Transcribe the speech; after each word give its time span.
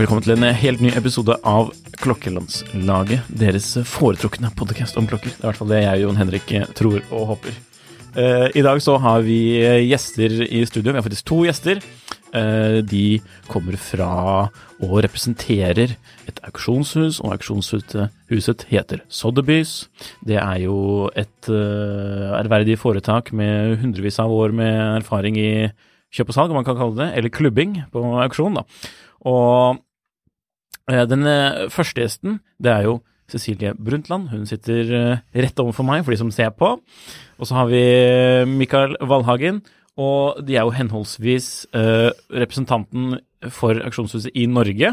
Velkommen 0.00 0.24
til 0.24 0.32
en 0.32 0.46
helt 0.56 0.80
ny 0.80 0.90
episode 0.96 1.34
av 1.44 1.70
Klokkelandslaget. 2.00 3.26
Deres 3.28 3.66
foretrukne 3.84 4.48
podkast 4.56 4.96
om 4.96 5.06
klokker. 5.06 5.28
Det 5.28 5.38
er 5.38 5.44
i 5.44 5.48
hvert 5.50 5.58
fall 5.60 5.70
det 5.70 5.82
jeg 5.84 5.98
og 5.98 6.04
Jon 6.06 6.20
Henrik 6.22 6.52
eh, 6.56 6.64
tror 6.72 7.02
og 7.10 7.26
håper. 7.34 7.58
Eh, 8.16 8.46
I 8.56 8.64
dag 8.66 8.80
så 8.82 8.96
har 8.98 9.20
vi 9.22 9.60
eh, 9.60 9.84
gjester 9.84 10.40
i 10.48 10.64
studio. 10.66 10.90
Vi 10.90 10.98
har 10.98 11.04
faktisk 11.06 11.28
to 11.28 11.44
gjester. 11.44 11.84
Eh, 12.30 12.78
de 12.86 13.18
kommer 13.50 13.74
fra 13.80 14.10
og 14.80 14.92
representerer 15.02 15.96
et 16.30 16.38
auksjonshus, 16.46 17.18
og 17.24 17.34
auksjonshuset 17.34 18.64
heter 18.70 19.02
Sotheby's. 19.10 19.88
Det 20.26 20.38
er 20.38 20.62
jo 20.62 21.10
et 21.18 21.50
eh, 21.50 22.30
ærverdig 22.38 22.78
foretak 22.78 23.32
med 23.34 23.80
hundrevis 23.82 24.20
av 24.22 24.30
år 24.30 24.54
med 24.54 25.02
erfaring 25.02 25.38
i 25.40 25.52
kjøp 26.14 26.30
og 26.30 26.36
salg, 26.36 26.54
om 26.54 26.60
man 26.60 26.66
kan 26.66 26.78
kalle 26.78 26.98
det, 27.02 27.10
eller 27.18 27.34
klubbing 27.34 27.80
på 27.90 28.04
auksjon. 28.22 28.60
da. 28.60 28.66
Og 29.26 29.82
eh, 30.90 31.06
Den 31.10 31.26
første 31.70 32.04
gjesten, 32.04 32.40
det 32.62 32.72
er 32.76 32.86
jo 32.86 33.00
Cecilie 33.30 33.74
Brundtland. 33.74 34.30
Hun 34.30 34.46
sitter 34.46 35.20
rett 35.34 35.60
overfor 35.62 35.86
meg, 35.86 36.02
for 36.02 36.14
de 36.14 36.18
som 36.18 36.32
ser 36.34 36.50
på. 36.50 36.78
Og 37.38 37.46
så 37.46 37.54
har 37.58 37.68
vi 37.70 37.82
Mikael 38.50 38.96
Valhagen. 39.06 39.62
Og 40.00 40.40
de 40.46 40.54
er 40.56 40.64
jo 40.64 40.72
henholdsvis 40.76 41.46
eh, 41.76 42.10
representanten 42.40 43.02
for 43.52 43.72
Aksjonshuset 43.84 44.30
i 44.38 44.46
Norge, 44.48 44.88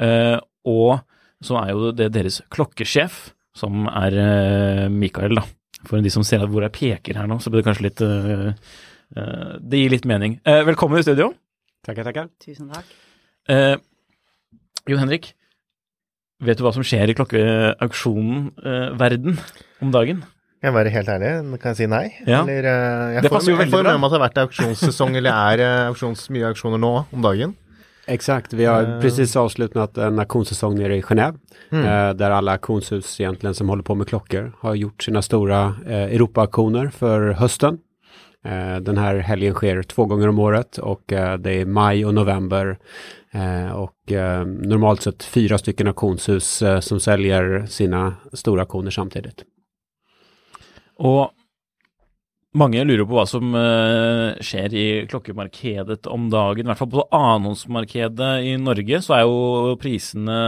eh, 0.00 0.38
og 0.68 1.00
så 1.44 1.56
er 1.62 1.68
jo 1.72 1.92
det 1.96 2.10
deres 2.12 2.40
klokkesjef, 2.52 3.30
som 3.56 3.86
er 3.88 4.12
eh, 4.20 4.88
Mikael, 4.92 5.34
da. 5.40 5.44
For 5.88 5.96
de 6.04 6.10
som 6.12 6.24
ser 6.26 6.44
hvor 6.44 6.62
jeg 6.66 6.76
peker 6.76 7.16
her 7.16 7.26
nå, 7.30 7.36
så 7.40 7.48
blir 7.52 7.60
det 7.62 7.68
kanskje 7.70 7.86
litt 7.88 8.00
Det 9.64 9.78
gir 9.80 9.90
litt 9.94 10.04
mening. 10.06 10.32
velkommen 10.44 10.98
i 11.00 11.06
studio. 11.06 11.26
Tackar, 11.86 12.04
tackar. 12.04 12.28
Tusen 12.44 12.68
takk. 12.68 12.84
Eh, 13.48 13.76
Jo 14.88 14.96
Henrik, 15.00 15.32
vet 16.44 16.58
du 16.58 16.62
hva 16.64 16.72
som 16.76 16.84
skjer 16.84 17.08
i 17.08 17.14
klokkeauksjonen-verden 17.16 19.32
om 19.84 19.90
dagen? 19.94 20.18
Jeg 20.62 20.74
være 20.74 20.90
helt 20.92 21.08
ærlig, 21.08 21.60
kan 21.60 21.70
jeg 21.70 21.76
si 21.76 21.86
nei? 21.88 22.12
Ja. 22.26 22.42
Eller, 22.42 22.66
eh, 22.68 23.14
jeg 23.14 23.22
Det 23.22 23.30
får, 23.30 23.36
passer 23.38 23.50
jo 23.52 23.56
jeg 23.56 23.64
veldig 23.64 23.72
får 23.78 23.82
bra. 23.82 23.92
med 23.92 24.00
meg 24.00 24.06
at 24.06 24.12
det 24.12 24.20
har 24.20 24.28
vært 24.28 24.40
auksjonssesong, 24.44 25.16
eller 25.16 25.30
er 25.32 25.62
auksjons, 25.88 26.26
mye 26.30 26.50
auksjoner 26.52 26.78
nå 26.82 26.90
om 27.12 27.22
dagen. 27.22 27.54
Exakt, 28.08 28.52
vi 28.52 28.64
har 28.64 28.82
Eh. 28.82 29.00
precis 29.00 29.36
avslutat 29.36 29.96
en 29.98 30.18
auktionssäsong 30.18 30.74
nere 30.78 30.96
i 30.98 31.02
Genève. 31.02 31.38
Mm. 31.72 31.84
Eh, 31.84 32.12
där 32.14 32.30
alla 32.30 32.52
auktionshus 32.52 33.20
egentligen 33.20 33.54
som 33.54 33.68
håller 33.68 33.82
på 33.82 33.94
med 33.94 34.06
klockor 34.08 34.52
har 34.60 34.74
gjort 34.74 35.02
sina 35.02 35.22
stora 35.22 35.74
eh, 35.86 36.14
Europa-auktioner 36.14 36.88
för 36.90 37.30
hösten. 37.32 37.78
Eh, 38.44 38.76
den 38.80 38.98
här 38.98 39.16
helgen 39.18 39.54
sker 39.54 39.82
två 39.82 40.04
gånger 40.06 40.28
om 40.28 40.38
året 40.38 40.78
och 40.78 41.12
eh, 41.12 41.36
det 41.38 41.52
är 41.60 41.64
maj 41.66 42.04
och 42.06 42.14
november. 42.14 42.78
Eh, 43.32 43.72
och 43.72 44.12
eh, 44.12 44.44
normalt 44.44 45.02
sett 45.02 45.22
fyra 45.22 45.58
stycken 45.58 45.86
auktionshus 45.86 46.62
eh, 46.62 46.80
som 46.80 47.00
säljer 47.00 47.66
sina 47.68 48.14
stora 48.32 48.60
auktioner 48.62 48.90
samtidigt. 48.90 49.44
Og 51.00 51.30
mange 52.60 52.82
lurer 52.82 53.06
på 53.06 53.14
hva 53.14 53.26
som 53.30 53.52
eh, 53.54 54.38
skjer 54.42 54.74
i 54.74 54.86
klokkemarkedet 55.10 56.08
om 56.10 56.26
dagen. 56.32 56.66
I 56.66 56.72
hvert 56.72 56.80
fall 56.82 56.94
på 56.96 57.06
annonsmarkedet 57.14 58.32
i 58.50 58.56
Norge 58.58 59.02
så 59.06 59.20
er 59.20 59.28
jo 59.28 59.76
prisene 59.80 60.40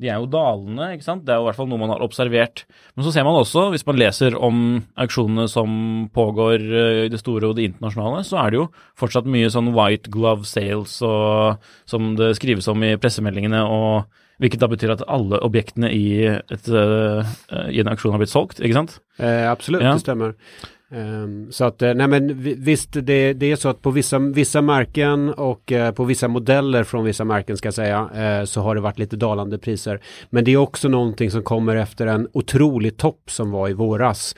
de 0.00 0.08
er 0.08 0.16
jo 0.16 0.28
dalende, 0.32 0.94
ikke 0.94 1.04
sant. 1.04 1.26
Det 1.26 1.34
er 1.34 1.40
jo 1.40 1.44
i 1.44 1.48
hvert 1.50 1.58
fall 1.58 1.68
noe 1.68 1.80
man 1.82 1.92
har 1.92 2.02
observert. 2.04 2.62
Men 2.96 3.04
så 3.04 3.12
ser 3.12 3.26
man 3.26 3.36
også, 3.36 3.66
hvis 3.74 3.84
man 3.84 3.98
leser 4.00 4.36
om 4.38 4.62
auksjonene 5.04 5.44
som 5.50 5.74
pågår 6.16 6.64
eh, 6.64 7.00
i 7.04 7.10
det 7.12 7.20
store 7.20 7.50
og 7.50 7.58
det 7.58 7.66
internasjonale, 7.68 8.22
så 8.24 8.40
er 8.40 8.50
det 8.50 8.60
jo 8.62 8.70
fortsatt 9.00 9.28
mye 9.28 9.50
sånn 9.52 9.74
white 9.76 10.12
glove 10.12 10.48
sales 10.48 10.96
og 11.04 11.60
som 11.90 12.14
det 12.18 12.32
skrives 12.40 12.70
om 12.72 12.86
i 12.86 12.94
pressemeldingene, 13.00 13.60
og 13.68 14.08
hvilket 14.40 14.60
da 14.62 14.68
betyr 14.72 14.94
at 14.96 15.02
alle 15.08 15.38
objektene 15.44 15.90
i, 15.92 16.04
et, 16.26 16.68
eh, 16.68 17.32
i 17.70 17.80
en 17.82 17.90
auksjon 17.92 18.14
har 18.14 18.22
blitt 18.22 18.32
solgt, 18.32 18.60
ikke 18.64 18.78
sant? 18.78 18.98
Eh, 19.20 19.44
absolut, 19.50 19.82
Ja. 19.84 19.92
det 19.94 20.00
stämmer. 20.06 20.34
Ehm, 20.92 21.52
så 21.52 21.64
att, 21.64 21.82
eh, 21.82 21.94
nej 21.94 22.08
men 22.08 22.38
vi- 22.42 22.54
visst, 22.58 22.92
det, 22.92 23.32
det 23.32 23.52
är 23.52 23.56
så 23.56 23.68
att 23.68 23.82
på 23.82 23.90
vissa, 23.90 24.18
vissa 24.18 24.62
märken 24.62 25.28
och 25.34 25.72
eh, 25.72 25.92
på 25.92 26.04
vissa 26.04 26.28
modeller 26.28 26.84
från 26.84 27.04
vissa 27.04 27.24
märken 27.24 27.56
ska 27.56 27.66
jag 27.66 27.74
säga, 27.74 28.10
eh, 28.14 28.44
så 28.44 28.60
har 28.60 28.74
det 28.74 28.80
varit 28.80 28.98
lite 28.98 29.16
dalande 29.16 29.58
priser. 29.58 30.00
Men 30.30 30.44
det 30.44 30.50
är 30.52 30.56
också 30.56 30.88
någonting 30.88 31.30
som 31.30 31.42
kommer 31.42 31.76
efter 31.76 32.06
en 32.06 32.28
otrolig 32.32 32.96
topp 32.96 33.20
som 33.30 33.50
var 33.50 33.68
i 33.68 33.72
våras. 33.72 34.34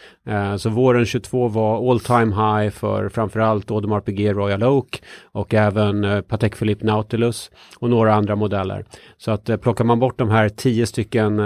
Så 0.59 0.71
våren 0.71 1.07
22 1.07 1.49
var 1.49 1.91
all 1.91 2.01
time 2.01 2.35
high 2.35 2.71
för 2.71 3.09
framförallt 3.09 3.71
Audemars 3.71 4.05
Piguet 4.05 4.37
Royal 4.37 4.63
Oak 4.63 5.03
och 5.33 5.55
även 5.55 6.23
Patek 6.29 6.59
Philippe 6.59 6.87
Nautilus 6.87 7.51
och 7.79 7.91
några 7.91 8.15
andra 8.15 8.37
modeller. 8.37 8.85
Så 9.19 9.31
att 9.31 9.61
plockar 9.63 9.85
man 9.85 9.99
bort 10.01 10.19
de 10.19 10.31
här 10.31 10.49
tio 10.49 10.87
stycken 10.87 11.41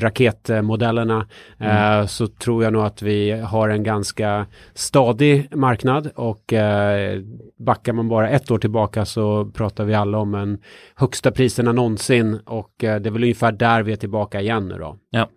raketmodellerna 0.00 1.26
eh, 1.58 2.06
så 2.06 2.26
tror 2.26 2.64
jag 2.64 2.72
nog 2.72 2.82
att 2.84 3.02
vi 3.02 3.30
har 3.30 3.68
en 3.68 3.82
ganska 3.82 4.39
stadig 4.74 5.56
marknad 5.56 6.10
och 6.14 6.52
eh, 6.52 7.20
backar 7.58 7.92
man 7.92 8.08
bara 8.08 8.28
ett 8.28 8.50
år 8.50 8.58
tillbaka 8.58 9.04
så 9.04 9.44
pratar 9.44 9.84
vi 9.84 9.94
alla 9.94 10.18
om 10.18 10.34
en 10.34 10.58
högsta 10.94 11.30
priserna 11.30 11.72
någonsin 11.72 12.40
och 12.46 12.84
eh, 12.84 13.00
det 13.00 13.08
är 13.08 13.12
väl 13.12 13.22
ungefär 13.22 13.52
där 13.52 13.82
vi 13.82 13.92
är 13.92 13.96
tillbaka 13.96 14.40
igen 14.40 14.68
nu 14.68 14.78
då. 14.78 14.96
Ja. 15.10 15.28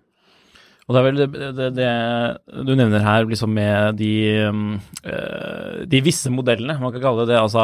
Og 0.83 0.95
det 0.95 0.99
er 0.99 1.05
vel 1.05 1.19
det, 1.19 1.49
det, 1.55 1.67
det 1.77 1.91
du 2.67 2.73
nevner 2.75 3.03
her, 3.05 3.25
liksom 3.29 3.53
med 3.55 3.95
de, 3.95 4.11
um, 4.51 4.79
eh, 5.07 5.83
de 5.87 6.01
visse 6.03 6.31
modellene, 6.31 6.75
man 6.81 6.91
kan 6.91 7.03
kalle 7.05 7.23
det 7.23 7.31
det, 7.31 7.39
altså 7.39 7.63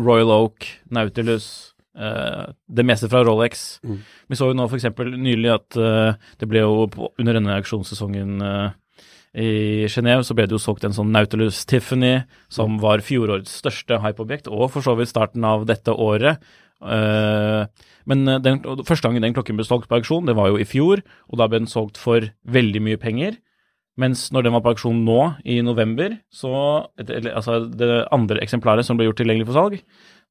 Royal 0.00 0.32
Oak, 0.32 0.64
Nautilus, 0.88 1.74
eh, 1.98 2.46
det 2.66 2.86
meste 2.88 3.10
fra 3.12 3.20
Rolex. 3.28 3.66
Mm. 3.84 4.00
Vi 4.32 4.40
så 4.40 4.48
jo 4.48 4.56
nå 4.56 4.68
f.eks. 4.70 4.88
nylig 5.20 5.52
at 5.52 5.76
eh, 5.76 6.16
det 6.40 6.48
ble 6.48 6.64
jo 6.64 6.88
på, 6.92 7.10
under 7.20 7.36
denne 7.36 7.58
auksjonssesongen 7.60 8.40
eh, 8.40 8.72
i 9.36 9.84
Genéve 9.92 10.24
så 10.24 10.34
ble 10.36 10.46
det 10.48 10.56
jo 10.56 10.62
solgt 10.62 10.86
en 10.88 10.94
sånn 10.96 11.10
Nautilus 11.12 11.64
Tiffany, 11.68 12.22
som 12.52 12.78
var 12.80 13.04
fjorårets 13.04 13.58
største 13.60 13.98
hypeobjekt, 14.00 14.48
og 14.48 14.70
for 14.72 14.86
så 14.86 14.94
vidt 14.96 15.12
starten 15.12 15.44
av 15.44 15.66
dette 15.68 15.92
året. 15.92 16.40
Eh, 16.80 17.88
men 18.08 18.24
den, 18.44 18.62
første 18.86 19.08
gangen 19.08 19.24
den 19.24 19.36
klokken 19.36 19.58
ble 19.58 19.66
solgt 19.68 19.90
på 19.90 19.98
auksjon, 19.98 20.28
det 20.28 20.36
var 20.38 20.52
jo 20.52 20.60
i 20.60 20.68
fjor, 20.68 21.04
og 21.28 21.40
da 21.40 21.50
ble 21.50 21.60
den 21.62 21.70
solgt 21.70 22.00
for 22.00 22.30
veldig 22.48 22.82
mye 22.88 23.02
penger. 23.02 23.36
Mens 24.00 24.26
når 24.32 24.46
den 24.46 24.56
var 24.56 24.64
på 24.64 24.74
auksjon 24.74 25.04
nå, 25.04 25.20
i 25.44 25.60
november, 25.64 26.18
så 26.28 26.52
Altså 26.96 27.62
det 27.68 28.06
andre 28.12 28.42
eksemplaret 28.44 28.84
som 28.84 28.96
ble 28.98 29.08
gjort 29.08 29.20
tilgjengelig 29.20 29.48
for 29.48 29.60
salg, 29.60 29.78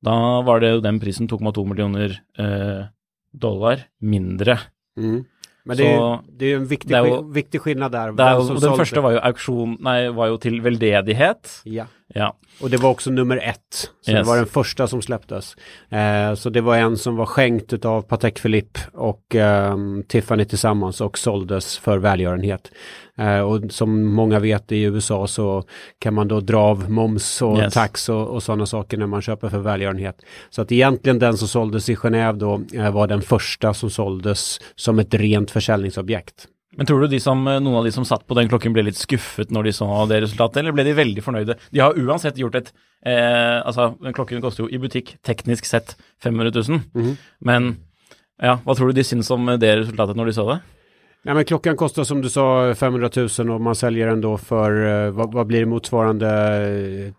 da 0.06 0.18
var 0.46 0.62
det 0.62 0.75
jo 0.75 0.84
den 0.86 1.00
prisen 1.02 1.30
2,2 1.30 1.66
millioner 1.66 2.18
eh, 2.42 2.86
dollar 3.34 3.88
mindre. 4.02 4.60
Mm. 4.98 5.25
Men 5.65 5.77
det 5.77 5.83
är, 5.94 5.97
Så 5.97 6.19
det 6.38 6.45
är 6.45 6.50
ju 6.50 6.56
en 6.56 6.65
viktig, 6.65 6.94
är 6.94 7.06
ju- 7.06 7.12
sk- 7.12 7.33
viktig 7.33 7.62
skillnad 7.62 7.91
där. 7.91 8.07
Jo, 8.07 8.41
som 8.41 8.56
den 8.56 8.62
sålde 8.62 8.85
det. 8.95 9.01
var 9.01 9.12
jo 9.12 9.19
auksjon 9.19 9.77
Nei, 9.81 10.09
var 10.09 10.27
jo 10.27 10.38
til 10.38 10.59
veldedighet. 10.62 11.62
Ja. 11.63 11.85
Ja. 12.13 12.36
Och 12.62 12.69
det 12.69 12.78
var 12.78 12.90
också 12.90 13.12
nummer 13.12 13.38
ett. 13.38 13.90
Så 14.02 14.12
Yes. 14.12 14.19
det 14.19 14.24
var 14.28 14.38
den 14.38 14.46
första 14.46 14.88
som 14.88 15.02
släpptes. 15.02 15.56
Eh, 15.90 16.34
så 16.36 16.50
det 16.50 16.62
var 16.62 16.78
en 16.78 16.98
som 16.98 17.16
var 17.16 17.25
skänkt 17.25 17.86
av 17.86 18.02
Patek 18.02 18.42
Philippe 18.42 18.80
och 18.94 19.36
ehm, 19.36 20.04
Tiffany 20.07 20.46
tillsammans 20.46 21.02
och 21.02 21.18
såldes 21.18 21.78
för 21.78 21.98
välgörenhet. 21.98 22.72
Eh, 23.18 23.40
och 23.40 23.72
som 23.72 24.13
många 24.13 24.40
vet 24.40 24.72
i 24.72 24.81
USA 24.81 25.28
så 25.28 25.63
kan 26.00 26.13
man 26.13 26.28
då 26.28 26.40
dra 26.40 26.57
av 26.60 26.90
moms 26.92 27.42
och 27.42 27.57
Yes. 27.57 27.74
tax 27.74 28.10
och, 28.10 28.28
och 28.28 28.44
sådana 28.44 28.66
saker 28.66 28.98
när 28.98 29.07
man 29.07 29.22
köper 29.22 29.50
för 29.50 29.60
välgörenhet. 29.60 30.16
Så 30.50 30.62
att 30.62 30.72
egentligen 30.72 31.19
den 31.19 31.38
som 31.38 31.48
såldes 31.48 31.90
i 31.90 31.96
Genève 31.96 32.34
då 32.38 32.62
eh, 32.74 32.92
var 32.92 33.07
den 33.07 33.22
första 33.22 33.74
som 33.74 33.90
såldes 33.90 34.60
som 34.75 35.00
ett 35.00 35.13
rent 35.13 35.52
försäljningsobjekt. 35.52 36.48
Men 36.77 36.86
tror 36.86 37.01
du 37.01 37.07
de 37.07 37.19
som, 37.24 37.48
eh, 37.48 37.60
noen 37.60 37.77
av 37.80 37.83
de 37.86 37.92
som 37.92 38.04
satt 38.06 38.25
på 38.27 38.36
den 38.36 38.50
klokken 38.51 38.74
ble 38.74 38.83
litt 38.83 38.98
skuffet 39.00 39.50
når 39.51 39.63
de 39.63 39.72
så 39.77 39.88
det 40.10 40.22
resultatet, 40.24 40.57
eller 40.62 40.72
ble 40.75 40.83
de 40.83 40.94
veldig 40.94 41.24
fornøyde? 41.24 41.56
De 41.72 41.80
har 41.80 41.94
uansett 41.95 42.36
gjort 42.38 42.56
et 42.56 42.72
eh, 43.06 43.62
Altså, 43.66 43.95
klokken 44.13 44.42
koster 44.42 44.66
jo 44.66 44.69
i 44.69 44.77
butikk 44.81 45.16
teknisk 45.24 45.66
sett 45.66 45.95
500 46.24 46.51
000, 46.51 46.81
Mhm. 46.94 47.18
men 47.42 47.77
ja, 48.42 48.57
hva 48.66 48.75
tror 48.75 48.88
du 48.92 48.94
de 48.94 49.04
syns 49.04 49.30
om 49.31 49.45
det 49.45 49.77
resultatet 49.80 50.16
når 50.18 50.25
de 50.25 50.33
så 50.33 50.48
det? 50.51 50.62
Ja, 51.25 51.33
men 51.33 51.45
klockan 51.45 51.75
kostar 51.77 52.04
som 52.04 52.22
du 52.22 52.30
sa 52.30 52.74
500 52.75 53.10
000 53.39 53.50
och 53.56 53.62
man 53.62 53.75
säljer 53.75 54.07
den 54.07 54.21
då 54.21 54.38
för, 54.38 54.71
eh, 54.86 55.12
vad, 55.12 55.33
vad 55.33 55.48
blir 55.48 55.60
det 55.60 55.66
motsvarande, 55.66 56.28
eh, 56.30 57.12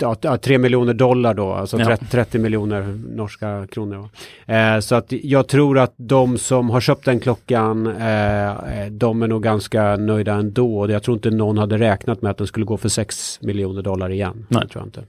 ja, 0.00 0.16
ja, 0.20 0.36
3 0.36 0.58
miljoner 0.58 0.94
dollar 0.94 1.34
då, 1.34 1.52
alltså 1.52 1.78
Ja. 1.78 1.84
30, 1.84 2.04
30 2.10 2.38
miljoner 2.38 2.82
norska 3.16 3.66
kronor. 3.66 4.08
Eh, 4.46 4.80
så 4.80 4.94
att 4.94 5.06
jag 5.08 5.48
tror 5.48 5.78
att 5.78 5.94
de 5.96 6.38
som 6.38 6.70
har 6.70 6.80
köpt 6.80 7.04
den 7.04 7.20
klockan, 7.20 7.86
eh, 7.86 8.48
eh, 8.48 8.86
de 8.90 9.22
är 9.22 9.28
nog 9.28 9.42
ganska 9.42 9.96
nöjda 9.96 10.34
ändå. 10.34 10.90
Jag 10.90 11.02
tror 11.02 11.14
inte 11.14 11.30
någon 11.30 11.58
hade 11.58 11.78
räknat 11.78 12.22
med 12.22 12.30
att 12.30 12.38
den 12.38 12.46
skulle 12.46 12.66
gå 12.66 12.76
för 12.76 12.88
6 12.88 13.38
miljoner 13.42 13.82
dollar 13.82 14.10
igen. 14.10 14.46
Nej. 14.48 14.62
Det 14.62 14.68
tror 14.68 14.80
jag 14.82 14.88
inte. 14.88 15.04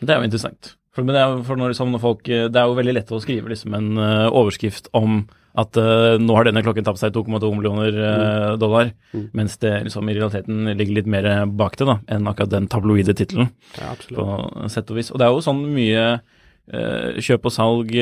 Det 0.00 0.14
jo 0.18 0.24
interessant. 0.24 0.74
For, 0.94 1.04
men 1.04 1.14
det 1.14 1.20
er, 1.22 1.42
for 1.46 1.60
når, 1.60 1.74
liksom, 1.74 1.90
når 1.94 2.00
folk, 2.02 2.28
eh, 2.32 2.46
det 2.48 2.58
er 2.60 2.70
jo 2.70 2.78
veldig 2.78 2.94
lett 2.96 3.10
å 3.12 3.20
skrive 3.22 3.50
liksom, 3.52 3.74
en 3.76 3.90
eh, 4.02 4.28
overskrift 4.32 4.88
om 4.96 5.20
at 5.58 5.76
eh, 5.80 6.16
nå 6.22 6.34
har 6.36 6.46
denne 6.46 6.62
klokken 6.62 6.84
tapt 6.86 7.00
seg 7.00 7.12
2,2 7.16 7.50
millioner 7.58 7.96
eh, 7.98 8.56
dollar, 8.60 8.92
Mm. 9.12 9.22
mens 9.34 9.56
det 9.58 9.70
liksom, 9.86 10.08
i 10.10 10.14
realiteten 10.14 10.68
ligger 10.76 10.98
litt 10.98 11.06
mer 11.08 11.26
bak 11.48 11.76
det 11.80 11.86
da, 11.88 11.94
enn 12.12 12.28
akkurat 12.28 12.50
den 12.52 12.66
tabloide 12.68 13.14
tittelen. 13.16 13.48
Ja, 13.78 13.94
på 14.12 14.26
sett 14.68 14.90
og 14.92 14.98
vis. 15.00 15.08
Og 15.10 15.18
det 15.18 15.26
er 15.26 15.32
jo 15.32 15.40
sånn 15.46 15.62
mye 15.72 16.02
eh, 16.12 17.16
kjøp 17.24 17.48
og 17.48 17.54
salg 17.54 17.94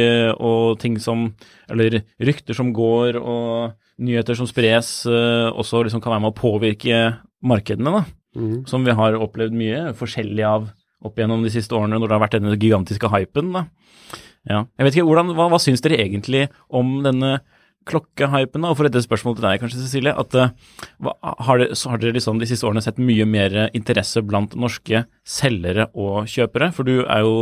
og 0.42 0.78
ting 0.82 0.96
som 0.98 1.28
Eller 1.70 2.00
rykter 2.18 2.58
som 2.58 2.72
går 2.74 3.16
og 3.22 3.76
nyheter 4.02 4.36
som 4.36 4.46
spres, 4.50 5.06
også 5.06 5.84
liksom 5.86 6.02
kan 6.04 6.12
være 6.16 6.24
med 6.26 6.34
å 6.34 6.36
påvirke 6.40 6.98
markedene, 7.46 7.94
da. 8.02 8.02
Mm. 8.36 8.66
Som 8.68 8.84
vi 8.84 8.92
har 8.98 9.14
opplevd 9.16 9.54
mye 9.56 9.94
forskjellig 9.96 10.44
av 10.44 10.66
opp 11.04 11.18
gjennom 11.20 11.44
de 11.44 11.52
siste 11.52 11.76
årene 11.76 11.98
når 11.98 12.08
det 12.08 12.16
har 12.16 12.24
vært 12.24 12.38
denne 12.38 12.56
gigantiske 12.56 13.10
hypen, 13.12 13.52
da. 13.54 13.66
Ja. 14.46 14.64
Jeg 14.78 14.86
vet 14.86 14.96
ikke, 14.96 15.08
hvordan, 15.08 15.34
hva, 15.36 15.48
hva 15.50 15.60
syns 15.60 15.82
dere 15.82 15.98
egentlig 16.04 16.46
om 16.70 17.00
denne 17.04 17.40
klokkehypen, 17.86 18.64
da? 18.64 18.72
Og 18.72 18.78
for 18.78 18.88
dette 18.88 19.02
spørsmålet 19.04 19.40
til 19.40 19.46
deg, 19.46 19.62
kanskje, 19.62 19.82
Cecilie. 19.84 20.14
At, 20.18 20.34
eh, 20.34 20.52
hva, 21.02 21.14
har, 21.46 21.62
så 21.78 21.92
har 21.92 22.02
dere 22.02 22.16
liksom 22.16 22.40
de 22.40 22.48
siste 22.50 22.66
årene 22.66 22.82
sett 22.84 22.98
mye 23.02 23.26
mer 23.28 23.56
interesse 23.76 24.22
blant 24.26 24.56
norske 24.58 25.04
selgere 25.26 25.88
og 25.94 26.26
kjøpere? 26.30 26.72
For 26.74 26.86
du 26.86 27.04
er 27.04 27.26
jo 27.26 27.36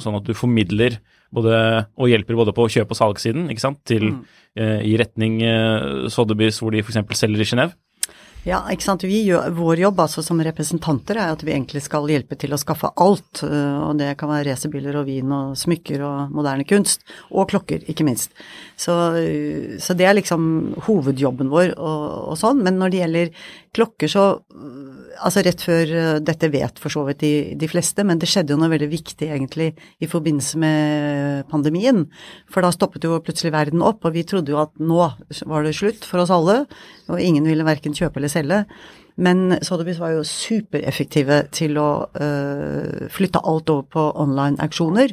sånn 0.00 0.16
at 0.20 0.28
du 0.28 0.36
formidler 0.36 1.00
både, 1.34 1.86
og 1.96 2.10
hjelper 2.10 2.38
både 2.38 2.54
på 2.56 2.68
kjøp- 2.76 2.92
og 2.92 2.98
salgssiden, 2.98 3.50
ikke 3.52 3.66
sant? 3.66 3.80
Til, 3.88 4.08
eh, 4.56 4.80
I 4.88 4.96
retning 5.00 5.40
eh, 5.46 6.08
Sotheby's, 6.12 6.60
hvor 6.60 6.74
de 6.74 6.82
f.eks. 6.82 7.00
selger 7.20 7.44
i 7.44 7.48
Genéve. 7.52 7.76
Ja, 8.48 8.62
ikke 8.72 8.86
sant. 8.86 9.02
Vi 9.04 9.18
gjør, 9.26 9.50
vår 9.52 9.82
jobb 9.82 9.98
altså 10.00 10.22
som 10.24 10.38
representanter 10.40 11.18
er 11.20 11.34
at 11.34 11.42
vi 11.44 11.52
egentlig 11.52 11.82
skal 11.84 12.08
hjelpe 12.08 12.38
til 12.40 12.54
å 12.56 12.58
skaffe 12.60 12.88
alt. 12.96 13.42
Eh, 13.44 13.80
og 13.84 13.98
det 14.00 14.14
kan 14.20 14.30
være 14.32 14.46
racerbiler 14.48 14.96
og 14.96 15.10
vin 15.10 15.34
og 15.36 15.58
smykker 15.60 16.00
og 16.06 16.32
moderne 16.32 16.64
kunst. 16.68 17.04
Og 17.28 17.50
klokker, 17.52 17.84
ikke 17.92 18.06
minst. 18.08 18.32
Så, 18.80 18.96
eh, 19.20 19.76
så 19.82 19.96
det 19.96 20.08
er 20.08 20.16
liksom 20.16 20.46
hovedjobben 20.86 21.52
vår 21.52 21.74
og, 21.76 22.06
og 22.32 22.40
sånn. 22.40 22.64
Men 22.64 22.80
når 22.80 22.94
det 22.94 23.02
gjelder 23.02 23.34
klokker, 23.76 24.08
så 24.08 24.24
Altså 25.18 25.42
rett 25.42 25.62
før 25.64 25.90
eh, 25.96 26.18
Dette 26.22 26.50
vet 26.52 26.78
for 26.80 26.92
så 26.92 27.02
vidt 27.08 27.22
de, 27.24 27.32
de 27.58 27.68
fleste, 27.70 28.04
men 28.06 28.20
det 28.20 28.28
skjedde 28.30 28.54
jo 28.54 28.60
noe 28.60 28.70
veldig 28.72 28.90
viktig 28.92 29.26
egentlig 29.26 29.72
i 29.98 30.08
forbindelse 30.10 30.60
med 30.62 31.50
pandemien. 31.50 32.04
For 32.50 32.64
da 32.64 32.70
stoppet 32.74 33.04
jo 33.08 33.18
plutselig 33.24 33.54
verden 33.56 33.84
opp, 33.86 34.04
og 34.06 34.14
vi 34.14 34.26
trodde 34.28 34.54
jo 34.54 34.62
at 34.62 34.72
nå 34.80 35.02
var 35.50 35.66
det 35.66 35.76
slutt 35.78 36.06
for 36.06 36.22
oss 36.22 36.32
alle. 36.34 36.62
Og 37.10 37.20
ingen 37.22 37.46
ville 37.48 37.66
verken 37.66 37.96
kjøpe 37.96 38.20
eller 38.20 38.32
selge. 38.32 38.64
Men 39.20 39.58
Sotheby's 39.60 39.98
var 40.00 40.14
jo 40.14 40.22
supereffektive 40.24 41.42
til 41.52 41.76
å 41.80 41.88
øh, 42.08 43.02
eh, 43.04 43.08
flytte 43.12 43.42
alt 43.44 43.68
over 43.72 43.84
på 43.92 44.04
online-auksjoner. 44.22 45.12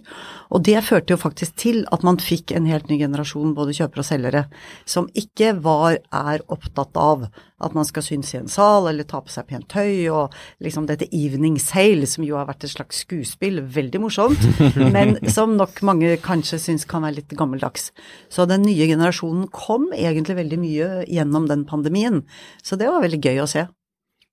Og 0.56 0.64
det 0.64 0.80
førte 0.88 1.16
jo 1.16 1.20
faktisk 1.20 1.58
til 1.60 1.82
at 1.92 2.06
man 2.08 2.20
fikk 2.22 2.54
en 2.56 2.70
helt 2.70 2.88
ny 2.92 3.02
generasjon 3.02 3.56
både 3.58 3.76
kjøpere 3.76 4.06
og 4.06 4.08
selgere 4.08 4.46
som 4.88 5.10
ikke 5.18 5.58
var, 5.66 6.00
er 6.14 6.46
opptatt 6.48 6.96
av 7.02 7.28
at 7.64 7.74
man 7.74 7.88
skal 7.88 8.06
synes 8.06 8.34
i 8.34 8.40
en 8.40 8.52
sal 8.52 8.86
eller 8.90 9.08
ta 9.08 9.22
på 9.24 9.32
seg 9.34 9.48
pent 9.50 9.66
tøy 9.72 10.08
og 10.14 10.36
liksom 10.64 10.86
dette 10.90 11.08
evening 11.16 11.58
sale 11.62 12.06
som 12.10 12.26
jo 12.26 12.38
har 12.38 12.46
vært 12.50 12.68
et 12.68 12.74
slags 12.74 13.02
skuespill, 13.06 13.64
veldig 13.74 14.02
morsomt, 14.04 14.44
men 14.96 15.18
som 15.34 15.56
nok 15.58 15.82
mange 15.88 16.14
kanskje 16.24 16.62
syns 16.62 16.86
kan 16.90 17.06
være 17.06 17.22
litt 17.22 17.38
gammeldags. 17.38 17.90
Så 18.30 18.46
den 18.50 18.66
nye 18.68 18.90
generasjonen 18.90 19.50
kom 19.54 19.90
egentlig 19.96 20.38
veldig 20.38 20.62
mye 20.62 20.92
gjennom 21.10 21.50
den 21.50 21.66
pandemien. 21.70 22.24
Så 22.62 22.78
det 22.78 22.92
var 22.92 23.02
veldig 23.06 23.24
gøy 23.26 23.42
å 23.42 23.50
se. 23.50 23.66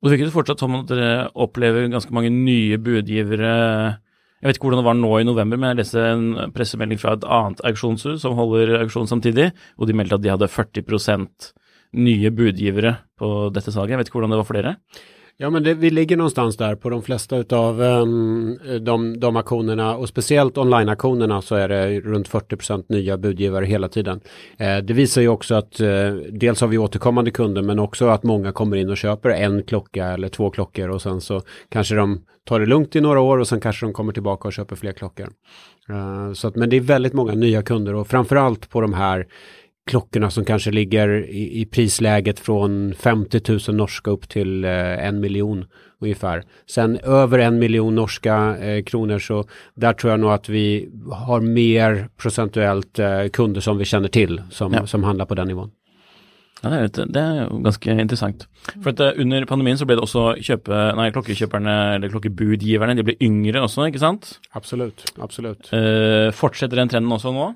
Og 0.04 0.10
det 0.10 0.18
virker 0.18 0.34
fortsatt 0.34 0.60
som 0.60 0.74
at 0.76 0.90
dere 0.90 1.28
opplever 1.40 1.88
ganske 1.88 2.12
mange 2.12 2.28
nye 2.28 2.76
budgivere. 2.76 3.54
Jeg 4.44 4.50
vet 4.50 4.58
ikke 4.58 4.68
hvordan 4.68 4.82
det 4.82 4.88
var 4.90 4.98
nå 4.98 5.12
i 5.16 5.24
november, 5.24 5.56
men 5.56 5.70
jeg 5.72 5.78
leste 5.80 6.02
en 6.04 6.52
pressemelding 6.52 7.00
fra 7.00 7.14
et 7.16 7.24
annet 7.24 7.62
auksjonshus 7.64 8.20
som 8.20 8.36
holder 8.36 8.82
auksjon 8.82 9.08
samtidig, 9.08 9.54
og 9.80 9.88
de 9.88 9.96
meldte 9.96 10.18
at 10.18 10.26
de 10.26 10.34
hadde 10.34 10.50
40 10.52 10.84
nye 11.94 12.30
budgivere 12.30 12.96
på 13.18 13.50
dette 13.54 13.72
salget. 13.72 13.94
Jeg 13.94 14.02
vet 14.02 14.10
ikke 14.10 14.18
hvordan 14.18 14.34
det 14.34 14.40
var 14.42 14.48
for 14.48 14.60
dere. 14.60 14.76
Ja 15.36 15.50
men 15.50 15.62
det, 15.62 15.74
vi 15.74 15.90
ligger 15.90 16.16
någonstans 16.16 16.56
där 16.56 16.74
på 16.74 16.90
de 16.90 17.02
flesta 17.02 17.36
utav 17.36 17.80
um, 17.80 18.58
de, 18.80 19.20
de 19.20 19.36
aktionerna 19.36 19.96
och 19.96 20.08
speciellt 20.08 20.58
online-aktionerna 20.58 21.42
så 21.42 21.54
är 21.54 21.68
det 21.68 22.00
runt 22.00 22.28
40% 22.28 22.84
nya 22.88 23.18
budgivare 23.18 23.64
hela 23.64 23.88
tiden. 23.88 24.20
Eh, 24.58 24.78
det 24.78 24.94
visar 24.94 25.22
ju 25.22 25.28
också 25.28 25.54
att 25.54 25.80
eh, 25.80 26.12
dels 26.30 26.60
har 26.60 26.68
vi 26.68 26.78
återkommande 26.78 27.30
kunder 27.30 27.62
men 27.62 27.78
också 27.78 28.08
att 28.08 28.22
många 28.22 28.52
kommer 28.52 28.76
in 28.76 28.90
och 28.90 28.96
köper 28.96 29.30
en 29.30 29.62
klocka 29.62 30.06
eller 30.06 30.28
två 30.28 30.50
klockor 30.50 30.88
och 30.88 31.02
sen 31.02 31.20
så 31.20 31.42
kanske 31.68 31.94
de 31.94 32.24
tar 32.44 32.60
det 32.60 32.66
lugnt 32.66 32.96
i 32.96 33.00
några 33.00 33.20
år 33.20 33.38
och 33.38 33.48
sen 33.48 33.60
kanske 33.60 33.86
de 33.86 33.92
kommer 33.92 34.12
tillbaka 34.12 34.48
och 34.48 34.52
köper 34.52 34.76
fler 34.76 34.92
klockor. 34.92 35.28
Eh, 35.88 36.32
så 36.32 36.48
att, 36.48 36.56
men 36.56 36.70
det 36.70 36.76
är 36.76 36.80
väldigt 36.80 37.12
många 37.12 37.34
nya 37.34 37.62
kunder 37.62 37.94
och 37.94 38.06
framförallt 38.06 38.70
på 38.70 38.80
de 38.80 38.94
här 38.94 39.26
klockorna 39.86 40.30
som 40.30 40.44
kanske 40.44 40.70
ligger 40.70 41.08
i, 41.28 41.60
i 41.60 41.64
prisläget 41.66 42.40
från 42.40 42.94
50 42.94 43.40
000 43.68 43.76
norska 43.76 44.10
upp 44.10 44.28
till 44.28 44.64
eh, 44.64 45.06
en 45.06 45.20
miljon 45.20 45.64
ungefär. 46.00 46.42
Sen 46.66 46.98
över 46.98 47.38
en 47.38 47.58
miljon 47.58 47.94
norska 47.94 48.56
eh, 48.56 48.82
kronor 48.84 49.18
så 49.18 49.44
där 49.74 49.92
tror 49.92 50.10
jag 50.10 50.20
nog 50.20 50.30
att 50.32 50.48
vi 50.48 50.88
har 51.12 51.40
mer 51.40 52.08
procentuellt 52.16 52.98
eh, 52.98 53.26
kunder 53.32 53.60
som 53.60 53.78
vi 53.78 53.84
känner 53.84 54.08
till 54.08 54.42
som, 54.50 54.72
Ja. 54.72 54.86
som 54.86 55.04
handlar 55.04 55.26
på 55.26 55.34
den 55.34 55.48
nivån. 55.48 55.70
Ja, 56.62 56.70
det, 56.70 56.82
litt- 56.82 57.12
det 57.12 57.20
er 57.20 57.42
jo 57.44 57.58
ganske 57.60 57.92
interessant. 57.92 58.46
For 58.82 58.88
at 58.94 59.00
eh, 59.00 59.20
Under 59.20 59.44
pandemien 59.44 59.76
så 59.78 59.84
ble 59.84 59.98
det 59.98 60.04
også 60.06 60.22
kjøpe, 60.40 60.78
nei, 60.96 61.10
klokkekjøperne, 61.12 61.74
eller 61.98 62.08
klokkebudgiverne, 62.08 62.94
de 62.96 63.04
ble 63.04 63.16
yngre 63.20 63.60
også, 63.66 63.84
ikke 63.90 64.00
sant? 64.00 64.38
Absolut, 64.56 65.04
absolut. 65.20 65.68
Eh, 65.76 66.30
fortsetter 66.32 66.80
den 66.80 66.88
trenden 66.88 67.12
også 67.12 67.34
nå? 67.36 67.50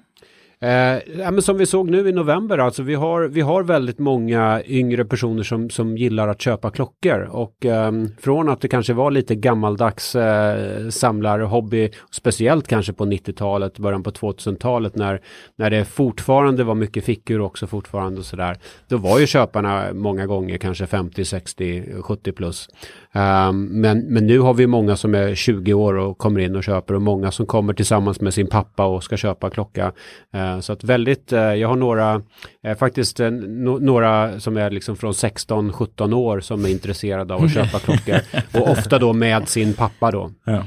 Eh, 0.61 0.71
ja, 1.19 1.31
men 1.31 1.43
som 1.43 1.59
vi 1.59 1.67
såg 1.67 1.91
nu 1.91 2.09
i 2.09 2.13
november, 2.13 2.59
alltså 2.59 2.83
vi 2.83 2.95
har, 2.95 3.29
vi 3.29 3.41
har 3.41 3.63
väldigt 3.63 3.99
många 3.99 4.63
yngre 4.67 5.05
personer 5.05 5.43
som, 5.43 5.71
som 5.71 5.97
gillar 5.97 6.29
att 6.29 6.41
köpa 6.41 6.71
klockor 6.71 7.21
och 7.33 7.67
eh, 7.67 7.93
från 8.21 8.49
att 8.49 8.61
det 8.61 8.69
kanske 8.69 8.93
var 8.93 9.11
lite 9.11 9.35
gammaldags 9.35 10.15
eh, 10.15 10.89
samlarhobby, 10.89 11.91
speciellt 12.11 12.69
kanske 12.69 12.93
på 12.93 13.05
90-talet, 13.05 13.79
början 13.79 14.03
på 14.03 14.11
2000-talet 14.11 14.97
när, 14.97 15.21
när 15.57 15.71
det 15.71 15.85
fortfarande 15.85 16.65
var 16.65 16.75
mycket 16.75 17.05
fickor 17.05 17.41
också 17.41 17.67
fortfarande 17.67 18.19
och 18.19 18.27
sådär. 18.27 18.59
Då 18.89 18.97
var 18.97 19.19
ju 19.19 19.27
köparna 19.27 19.93
många 19.93 20.27
gånger 20.27 20.59
kanske 20.59 20.87
50, 20.87 21.25
60, 21.25 22.03
70 22.03 22.33
plus. 22.33 22.69
Ehm, 23.13 23.65
men, 23.65 23.99
men 23.99 24.27
nu 24.27 24.39
har 24.39 24.55
vi 24.55 24.67
många 24.67 24.97
som 24.97 25.15
är 25.15 25.35
20 25.35 25.75
år 25.75 25.95
och 25.95 26.19
kommer 26.19 26.41
in 26.41 26.57
och 26.57 26.65
köper 26.65 26.95
och 26.95 27.03
många 27.03 27.31
som 27.31 27.47
kommer 27.47 27.73
tillsammans 27.73 28.21
med 28.21 28.35
sin 28.35 28.47
pappa 28.47 28.85
och 28.85 29.05
ska 29.05 29.17
köpa 29.17 29.51
klocka. 29.51 29.93
Eh, 30.33 30.48
så 30.63 30.73
att 30.73 30.85
väldigt, 30.85 31.33
eh, 31.33 31.55
jag 31.61 31.69
har 31.69 31.77
några, 31.77 32.23
eh, 32.65 32.77
faktiskt 32.79 33.21
eh, 33.21 33.31
no- 33.31 33.81
några 33.81 34.41
som 34.41 34.57
är 34.57 34.71
liksom 34.71 34.97
från 34.97 35.13
16-17 35.13 36.13
år 36.15 36.41
som 36.41 36.65
är 36.65 36.69
intresserade 36.69 37.35
av 37.35 37.45
att 37.45 37.55
köpa 37.55 37.79
klockor. 37.85 38.21
Och 38.55 38.71
ofta 38.71 38.99
då 38.99 39.13
med 39.13 39.49
sin 39.49 39.75
pappa 39.75 40.11
då. 40.11 40.31
Ja. 40.45 40.65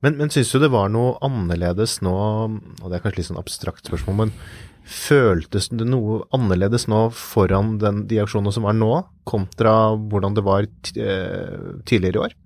Men, 0.00 0.16
men 0.16 0.30
syns 0.30 0.52
du 0.52 0.58
det 0.62 0.68
var 0.70 0.88
noe 0.94 1.16
annerledes 1.26 1.96
nå, 2.06 2.14
og 2.14 2.90
det 2.90 2.98
er 2.98 3.02
kanskje 3.02 3.18
litt 3.18 3.30
sånn 3.32 3.40
abstrakt 3.40 3.88
spørsmål, 3.88 4.14
men 4.20 4.32
føltes 4.88 5.66
det 5.74 5.84
noe 5.90 6.20
annerledes 6.32 6.86
nå 6.88 7.00
foran 7.18 7.74
den, 7.82 8.04
de 8.08 8.20
aksjonene 8.22 8.54
som 8.54 8.68
er 8.70 8.76
nå, 8.78 8.92
kontra 9.28 9.72
hvordan 9.98 10.36
det 10.38 10.44
var 10.46 10.68
eh, 10.68 11.82
tidligere 11.88 12.14
i 12.14 12.22
år? 12.28 12.36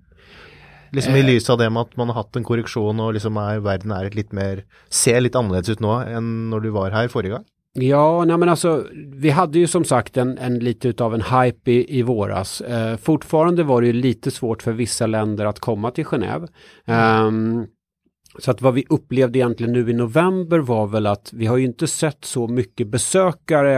Liksom 0.93 1.15
I 1.15 1.19
Eh. 1.19 1.25
lys 1.25 1.49
av 1.49 1.57
det 1.57 1.69
med 1.69 1.81
at 1.81 1.97
man 1.97 2.07
har 2.09 2.23
hatt 2.23 2.35
en 2.35 2.43
korreksjon 2.43 2.99
og 2.99 3.13
liksom 3.15 3.37
er, 3.41 3.59
verden 3.65 3.91
er 3.91 4.09
litt 4.13 4.33
mer 4.33 4.63
Ser 4.89 5.21
litt 5.21 5.35
annerledes 5.35 5.69
ut 5.69 5.79
nå 5.81 5.95
enn 6.05 6.49
når 6.51 6.61
du 6.61 6.69
var 6.75 6.91
her 6.91 7.07
forrige 7.09 7.37
gang? 7.37 7.45
Ja, 7.75 8.23
nej 8.25 8.37
men 8.37 8.49
alltså 8.49 8.85
vi 9.13 9.29
hade 9.29 9.59
ju 9.59 9.67
som 9.67 9.83
sagt 9.83 10.17
en, 10.17 10.37
en 10.37 10.59
lite 10.59 10.87
utav 10.87 11.13
en 11.13 11.21
hype 11.21 11.71
i, 11.71 11.99
i 11.99 12.01
våras. 12.01 12.61
Eh, 12.61 12.97
fortfarande 12.97 13.63
var 13.63 13.81
det 13.81 13.87
ju 13.87 13.93
lite 13.93 14.31
svårt 14.31 14.61
för 14.63 14.71
vissa 14.71 15.07
länder 15.07 15.45
att 15.45 15.59
komma 15.59 15.91
till 15.91 16.05
Genève. 16.05 16.47
Ehm, 16.85 17.65
så 18.39 18.51
att 18.51 18.61
vad 18.61 18.73
vi 18.73 18.85
upplevde 18.89 19.39
egentligen 19.39 19.73
nu 19.73 19.89
i 19.89 19.93
november 19.93 20.59
var 20.59 20.87
väl 20.87 21.07
att 21.07 21.33
vi 21.33 21.45
har 21.45 21.57
ju 21.57 21.65
inte 21.65 21.87
sett 21.87 22.25
så 22.25 22.47
mycket 22.47 22.87
besökare 22.87 23.77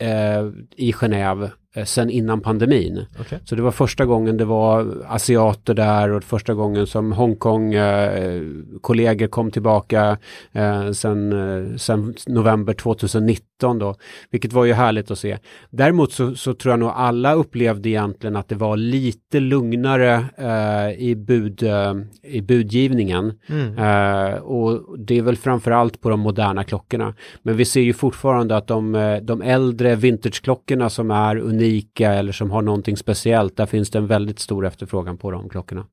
eh, 0.00 0.44
i 0.76 0.92
Genève 0.92 1.44
eh, 1.44 1.50
sen 1.84 2.10
innan 2.10 2.40
pandemin. 2.40 3.06
Okej. 3.20 3.38
Så 3.44 3.54
det 3.54 3.62
var 3.62 3.70
första 3.70 4.04
gången 4.04 4.36
det 4.36 4.44
var 4.44 5.04
asiater 5.08 5.74
där 5.74 6.10
och 6.10 6.24
första 6.24 6.54
gången 6.54 6.86
som 6.86 7.12
Hongkong 7.12 7.74
eh, 7.74 8.42
kollegor 8.80 9.26
kom 9.26 9.50
tillbaka 9.50 10.18
eh, 10.52 10.90
sen, 10.90 11.32
eh, 11.32 11.76
sen 11.76 12.14
november 12.26 12.74
2019 12.74 13.78
då, 13.78 13.94
vilket 14.30 14.52
var 14.52 14.64
ju 14.64 14.72
härligt 14.72 15.10
att 15.10 15.18
se. 15.18 15.38
Däremot 15.70 16.12
så, 16.12 16.34
så 16.34 16.54
tror 16.54 16.72
jag 16.72 16.80
nog 16.80 16.92
alla 16.94 17.34
upplevde 17.34 17.88
egentligen 17.88 18.36
att 18.36 18.48
det 18.48 18.54
var 18.54 18.76
lite 18.76 19.40
lugnare 19.40 20.24
eh, 20.36 21.02
i, 21.02 21.14
bud, 21.16 21.62
eh, 21.62 21.94
i 22.22 22.42
budgivningen. 22.42 23.32
Eh, 23.78 24.34
och 24.34 24.98
det 24.98 25.18
är 25.18 25.22
väl 25.22 25.36
framförallt 25.36 26.00
på 26.00 26.08
de 26.08 26.20
moderna 26.20 26.64
klockorna. 26.64 27.14
Men 27.42 27.56
vi 27.56 27.64
ser 27.64 27.80
ju 27.80 27.92
fortfarande 27.92 28.56
att 28.56 28.66
de, 28.66 28.94
eh, 28.94 29.16
de 29.16 29.42
äldre 29.42 29.94
vintageklockorna 29.94 30.90
som 30.90 31.10
är 31.10 31.36
unika 31.36 31.61
eller 32.00 32.32
som 32.32 32.50
har 32.50 32.62
någonting 32.62 32.96
speciellt, 32.96 33.56
där 33.56 33.66
finns 33.66 33.90
det 33.90 33.98
en 33.98 34.06
väldigt 34.06 34.38
stor 34.38 34.66
efterfrågan 34.66 35.18
på 35.18 35.30
de 35.30 35.48
klockorna. 35.48 35.86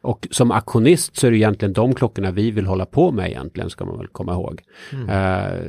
Och 0.00 0.28
som 0.30 0.50
auktionist 0.50 1.16
så 1.16 1.26
är 1.26 1.30
det 1.30 1.36
egentligen 1.36 1.72
de 1.72 1.94
klockorna 1.94 2.30
vi 2.30 2.50
vill 2.50 2.66
hålla 2.66 2.86
på 2.86 3.12
med 3.12 3.30
egentligen, 3.30 3.70
ska 3.70 3.84
man 3.84 3.98
väl 3.98 4.08
komma 4.08 4.32
ihåg. 4.32 4.62
Eh, 4.92 5.06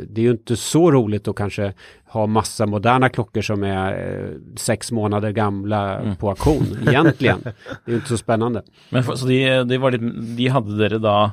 det 0.10 0.22
är 0.22 0.24
ju 0.24 0.32
inte 0.32 0.56
så 0.56 0.91
roligt 0.91 1.27
att 1.27 1.36
kanske 1.36 1.74
ha 2.06 2.27
massa 2.27 2.65
moderna 2.65 3.10
klockor 3.10 3.41
som 3.41 3.63
är 3.63 3.94
eh, 3.94 4.29
sex 4.56 4.91
månader 4.91 5.32
gamla 5.32 6.15
på 6.20 6.29
auktion, 6.29 6.77
egentligen. 6.88 7.39
Det 7.44 7.51
är 7.86 7.91
ju 7.91 7.96
inte 7.96 8.08
så 8.08 8.17
spännande. 8.17 8.63
Men 8.89 9.03
for, 9.03 9.15
så 9.15 9.27
de, 9.27 9.63
de, 9.63 9.77
var 9.77 9.91
litt, 9.91 10.38
de 10.38 10.48
hadde 10.48 10.77
dere 10.77 10.98
da 10.98 11.32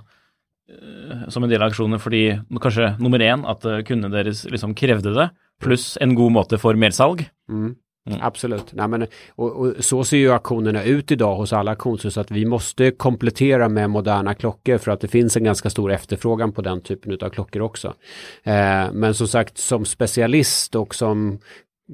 eh, 0.69 1.29
som 1.29 1.45
en 1.45 1.51
del 1.51 1.63
av 1.63 1.71
aksjonen 1.73 2.01
fordi 2.01 2.41
kanskje 2.61 2.95
nummer 2.99 3.23
én 3.23 3.47
at 3.49 3.65
eh, 3.65 3.83
kundene 3.87 4.17
deres 4.17 4.45
liksom 4.45 4.75
krevde 4.75 5.15
det, 5.15 5.31
pluss 5.63 5.95
en 6.01 6.15
god 6.15 6.33
måte 6.33 6.59
for 6.59 6.75
mersalg. 6.75 7.29
Mm. 7.49 7.75
Mm. 8.11 8.19
Absolut. 8.23 8.73
Nej, 8.73 8.89
men, 8.89 9.07
och, 9.35 9.57
och 9.57 9.75
så 9.79 10.05
ser 10.05 10.17
ju 10.17 10.33
auktionerna 10.33 10.85
ut 10.85 11.11
idag 11.11 11.37
hos 11.37 11.53
alla 11.53 11.71
auktionshus 11.71 12.19
att 12.19 12.31
vi 12.31 12.45
måste 12.45 12.91
komplettera 12.91 13.69
med 13.69 13.91
moderna 13.91 14.35
klockor 14.35 14.79
för 14.79 14.91
att 14.91 15.01
det 15.01 15.09
finns 15.09 15.37
en 15.37 15.45
ganska 15.45 15.71
stor 15.71 15.93
efterfrågan 15.93 16.53
på 16.53 16.63
den 16.63 16.81
typen 16.81 17.19
av 17.21 17.29
klockor 17.29 17.63
också. 17.63 17.95
Eh, 18.43 18.93
men 18.93 19.15
som 19.15 19.29
sagt 19.29 19.59
som 19.59 19.85
specialist 19.85 20.75
och 20.75 20.95
som 20.95 21.39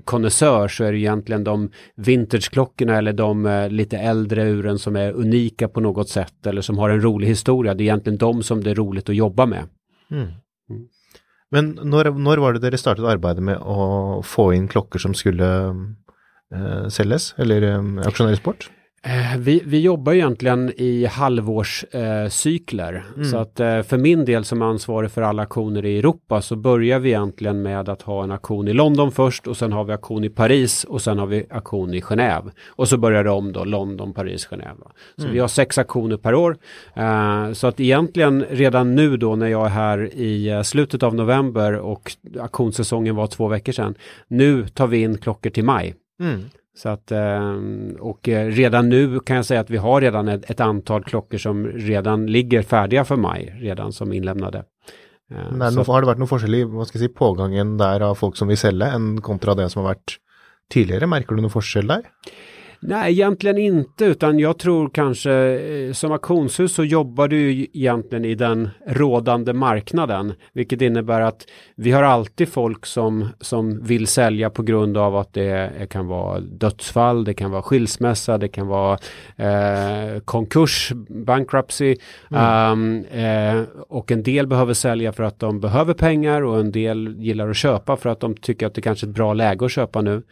konnässör 0.04 0.68
så 0.68 0.84
är 0.84 0.92
det 0.92 0.98
egentligen 0.98 1.44
de 1.44 1.70
vintageklockorna 1.96 2.98
eller 2.98 3.12
de 3.12 3.46
eh, 3.46 3.68
lite 3.68 3.98
äldre 3.98 4.50
uren 4.50 4.78
som 4.78 4.96
är 4.96 5.12
unika 5.12 5.68
på 5.68 5.80
något 5.80 6.08
sätt 6.08 6.46
eller 6.46 6.62
som 6.62 6.78
har 6.78 6.90
en 6.90 7.02
rolig 7.02 7.28
historia. 7.28 7.74
Det 7.74 7.82
är 7.82 7.84
egentligen 7.84 8.18
de 8.18 8.42
som 8.42 8.64
det 8.64 8.70
är 8.70 8.74
roligt 8.74 9.08
att 9.08 9.16
jobba 9.16 9.46
med. 9.46 9.64
Men 11.50 11.72
når, 11.82 12.12
når 12.14 12.38
var 12.38 12.54
det 12.54 12.62
dere 12.62 12.78
startet 12.78 13.04
arbeidet 13.10 13.42
med 13.42 13.58
å 13.58 14.20
få 14.22 14.52
inn 14.54 14.68
klokker 14.70 15.02
som 15.02 15.16
skulle 15.18 15.48
eh, 16.54 16.88
selges, 16.88 17.34
eller 17.38 17.62
eh, 17.62 18.06
aksjoneres 18.06 18.42
bort? 18.42 18.70
Eh, 19.02 19.38
Vi, 19.38 19.62
vi 19.66 19.80
jobbar 19.80 20.12
egentligen 20.12 20.72
i 20.76 21.06
halvårscykler. 21.06 22.22
Eh, 22.24 22.28
cykler. 22.28 23.04
Så 23.30 23.36
att 23.36 23.60
eh, 23.60 23.82
för 23.82 23.98
min 23.98 24.24
del 24.24 24.44
som 24.44 24.62
ansvarig 24.62 25.10
för 25.10 25.22
alla 25.22 25.42
auktioner 25.42 25.84
i 25.84 25.98
Europa 25.98 26.42
så 26.42 26.56
börjar 26.56 26.98
vi 26.98 27.08
egentligen 27.08 27.62
med 27.62 27.88
att 27.88 28.02
ha 28.02 28.24
en 28.24 28.30
auktion 28.30 28.68
i 28.68 28.72
London 28.72 29.12
först 29.12 29.46
och 29.46 29.56
sen 29.56 29.72
har 29.72 29.84
vi 29.84 29.92
auktion 29.92 30.24
i 30.24 30.28
Paris 30.28 30.84
och 30.84 31.02
sen 31.02 31.18
har 31.18 31.26
vi 31.26 31.46
auktion 31.50 31.94
i 31.94 32.00
Genève. 32.00 32.50
Och 32.68 32.88
så 32.88 32.96
börjar 32.96 33.24
det 33.24 33.30
om 33.30 33.52
då 33.52 33.64
London, 33.64 34.12
Paris, 34.14 34.48
Genève. 34.50 34.76
Så 35.16 35.28
vi 35.28 35.38
har 35.38 35.48
sex 35.48 35.78
auktioner 35.78 36.16
per 36.16 36.34
år. 36.34 36.56
Eh, 36.94 37.52
så 37.52 37.66
att 37.66 37.80
egentligen 37.80 38.44
redan 38.50 38.94
nu 38.94 39.16
då 39.16 39.36
när 39.36 39.48
jag 39.48 39.66
är 39.66 39.70
här 39.70 40.14
i 40.14 40.48
eh, 40.48 40.62
slutet 40.62 41.02
av 41.02 41.14
november 41.14 41.72
och 41.72 42.12
auktionssäsongen 42.40 43.16
var 43.16 43.26
två 43.26 43.48
veckor 43.48 43.72
sedan. 43.72 43.94
Nu 44.28 44.66
tar 44.68 44.86
vi 44.86 45.02
in 45.02 45.18
klockor 45.18 45.50
till 45.50 45.64
maj. 45.64 45.94
Så 46.76 46.88
att, 46.88 47.12
eh, 47.12 47.56
och 48.00 48.28
eh, 48.28 48.46
redan 48.46 48.88
nu 48.88 49.20
kan 49.20 49.36
jag 49.36 49.44
säga 49.44 49.60
att 49.60 49.70
vi 49.70 49.76
har 49.76 50.00
redan 50.00 50.28
ett, 50.28 50.50
ett 50.50 50.60
antal 50.60 51.04
klockor 51.04 51.38
som 51.38 51.66
redan 51.66 52.26
ligger 52.26 52.62
färdiga 52.62 53.04
för 53.04 53.16
maj, 53.16 53.56
redan 53.60 53.92
som 53.92 54.12
inlämnade. 54.12 54.64
Eh, 55.30 55.50
Men 55.50 55.74
det 55.74 55.84
så 55.84 55.92
har 55.92 56.00
det 56.00 56.10
vært 56.12 56.22
noe 56.22 56.30
forskjell 56.30 56.54
i 56.54 56.62
hva 56.64 56.86
skal 56.86 57.00
jeg 57.00 57.10
si, 57.10 57.14
pågangen 57.18 57.76
der 57.80 58.06
av 58.06 58.14
folk 58.20 58.38
som 58.38 58.48
vil 58.48 58.60
selge, 58.60 58.86
enn 58.86 59.20
kontra 59.20 59.56
det 59.58 59.68
som 59.72 59.82
har 59.84 59.94
vært 59.94 60.16
tidligere? 60.72 61.10
Merker 61.10 61.36
du 61.36 61.42
noe 61.44 61.52
forskjell 61.52 61.90
der? 61.90 62.06
Nej, 62.82 63.12
egentligen 63.12 63.58
inte, 63.58 64.04
utan 64.04 64.38
jag 64.38 64.58
tror 64.58 64.88
kanske 64.88 65.32
eh, 65.32 65.92
som 65.92 66.12
auktionshus 66.12 66.74
så 66.74 66.84
jobbar 66.84 67.28
du 67.28 67.66
egentligen 67.72 68.24
i 68.24 68.34
den 68.34 68.68
rådande 68.86 69.52
marknaden, 69.52 70.32
vilket 70.52 70.82
innebär 70.82 71.20
att 71.20 71.46
vi 71.74 71.90
har 71.90 72.02
alltid 72.02 72.48
folk 72.48 72.86
som, 72.86 73.28
som 73.40 73.84
vill 73.84 74.06
sälja 74.06 74.50
på 74.50 74.62
grund 74.62 74.96
av 74.96 75.16
att 75.16 75.32
det 75.32 75.90
kan 75.90 76.06
vara 76.06 76.40
dödsfall, 76.40 77.24
det 77.24 77.34
kan 77.34 77.50
vara 77.50 77.62
skilsmässa, 77.62 78.38
det 78.38 78.48
kan 78.48 78.66
vara 78.66 78.98
eh, 79.36 80.20
konkurs, 80.24 80.92
bankruptcy. 81.08 81.96
Um, 82.28 83.04
eh, 83.04 83.62
och 83.88 84.10
en 84.10 84.22
del 84.22 84.46
behöver 84.46 84.74
sälja 84.74 85.12
för 85.12 85.22
att 85.22 85.38
de 85.38 85.60
behöver 85.60 85.94
pengar 85.94 86.42
och 86.42 86.60
en 86.60 86.72
del 86.72 87.16
gillar 87.18 87.48
att 87.48 87.56
köpa 87.56 87.96
för 87.96 88.08
att 88.10 88.20
de 88.20 88.34
tycker 88.34 88.66
att 88.66 88.74
det 88.74 88.82
kanske 88.82 89.06
är 89.06 89.08
ett 89.08 89.14
bra 89.14 89.34
läge 89.34 89.64
att 89.64 89.72
köpa 89.72 90.00
nu. 90.00 90.22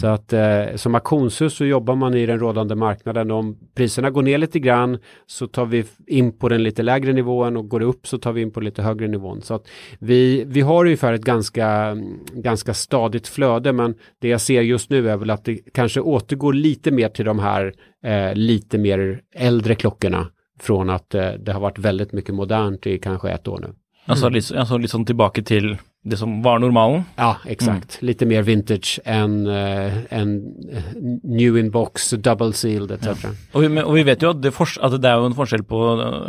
Så 0.00 0.06
att 0.06 0.32
eh, 0.32 0.76
som 0.76 0.94
auktionshus 0.94 1.56
så 1.56 1.64
jobbar 1.64 1.81
man 1.82 2.14
i 2.14 2.26
den 2.26 2.38
rådande 2.38 2.74
marknaden. 2.74 3.30
Om 3.30 3.58
priserna 3.74 4.10
går 4.10 4.22
ner 4.22 4.38
lite 4.38 4.58
grann 4.58 4.98
så 5.26 5.46
tar 5.46 5.66
vi 5.66 5.84
in 6.06 6.32
på 6.38 6.48
den 6.48 6.62
lite 6.62 6.82
lägre 6.82 7.12
nivån 7.12 7.56
och 7.56 7.68
går 7.68 7.80
det 7.80 7.86
upp 7.86 8.06
så 8.06 8.18
tar 8.18 8.32
vi 8.32 8.42
in 8.42 8.50
på 8.50 8.60
lite 8.60 8.82
högre 8.82 9.08
nivån. 9.08 9.42
Så 9.42 9.54
att 9.54 9.68
vi, 9.98 10.44
vi 10.46 10.60
har 10.60 10.84
ungefär 10.84 11.12
ett 11.12 11.24
ganska, 11.24 11.96
ganska 12.32 12.74
stadigt 12.74 13.28
flöde 13.28 13.72
men 13.72 13.94
det 14.20 14.28
jag 14.28 14.40
ser 14.40 14.62
just 14.62 14.90
nu 14.90 15.10
är 15.10 15.16
väl 15.16 15.30
att 15.30 15.44
det 15.44 15.58
kanske 15.74 16.00
återgår 16.00 16.52
lite 16.52 16.90
mer 16.90 17.08
till 17.08 17.24
de 17.24 17.38
här 17.38 17.74
eh, 18.04 18.34
lite 18.34 18.78
mer 18.78 19.20
äldre 19.34 19.74
klockorna 19.74 20.26
från 20.60 20.90
att 20.90 21.14
eh, 21.14 21.30
det 21.30 21.52
har 21.52 21.60
varit 21.60 21.78
väldigt 21.78 22.12
mycket 22.12 22.34
modernt 22.34 22.86
i 22.86 22.98
kanske 22.98 23.30
ett 23.30 23.48
år 23.48 23.58
nu. 23.60 23.74
Altså, 24.06 24.28
litt, 24.28 24.52
altså 24.52 24.78
litt 24.82 24.90
sånn 24.90 25.06
tilbake 25.06 25.44
til 25.46 25.76
det 26.04 26.16
som 26.18 26.40
var 26.42 26.58
normalen. 26.58 27.04
Ja, 27.16 27.36
exakt. 27.46 27.98
Lite 28.02 28.26
mer 28.26 28.42
vintage 28.42 28.98
än, 29.04 29.46
eh, 29.46 29.98
än 30.10 30.32
eh, 30.72 30.82
new 31.22 31.56
in 31.56 31.70
box, 31.70 32.10
double 32.10 32.52
sealed 32.52 32.90
etc. 32.90 33.24
Og 33.54 33.62
vi, 33.62 33.68
men- 33.68 33.84
og 33.84 33.94
vi 33.94 34.02
vet 34.02 34.20
jo 34.22 34.30
at 34.30 34.40
det, 34.42 34.52
fors, 34.52 34.76
at 34.82 34.90
det 35.00 35.04
er 35.06 35.20
jo 35.20 35.26
en 35.30 35.36
forskjell 35.38 35.62
på, 35.62 35.78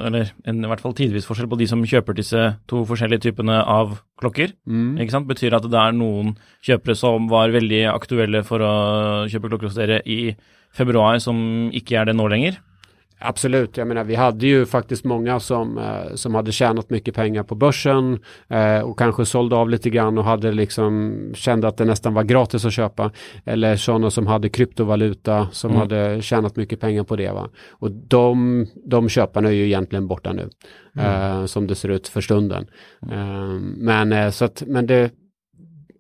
eller 0.06 0.30
en, 0.46 0.64
i 0.64 0.68
hvert 0.70 0.80
fall 0.84 0.94
tidvis 0.94 1.26
forskjell 1.26 1.50
på 1.50 1.58
de 1.58 1.68
som 1.68 1.82
kjøper 1.84 2.14
disse 2.14 2.44
to 2.70 2.84
forskjellige 2.86 3.26
typene 3.32 3.64
av 3.66 3.98
klokker. 4.22 4.54
Mm. 4.70 5.00
Ikke 5.02 5.12
sant? 5.12 5.28
Betyr 5.28 5.56
at 5.58 5.66
det 5.66 5.80
er 5.82 5.92
noen 5.98 6.36
kjøpere 6.64 6.96
som 6.96 7.28
var 7.28 7.50
veldig 7.50 7.82
aktuelle 7.96 8.44
for 8.46 8.60
å 8.62 8.74
kjøpe 9.28 9.50
klokker 9.50 9.72
hos 9.72 9.76
dere 9.82 10.04
i 10.06 10.36
februar, 10.74 11.18
som 11.20 11.70
ikke 11.74 11.98
er 12.00 12.06
det 12.06 12.16
nå 12.16 12.30
lenger. 12.30 12.60
Absolut, 13.26 13.78
jag 13.78 13.88
menar 13.88 14.04
vi 14.04 14.16
hade 14.16 14.48
ju 14.48 14.66
faktiskt 14.66 15.04
många 15.06 15.40
som, 15.40 15.78
eh, 15.78 16.16
som 16.16 16.36
hade 16.36 16.52
tjänat 16.52 16.90
mycket 16.90 17.16
pengar 17.16 17.44
på 17.44 17.56
börsen 17.56 18.20
eh, 18.48 18.80
och 18.80 19.00
kanske 19.00 19.26
sålde 19.26 19.56
av 19.56 19.70
lite 19.70 19.90
grann 19.90 20.18
och 20.18 20.24
hade 20.24 20.52
liksom 20.52 21.20
kände 21.36 21.68
att 21.68 21.78
det 21.78 21.86
nästan 21.86 22.14
var 22.14 22.24
gratis 22.24 22.66
att 22.66 22.74
köpa. 22.74 23.12
Eller 23.46 23.76
sådana 23.76 24.10
som 24.10 24.28
hade 24.28 24.50
kryptovaluta 24.50 25.48
som 25.52 25.70
Mm. 25.72 25.80
hade 25.82 26.22
tjänat 26.22 26.56
mycket 26.56 26.80
pengar 26.80 27.04
på 27.04 27.16
det. 27.16 27.32
Va? 27.32 27.50
Och 27.72 27.92
de, 27.92 28.68
de 28.86 29.10
köparna 29.10 29.48
är 29.48 29.54
ju 29.54 29.66
egentligen 29.66 30.08
borta 30.08 30.34
nu. 30.34 30.50
Eh, 30.98 31.46
som 31.46 31.68
det 31.68 31.76
ser 31.76 31.90
ut 31.90 32.08
för 32.08 32.22
stunden. 32.22 32.66
Eh, 33.12 33.60
men, 33.78 34.12
eh, 34.14 34.30
så 34.30 34.46
att, 34.46 34.64
men 34.68 34.88
det, 34.88 35.12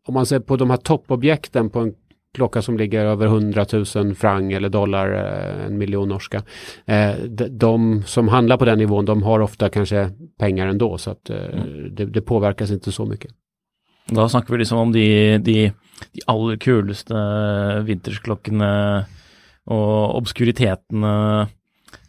om 0.07 0.13
man 0.13 0.25
ser 0.25 0.39
på 0.39 0.55
de 0.55 0.69
här 0.69 0.77
toppobjekten 0.77 1.69
på 1.69 1.79
en 1.79 1.93
klocka 2.33 2.61
som 2.61 2.77
ligger 2.77 3.05
över 3.05 3.25
100 3.25 3.65
000 3.95 4.15
franc 4.15 4.55
eller 4.55 4.69
dollar, 4.69 5.13
eh, 5.13 5.65
en 5.65 5.77
miljon 5.77 6.09
norska. 6.09 6.43
Eh, 6.85 7.15
de, 7.49 8.03
som 8.05 8.27
handlar 8.27 8.57
på 8.57 8.65
den 8.65 8.77
nivån, 8.77 9.05
de 9.05 9.23
har 9.23 9.39
ofta 9.39 9.69
kanske 9.69 10.09
pengar 10.39 10.67
ändå 10.67 10.97
så 10.97 11.11
att 11.11 11.29
eh, 11.29 11.37
det, 11.91 12.05
det 12.05 12.21
påverkas 12.21 12.71
inte 12.71 12.91
så 12.91 13.05
mycket. 13.05 13.31
Da 14.09 14.29
snakker 14.29 14.51
vi 14.53 14.57
liksom 14.57 14.77
om 14.77 14.91
de, 14.91 15.37
de, 15.37 15.71
de 16.11 16.21
aller 16.27 16.57
kuleste 16.57 17.15
vintersklokkene 17.83 19.05
og 19.65 20.15
obskuritetene 20.17 21.47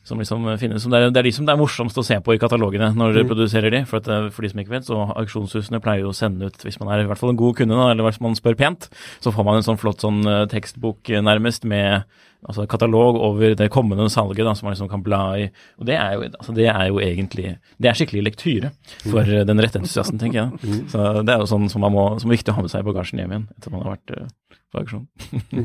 som 0.04 0.18
liksom 0.20 0.44
finnes, 0.60 0.82
som 0.84 0.92
det, 0.92 0.98
er, 1.00 1.10
det 1.14 1.22
er 1.22 1.28
de 1.30 1.32
som 1.32 1.46
det 1.48 1.54
er 1.54 1.60
morsomst 1.62 1.96
å 1.96 2.04
se 2.04 2.18
på 2.20 2.34
i 2.36 2.40
katalogene 2.42 2.90
når 2.94 3.14
dere 3.16 3.24
Mm. 3.24 3.30
produserer 3.32 3.70
de. 3.72 3.80
For, 3.88 4.02
at, 4.02 4.08
eh, 4.12 4.28
for 4.34 4.44
de 4.44 4.50
som 4.52 4.60
ikke 4.60 4.74
vet, 4.74 4.84
så 4.84 4.98
auksjonshusene 5.16 5.80
pleier 5.80 6.04
jo 6.04 6.12
å 6.12 6.16
sende 6.18 6.46
ut, 6.52 6.60
hvis 6.66 6.76
man 6.82 6.92
er 6.92 7.02
i 7.04 7.08
hvert 7.08 7.18
fall 7.22 7.32
en 7.32 7.40
god 7.40 7.56
kunde, 7.56 7.74
eller 7.90 8.04
hvis 8.10 8.20
man 8.20 8.36
spør 8.36 8.54
pent, 8.60 8.90
så 9.24 9.32
får 9.32 9.44
man 9.48 9.56
en 9.60 9.66
sånn 9.66 9.80
flott 9.80 10.04
sånn 10.04 10.20
eh, 10.28 10.44
tekstbok 10.52 11.08
eh, 11.10 11.22
nærmest 11.24 11.64
med 11.64 12.04
altså 12.44 12.66
katalog 12.68 13.16
over 13.24 13.54
det 13.56 13.70
kommende 13.72 14.04
salget 14.12 14.44
da, 14.44 14.52
som 14.52 14.66
man 14.68 14.74
liksom 14.74 14.90
kan 14.92 15.00
bla 15.02 15.20
i. 15.40 15.46
Og 15.80 15.86
det 15.88 15.94
er 15.96 16.10
jo, 16.18 16.26
altså, 16.28 16.52
det 16.52 16.66
er 16.68 16.90
jo 16.90 16.98
egentlig 17.00 17.54
Det 17.80 17.88
er 17.88 17.96
skikkelig 17.96 18.24
lektyre 18.26 18.70
for 19.08 19.24
eh, 19.24 19.46
den 19.48 19.62
rette 19.64 19.80
entusiasten, 19.80 20.20
tenker 20.20 20.42
jeg. 20.42 20.50
da. 20.60 20.80
Så 20.92 21.06
det 21.24 21.32
er 21.32 21.40
jo 21.40 21.48
sånn 21.48 21.70
som, 21.72 21.80
man 21.80 21.94
må, 21.96 22.04
som 22.20 22.28
er 22.28 22.36
viktig 22.36 22.52
å 22.52 22.58
ha 22.58 22.66
med 22.66 22.74
seg 22.74 22.84
i 22.84 22.88
bagasjen 22.92 23.22
hjem 23.24 23.32
igjen 23.32 23.46
etter 23.56 23.72
man 23.72 23.86
har 23.86 23.96
vært 23.96 24.12
eh, 24.18 24.28
på 24.74 24.82
auksjon. 24.84 25.06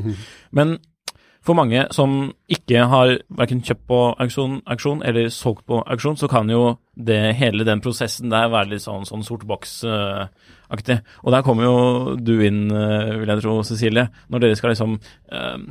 Men 0.56 0.78
for 1.46 1.56
mange 1.56 1.86
som 1.96 2.30
ikke 2.52 2.84
har 2.90 3.14
verken 3.38 3.62
kjøpt 3.64 3.86
på 3.88 3.98
auksjon, 4.20 4.58
auksjon 4.68 5.02
eller 5.08 5.30
solgt 5.32 5.64
på 5.68 5.80
auksjon, 5.80 6.18
så 6.20 6.28
kan 6.28 6.50
jo 6.52 6.76
det, 6.94 7.34
hele 7.38 7.64
den 7.64 7.80
prosessen 7.80 8.32
der 8.32 8.50
være 8.52 8.74
litt 8.74 8.84
sånn, 8.84 9.06
sånn 9.08 9.24
sort 9.24 9.46
boks-aktig. 9.48 10.98
Eh, 10.98 11.14
og 11.24 11.32
der 11.32 11.44
kommer 11.46 11.64
jo 11.64 11.78
du 12.20 12.34
inn, 12.44 12.66
eh, 12.68 13.14
vil 13.22 13.32
jeg 13.32 13.44
tro, 13.46 13.60
Cecilie, 13.64 14.10
når 14.28 14.44
dere 14.44 14.58
skal 14.60 14.74
liksom 14.74 14.98
eh, 15.32 15.70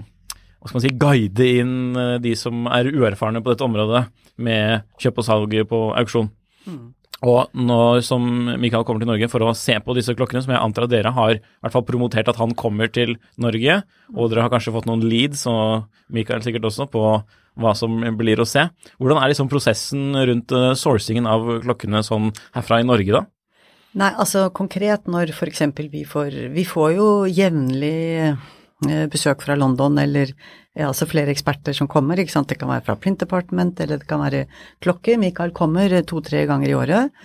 hva 0.59 0.67
skal 0.67 0.79
man 0.79 0.83
si, 0.83 0.95
guide 0.99 1.49
inn 1.61 1.75
eh, 1.95 2.15
de 2.23 2.33
som 2.39 2.65
er 2.67 2.89
uerfarne 2.91 3.43
på 3.43 3.53
dette 3.53 3.67
området 3.67 4.03
med 4.43 4.89
kjøp 4.99 5.21
og 5.21 5.27
salg 5.27 5.55
på 5.69 5.83
auksjon. 6.01 6.31
Mm. 6.65 6.87
Og 7.27 7.51
når 7.51 8.03
som 8.07 8.23
Mikael 8.61 8.85
kommer 8.87 9.03
til 9.03 9.09
Norge 9.09 9.27
for 9.31 9.43
å 9.43 9.55
se 9.57 9.75
på 9.83 9.95
disse 9.97 10.13
klokkene, 10.15 10.43
som 10.45 10.53
jeg 10.53 10.61
antar 10.61 10.85
at 10.85 10.93
dere 10.93 11.11
har 11.15 11.33
i 11.35 11.41
hvert 11.41 11.75
fall 11.75 11.87
promotert 11.87 12.31
at 12.31 12.39
han 12.39 12.55
kommer 12.57 12.91
til 12.95 13.17
Norge, 13.41 13.81
og 14.15 14.31
dere 14.31 14.45
har 14.45 14.53
kanskje 14.53 14.73
fått 14.75 14.87
noen 14.87 15.03
leads, 15.03 15.43
og 15.51 15.89
Mikael 16.15 16.45
sikkert 16.45 16.69
også, 16.69 16.87
på 16.91 17.03
hva 17.59 17.73
som 17.75 17.97
blir 18.15 18.39
å 18.39 18.47
se. 18.47 18.63
Hvordan 19.01 19.19
er 19.19 19.33
liksom 19.33 19.49
prosessen 19.51 20.13
rundt 20.15 20.53
eh, 20.55 20.71
sourcingen 20.79 21.27
av 21.27 21.49
klokkene 21.65 21.99
sånn 22.07 22.31
herfra 22.55 22.79
i 22.79 22.87
Norge, 22.87 23.19
da? 23.19 23.25
Nei, 23.99 24.13
altså 24.21 24.45
konkret 24.53 25.09
når 25.09 25.33
f.eks. 25.33 25.63
vi 25.89 26.03
får 26.05 26.35
Vi 26.53 26.63
får 26.67 26.91
jo 26.93 27.09
jevnlig 27.25 27.99
eh, 28.29 29.05
besøk 29.11 29.43
fra 29.43 29.57
London 29.59 29.97
eller 29.99 30.31
altså 30.87 31.07
flere 31.09 31.33
eksperter 31.33 31.75
som 31.75 31.89
kommer, 31.91 32.19
ikke 32.19 32.33
sant. 32.33 32.49
Det 32.51 32.59
kan 32.61 32.71
være 32.71 32.85
fra 32.87 32.97
Print 32.99 33.19
Department, 33.23 33.79
eller 33.83 33.99
det 34.01 34.07
kan 34.09 34.23
være 34.23 34.45
klokker. 34.83 35.19
Mikael 35.19 35.51
kommer 35.55 35.99
to-tre 36.07 36.45
ganger 36.49 36.71
i 36.71 36.77
året. 36.77 37.19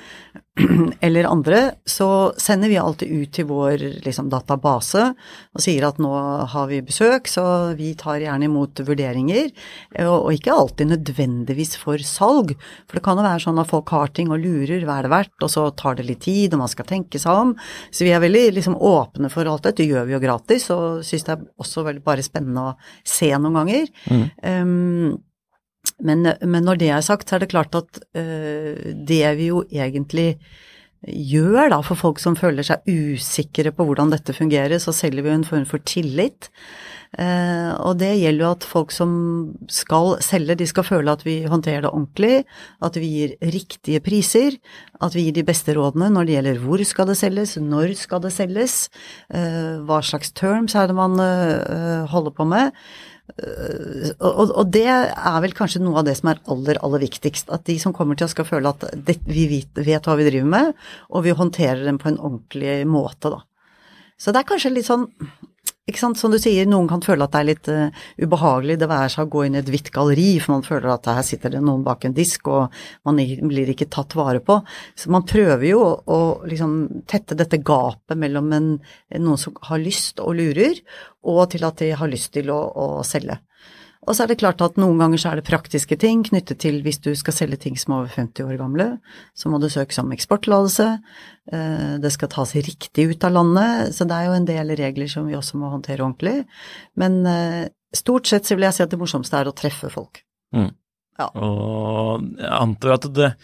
eller 1.06 1.26
andre. 1.26 1.60
Så 1.84 2.06
sender 2.38 2.70
vi 2.70 2.76
alltid 2.78 3.10
ut 3.10 3.32
til 3.34 3.48
vår 3.48 3.82
liksom, 4.04 4.28
database 4.30 5.08
og 5.10 5.62
sier 5.62 5.86
at 5.88 5.98
nå 6.02 6.12
har 6.52 6.68
vi 6.70 6.78
besøk, 6.86 7.26
så 7.30 7.44
vi 7.78 7.92
tar 7.98 8.22
gjerne 8.22 8.46
imot 8.46 8.84
vurderinger. 8.86 9.50
eh, 9.94 10.06
Og, 10.06 10.28
og 10.28 10.36
ikke 10.36 10.54
alltid 10.54 10.92
nødvendigvis 10.92 11.74
for 11.80 11.98
salg, 12.06 12.54
for 12.86 12.98
det 13.00 13.04
kan 13.04 13.18
jo 13.18 13.26
være 13.26 13.42
sånn 13.46 13.58
at 13.58 13.70
folk 13.72 13.90
har 13.96 14.14
ting 14.14 14.30
og 14.30 14.42
lurer 14.44 14.86
hva 14.86 15.00
er 15.00 15.08
det 15.08 15.14
verdt, 15.16 15.36
og 15.42 15.50
så 15.50 15.66
tar 15.74 15.98
det 15.98 16.06
litt 16.06 16.22
tid, 16.28 16.54
og 16.54 16.62
man 16.62 16.70
skal 16.72 16.86
tenke 16.86 17.18
seg 17.18 17.34
om. 17.44 17.54
Så 17.90 18.06
vi 18.06 18.14
er 18.14 18.22
veldig 18.22 18.46
liksom, 18.54 18.78
åpne 18.78 19.30
for 19.34 19.50
alt 19.50 19.66
dette, 19.66 19.82
det 19.82 19.90
gjør 19.90 20.06
vi 20.06 20.14
jo 20.14 20.22
gratis, 20.22 20.70
og 20.70 21.02
syns 21.06 21.26
det 21.26 21.34
er 21.34 21.46
også 21.58 21.82
veldig 21.90 22.04
bare 22.06 22.22
spennende 22.22 22.68
å 22.70 22.76
se 23.02 23.32
noen 23.34 23.58
ganger. 23.58 23.90
Um, 24.46 25.16
men, 26.02 26.26
men 26.42 26.64
når 26.66 26.80
det 26.80 26.90
er 26.90 27.04
sagt, 27.06 27.28
så 27.28 27.36
er 27.36 27.44
det 27.44 27.52
klart 27.52 27.74
at 27.78 28.00
øh, 28.18 28.94
det 29.06 29.24
vi 29.38 29.50
jo 29.52 29.64
egentlig 29.70 30.38
gjør 31.04 31.68
da 31.72 31.80
for 31.84 32.00
folk 32.00 32.20
som 32.22 32.36
føler 32.38 32.64
seg 32.64 32.86
usikre 32.88 33.74
på 33.74 33.86
hvordan 33.86 34.12
dette 34.14 34.34
fungerer, 34.36 34.80
så 34.80 34.94
selger 34.96 35.24
vi 35.24 35.32
jo 35.32 35.38
en 35.38 35.48
form 35.48 35.66
for 35.68 35.82
tillit. 35.84 36.48
Eh, 37.14 37.70
og 37.84 38.00
det 38.00 38.10
gjelder 38.18 38.42
jo 38.42 38.50
at 38.56 38.66
folk 38.66 38.94
som 38.94 39.10
skal 39.70 40.16
selge, 40.24 40.56
de 40.58 40.66
skal 40.66 40.86
føle 40.86 41.12
at 41.12 41.22
vi 41.26 41.36
håndterer 41.46 41.84
det 41.84 41.92
ordentlig, 41.92 42.42
at 42.82 42.98
vi 42.98 43.10
gir 43.12 43.36
riktige 43.54 44.02
priser, 44.02 44.58
at 45.04 45.14
vi 45.14 45.28
gir 45.28 45.36
de 45.36 45.46
beste 45.46 45.76
rådene 45.76 46.10
når 46.10 46.26
det 46.26 46.36
gjelder 46.38 46.62
hvor 46.64 46.84
skal 46.88 47.10
det 47.10 47.18
selges, 47.20 47.56
når 47.60 47.94
skal 48.00 48.24
det 48.24 48.34
selges, 48.34 48.78
eh, 49.30 49.76
hva 49.86 50.00
slags 50.02 50.34
terms 50.34 50.74
er 50.74 50.90
det 50.90 50.98
man 50.98 51.20
eh, 51.22 52.08
holder 52.10 52.34
på 52.34 52.48
med. 52.50 52.74
Eh, 53.32 54.10
og, 54.20 54.52
og 54.52 54.68
det 54.74 54.86
er 54.90 55.38
vel 55.44 55.56
kanskje 55.56 55.82
noe 55.82 56.02
av 56.02 56.08
det 56.08 56.16
som 56.18 56.30
er 56.32 56.42
aller, 56.52 56.78
aller 56.84 57.02
viktigst. 57.06 57.50
At 57.54 57.66
de 57.68 57.78
som 57.82 57.94
kommer 57.96 58.18
til 58.18 58.28
oss 58.28 58.36
skal 58.36 58.48
føle 58.48 58.74
at 58.74 58.84
det, 58.94 59.18
vi 59.28 59.46
vet, 59.50 59.72
vet 59.86 60.06
hva 60.06 60.18
vi 60.20 60.28
driver 60.28 60.52
med, 60.56 60.86
og 61.10 61.26
vi 61.26 61.34
håndterer 61.36 61.84
dem 61.88 62.00
på 62.02 62.12
en 62.12 62.20
ordentlig 62.20 62.78
måte, 62.90 63.32
da. 63.34 63.42
Så 64.20 64.30
det 64.30 64.44
er 64.44 64.48
kanskje 64.52 64.70
litt 64.76 64.86
sånn 64.86 65.08
ikke 65.84 66.00
sant, 66.00 66.16
Som 66.16 66.32
du 66.32 66.38
sier, 66.40 66.64
noen 66.64 66.88
kan 66.88 67.02
føle 67.04 67.26
at 67.26 67.34
det 67.34 67.40
er 67.40 67.48
litt 67.50 67.68
uh, 67.68 68.04
ubehagelig 68.24 68.78
det 68.80 68.88
være 68.88 69.10
seg 69.12 69.26
å 69.26 69.32
gå 69.34 69.42
inn 69.44 69.58
i 69.58 69.60
et 69.60 69.68
hvitt 69.68 69.90
galleri, 69.92 70.30
for 70.40 70.56
man 70.56 70.64
føler 70.64 70.88
at 70.94 71.10
her 71.12 71.26
sitter 71.26 71.52
det 71.52 71.60
noen 71.64 71.84
bak 71.84 72.06
en 72.08 72.16
disk, 72.16 72.48
og 72.48 72.72
man 73.04 73.20
blir 73.20 73.72
ikke 73.74 73.90
tatt 73.92 74.16
vare 74.16 74.40
på. 74.44 74.56
Så 74.96 75.12
man 75.12 75.26
prøver 75.28 75.66
jo 75.68 75.82
å, 75.84 75.90
å 76.08 76.20
liksom 76.48 77.04
tette 77.10 77.36
dette 77.36 77.60
gapet 77.60 78.16
mellom 78.16 78.48
en, 78.56 78.70
noen 79.18 79.40
som 79.40 79.60
har 79.68 79.82
lyst 79.82 80.24
og 80.24 80.38
lurer, 80.40 80.80
og 81.28 81.44
til 81.52 81.68
at 81.68 81.84
de 81.84 81.92
har 82.00 82.12
lyst 82.12 82.32
til 82.32 82.48
å, 82.54 82.60
å 82.64 82.88
selge. 83.04 83.36
Og 84.04 84.16
så 84.16 84.24
er 84.24 84.30
det 84.30 84.38
klart 84.40 84.60
at 84.64 84.76
noen 84.80 84.98
ganger 85.00 85.20
så 85.20 85.30
er 85.30 85.40
det 85.40 85.46
praktiske 85.48 85.96
ting 86.00 86.22
knyttet 86.26 86.60
til 86.62 86.80
hvis 86.84 87.00
du 87.04 87.10
skal 87.16 87.36
selge 87.36 87.58
ting 87.62 87.78
som 87.80 87.94
er 87.94 88.02
over 88.02 88.12
50 88.12 88.44
år 88.44 88.58
gamle, 88.60 88.86
så 89.36 89.48
må 89.52 89.60
du 89.62 89.68
søke 89.72 89.96
om 90.02 90.12
eksporttillatelse, 90.14 90.88
det 92.04 92.12
skal 92.12 92.30
tas 92.32 92.54
riktig 92.56 93.06
ut 93.10 93.24
av 93.24 93.34
landet, 93.36 93.94
så 93.96 94.06
det 94.08 94.16
er 94.16 94.28
jo 94.28 94.36
en 94.36 94.48
del 94.48 94.72
regler 94.78 95.08
som 95.10 95.28
vi 95.28 95.36
også 95.38 95.60
må 95.60 95.72
håndtere 95.72 96.04
ordentlig. 96.04 96.44
Men 97.00 97.20
stort 97.96 98.28
sett 98.28 98.48
så 98.48 98.56
vil 98.56 98.66
jeg 98.68 98.76
si 98.76 98.84
at 98.84 98.92
det 98.92 99.00
morsomste 99.00 99.40
er 99.40 99.48
å 99.48 99.56
treffe 99.56 99.88
folk. 99.92 100.20
Mm. 100.56 100.70
Ja. 101.20 101.28
Og 101.34 102.24
jeg 102.40 102.54
antar 102.60 102.98
at 102.98 103.12
det 103.14 103.34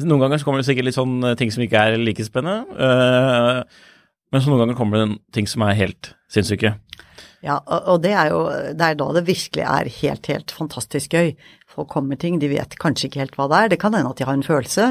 Noen 0.00 0.22
ganger 0.22 0.40
så 0.40 0.46
kommer 0.46 0.62
det 0.62 0.64
sikkert 0.70 0.86
litt 0.86 0.96
sånn 0.96 1.18
ting 1.36 1.50
som 1.52 1.60
ikke 1.60 1.80
er 1.90 1.98
like 2.00 2.24
spennende, 2.24 2.62
men 4.30 4.40
så 4.40 4.48
noen 4.48 4.62
ganger 4.62 4.78
kommer 4.78 5.02
det 5.02 5.18
ting 5.36 5.48
som 5.50 5.60
er 5.66 5.76
helt 5.76 6.14
sinnssyke. 6.32 6.70
Ja, 7.40 7.56
og 7.64 8.02
det 8.04 8.10
er 8.12 8.34
jo 8.34 8.40
det 8.76 8.84
er 8.84 8.96
da 9.00 9.06
det 9.16 9.24
virkelig 9.24 9.64
er 9.64 9.88
helt, 10.02 10.28
helt 10.28 10.52
fantastisk 10.52 11.14
gøy. 11.16 11.30
Folk 11.70 11.88
kommer 11.92 12.18
ting, 12.18 12.34
de 12.42 12.50
vet 12.50 12.74
kanskje 12.82 13.06
ikke 13.06 13.20
helt 13.22 13.36
hva 13.38 13.46
det 13.48 13.56
er. 13.56 13.70
Det 13.72 13.78
kan 13.80 13.94
hende 13.94 14.10
at 14.10 14.18
de 14.18 14.26
har 14.26 14.36
en 14.36 14.44
følelse. 14.44 14.88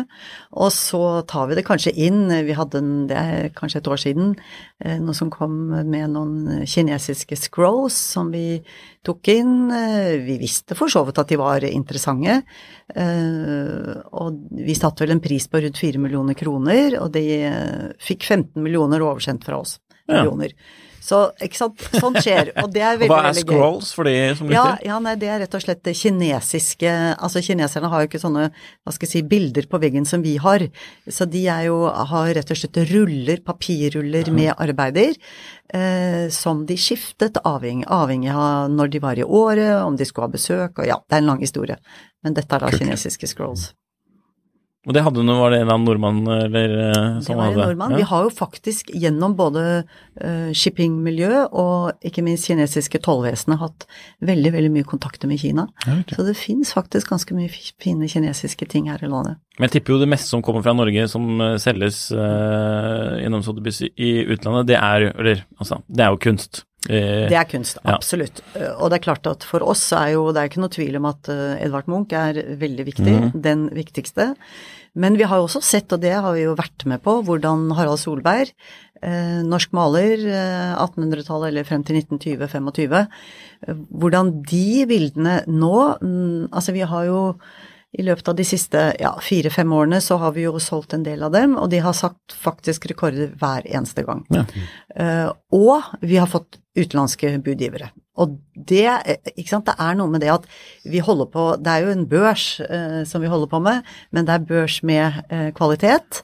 Og 0.64 0.72
så 0.74 1.02
tar 1.30 1.50
vi 1.50 1.58
det 1.60 1.66
kanskje 1.68 1.94
inn. 2.08 2.32
Vi 2.48 2.56
hadde 2.58 2.80
en, 2.80 2.90
det 3.12 3.20
er 3.20 3.52
kanskje 3.54 3.84
et 3.84 3.92
år 3.92 4.02
siden, 4.02 4.32
noe 5.04 5.18
som 5.18 5.30
kom 5.34 5.60
med 5.76 6.16
noen 6.16 6.64
kinesiske 6.64 7.38
scrolls 7.38 8.00
som 8.16 8.32
vi 8.34 8.64
tok 9.06 9.30
inn. 9.36 9.70
Vi 10.24 10.40
visste 10.42 10.80
for 10.80 10.90
så 10.90 11.04
vidt 11.06 11.20
at 11.22 11.30
de 11.30 11.38
var 11.44 11.68
interessante. 11.70 12.40
Og 12.96 14.44
vi 14.58 14.80
satte 14.80 15.06
vel 15.06 15.20
en 15.20 15.26
pris 15.28 15.52
på 15.52 15.62
rundt 15.68 15.86
4 15.86 16.02
millioner 16.02 16.40
kroner, 16.40 16.98
og 17.04 17.12
de 17.14 17.28
fikk 18.02 18.24
15 18.26 18.56
millioner 18.64 19.04
oversendt 19.04 19.46
fra 19.46 19.62
oss. 19.62 19.78
Millioner. 20.10 20.56
Ja. 20.56 20.89
Så 21.10 21.20
ikke 21.42 21.58
sant, 21.58 21.84
sånt 21.98 22.20
skjer, 22.22 22.52
og 22.62 22.70
det 22.76 22.84
er 22.86 22.98
veldig, 23.02 23.10
Hva 23.10 23.20
er 23.24 23.28
veldig 23.32 23.44
scrolls 23.48 23.92
for 23.98 24.06
de 24.10 24.14
som 24.38 24.52
Ja, 24.54 24.66
lytter? 24.76 24.86
ja, 24.92 24.98
nei, 25.08 25.14
det 25.22 25.30
er 25.34 25.40
rett 25.46 25.56
og 25.58 25.64
slett 25.64 25.82
det 25.88 25.96
kinesiske 25.98 26.92
Altså, 27.16 27.42
kineserne 27.46 27.90
har 27.90 28.04
jo 28.04 28.10
ikke 28.12 28.22
sånne, 28.22 28.50
hva 28.54 28.94
skal 28.94 29.08
jeg 29.10 29.14
si, 29.16 29.24
bilder 29.32 29.66
på 29.72 29.80
veggen 29.82 30.06
som 30.06 30.22
vi 30.26 30.36
har. 30.44 30.68
Så 31.10 31.26
de 31.32 31.42
er 31.50 31.66
jo, 31.70 31.80
har 32.12 32.30
rett 32.38 32.54
og 32.54 32.60
slett 32.62 32.78
ruller, 32.92 33.42
papirruller 33.48 34.30
med 34.36 34.54
arbeider, 34.62 35.16
eh, 35.74 36.28
som 36.36 36.66
de 36.70 36.78
skiftet 36.80 37.40
avhengig, 37.46 37.88
avhengig 37.90 38.32
av 38.36 38.70
når 38.74 38.94
de 38.94 39.02
var 39.04 39.20
i 39.20 39.26
året, 39.26 39.74
om 39.84 39.98
de 39.98 40.06
skulle 40.08 40.30
ha 40.30 40.36
besøk, 40.38 40.80
og 40.84 40.88
ja, 40.90 41.00
det 41.10 41.18
er 41.18 41.24
en 41.24 41.32
lang 41.34 41.42
historie. 41.44 41.80
Men 42.24 42.36
dette 42.38 42.54
er 42.56 42.66
da 42.68 42.72
kinesiske 42.76 43.28
scrolls. 43.32 43.72
Og 44.88 44.94
det 44.96 45.02
hadde 45.04 45.24
noe, 45.28 45.36
var 45.42 45.52
det 45.52 45.58
en 45.60 45.66
eller 45.66 45.76
annen 45.76 45.88
nordmann 45.90 46.20
eller 46.32 46.72
eh, 46.80 47.00
Det 47.18 47.26
som 47.26 47.36
var 47.36 47.50
en 47.52 47.58
nordmann. 47.60 47.92
Ja. 47.92 47.98
Vi 48.00 48.06
har 48.08 48.24
jo 48.24 48.30
faktisk 48.32 48.88
gjennom 48.96 49.34
både 49.36 49.64
uh, 49.84 50.54
shippingmiljø 50.56 51.42
og 51.52 52.06
ikke 52.08 52.24
minst 52.24 52.48
kinesiske 52.48 53.02
tollvesenet 53.04 53.60
hatt 53.60 53.84
veldig, 54.24 54.54
veldig 54.56 54.72
mye 54.78 54.88
kontakter 54.88 55.28
med 55.28 55.42
Kina. 55.44 55.68
Ja, 55.84 55.98
ok. 56.00 56.16
Så 56.16 56.26
det 56.30 56.38
fins 56.40 56.72
faktisk 56.78 57.12
ganske 57.12 57.36
mye 57.36 57.52
fi- 57.52 57.76
fine 57.84 58.08
kinesiske 58.08 58.70
ting 58.72 58.88
her 58.88 59.04
i 59.04 59.12
landet. 59.12 59.36
Men 59.60 59.68
jeg 59.68 59.76
tipper 59.76 59.98
jo 59.98 60.00
det 60.06 60.10
meste 60.16 60.32
som 60.32 60.42
kommer 60.48 60.64
fra 60.64 60.72
Norge 60.80 61.10
som 61.12 61.28
eh, 61.44 61.58
selges 61.60 62.06
uh, 62.16 63.20
gjennom 63.20 63.44
Sotheby's 63.44 63.84
i 63.90 64.14
utlandet, 64.32 64.72
det 64.72 64.80
er, 64.80 65.10
eller, 65.12 65.44
altså, 65.60 65.82
det 65.92 66.08
er 66.08 66.16
jo 66.16 66.24
kunst. 66.24 66.64
Eh, 66.88 67.28
Det 67.28 67.36
er 67.36 67.44
kunst, 67.50 67.78
Ja. 67.84 67.98
absolutt. 67.98 68.40
Uh, 68.56 68.72
Og 68.80 68.90
det 68.90 69.00
er 69.02 69.04
klart 69.12 69.28
at 69.28 69.44
for 69.44 69.60
oss 69.68 69.92
er 69.92 70.14
jo 70.14 70.32
Det 70.32 70.38
er 70.40 70.48
ikke 70.48 70.62
noe 70.64 70.70
tvil 70.72 70.96
om 70.96 71.06
at 71.06 71.28
uh, 71.28 71.58
Edvard 71.60 71.88
Munch 71.88 72.14
er 72.14 72.34
veldig 72.56 72.86
viktig, 72.86 73.42
den 73.42 73.70
viktigste. 73.76 74.36
Men 74.96 75.16
vi 75.18 75.24
har 75.24 75.38
jo 75.38 75.46
også 75.48 75.62
sett, 75.62 75.92
og 75.94 76.02
det 76.02 76.14
har 76.16 76.34
vi 76.34 76.44
jo 76.48 76.56
vært 76.58 76.86
med 76.90 77.02
på, 77.06 77.20
hvordan 77.24 77.70
Harald 77.78 78.00
Solberg, 78.02 78.50
eh, 79.04 79.42
norsk 79.46 79.72
maler, 79.78 80.18
eh, 80.26 80.74
1800-tallet 80.82 81.48
eller 81.52 81.64
frem 81.64 81.84
til 81.86 81.96
1920-25, 82.02 83.08
eh, 83.68 83.76
hvordan 83.94 84.32
de 84.50 84.86
bildene 84.90 85.44
nå 85.48 85.76
mm, 86.02 86.50
Altså 86.52 86.74
vi 86.74 86.82
har 86.82 87.06
jo 87.06 87.36
i 87.98 88.04
løpet 88.06 88.28
av 88.30 88.36
de 88.38 88.46
siste 88.46 88.82
ja, 89.02 89.16
fire-fem 89.24 89.72
årene 89.74 89.98
så 90.04 90.20
har 90.22 90.36
vi 90.36 90.44
jo 90.46 90.60
solgt 90.62 90.94
en 90.94 91.06
del 91.06 91.24
av 91.26 91.34
dem, 91.34 91.56
og 91.58 91.72
de 91.72 91.80
har 91.82 91.96
sagt 91.98 92.36
faktisk 92.38 92.86
rekorder 92.92 93.32
hver 93.40 93.66
eneste 93.66 94.06
gang. 94.06 94.22
Ja. 94.34 94.46
Eh, 94.94 95.32
og 95.56 95.90
vi 96.06 96.20
har 96.22 96.30
fått 96.30 96.60
utenlandske 96.78 97.34
budgivere. 97.46 97.90
Og 98.20 98.38
det, 98.54 98.86
ikke 99.34 99.50
sant, 99.50 99.70
det 99.70 99.78
er 99.82 99.98
noe 99.98 100.12
med 100.12 100.22
det 100.22 100.32
at 100.34 100.46
vi 100.84 101.00
holder 101.04 101.30
på 101.32 101.44
Det 101.64 101.72
er 101.72 101.86
jo 101.86 101.94
en 101.94 102.08
børs 102.12 102.48
eh, 102.66 103.02
som 103.10 103.24
vi 103.24 103.32
holder 103.32 103.50
på 103.50 103.62
med, 103.64 103.88
men 104.14 104.28
det 104.28 104.36
er 104.36 104.50
børs 104.52 104.82
med 104.86 105.22
eh, 105.32 105.50
kvalitet. 105.58 106.24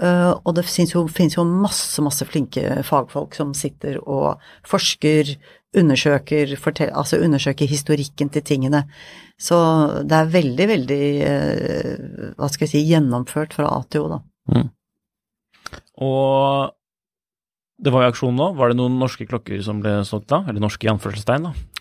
Uh, 0.00 0.32
og 0.48 0.54
det 0.56 0.62
finnes 0.64 0.94
jo, 0.94 1.02
finnes 1.12 1.34
jo, 1.36 1.42
masse, 1.44 2.00
masse 2.00 2.24
flinke 2.24 2.78
fagfolk 2.88 3.34
som 3.36 3.50
sitter 3.52 3.98
og 4.00 4.40
forsker, 4.64 5.34
undersøker, 5.78 6.52
fortell, 6.60 6.92
altså 6.92 7.20
undersøker 7.22 7.68
historikken 7.68 8.30
til 8.32 8.44
tingene. 8.44 8.84
Så 9.40 9.56
det 10.04 10.18
er 10.18 10.34
veldig, 10.34 10.68
veldig 10.68 11.02
eh, 11.26 12.04
hva 12.36 12.50
skal 12.52 12.66
jeg 12.66 12.74
si, 12.74 12.84
gjennomført 12.90 13.56
fra 13.56 13.70
A 13.72 13.80
til 13.88 14.04
O, 14.04 14.12
da. 14.12 14.20
Mm. 14.52 14.68
Og 16.02 16.72
det 17.82 17.92
var 17.94 18.04
jo 18.04 18.12
aksjon 18.12 18.36
nå. 18.38 18.52
Var 18.58 18.72
det 18.72 18.78
noen 18.78 18.98
norske 19.00 19.26
klokker 19.26 19.62
som 19.64 19.80
ble 19.82 20.00
solgt 20.06 20.28
da? 20.30 20.42
Eller 20.46 20.62
norske 20.62 20.86
i 20.86 20.92
anførselstegn, 20.92 21.48
da? 21.48 21.71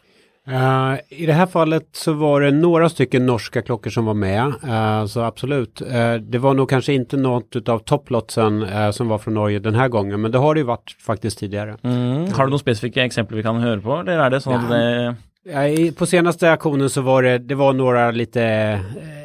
Uh, 0.48 0.98
I 1.10 1.26
det 1.26 1.34
här 1.34 1.46
fallet 1.46 1.88
så 1.92 2.14
var 2.14 2.42
det 2.42 2.52
några 2.52 2.90
stycken 2.90 3.26
norska 3.26 3.62
klockor 3.62 3.90
som 3.90 4.06
var 4.06 4.14
med, 4.14 4.46
uh, 4.46 5.06
så 5.06 5.22
absolut. 5.22 5.82
Uh, 5.82 6.14
det 6.14 6.38
var 6.38 6.54
nog 6.54 6.70
kanske 6.70 6.94
inte 6.94 7.18
något 7.18 7.70
av 7.70 7.80
topplotsen 7.80 8.66
som 8.94 9.08
var 9.08 9.18
från 9.18 9.34
Norge 9.34 9.60
den 9.60 9.76
här 9.76 9.88
gången, 9.88 10.22
men 10.22 10.32
det 10.32 10.38
har 10.38 10.56
det 10.56 10.60
ju 10.60 10.66
varit 10.66 10.96
faktiskt 11.00 11.40
tidigare. 11.40 11.78
Mm. 11.84 12.34
Har 12.34 12.44
du 12.44 12.50
några 12.50 12.58
specifika 12.58 13.06
exempel 13.06 13.38
vi 13.38 13.44
kan 13.44 13.56
höra 13.56 13.82
på, 13.82 13.96
eller 13.96 14.18
är 14.18 14.30
det 14.30 14.42
så 14.42 14.52
att 14.52 14.70
det 14.70 15.16
Ja, 15.44 15.92
på 15.98 16.06
senaste 16.06 16.52
auktionen 16.52 16.90
så 16.90 17.02
var 17.02 17.24
det, 17.24 17.38
det 17.38 17.56
var 17.56 17.74
några 17.74 18.12
lite 18.12 18.44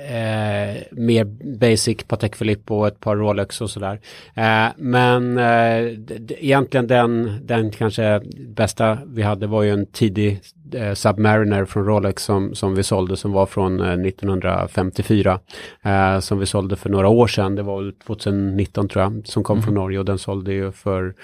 eh, 0.09 0.83
mer 0.91 1.25
basic 1.59 2.05
Patek 2.09 2.39
Philippe 2.39 2.75
och 2.75 2.87
ett 2.87 3.01
par 3.01 3.17
Rolex 3.17 3.61
och 3.61 3.71
sådär. 3.71 4.01
Eh, 4.35 4.67
men 4.77 5.39
eh, 5.39 5.95
egentligen 6.39 6.87
den, 6.87 7.41
den 7.43 7.71
kanske 7.71 8.21
bästa 8.49 8.99
vi 9.07 9.23
hade 9.23 9.47
var 9.47 9.63
ju 9.63 9.71
en 9.71 9.87
tidig 9.87 10.41
eh, 10.75 10.95
Submariner 10.95 11.65
från 11.65 11.85
Rolex 11.85 12.23
som, 12.23 12.55
som 12.55 12.75
vi 12.75 12.83
sålde 12.83 13.17
som 13.17 13.33
var 13.33 13.47
från 13.47 13.81
1954. 13.81 15.39
Eh, 15.83 16.15
eh, 16.15 16.21
som 16.21 16.39
vi 16.39 16.47
sålde 16.47 16.77
för 16.77 16.91
några 16.91 17.09
år 17.09 17.27
sedan, 17.27 17.55
det 17.55 17.63
var 17.63 17.93
2019 18.07 18.89
tror 18.89 19.03
jag, 19.03 19.23
som 19.25 19.45
kom 19.45 19.57
mm. 19.57 19.65
från 19.65 19.75
Norge 19.75 19.99
och 19.99 20.05
den 20.05 20.19
sålde 20.19 20.53
ju 20.53 20.73
för 20.73 21.15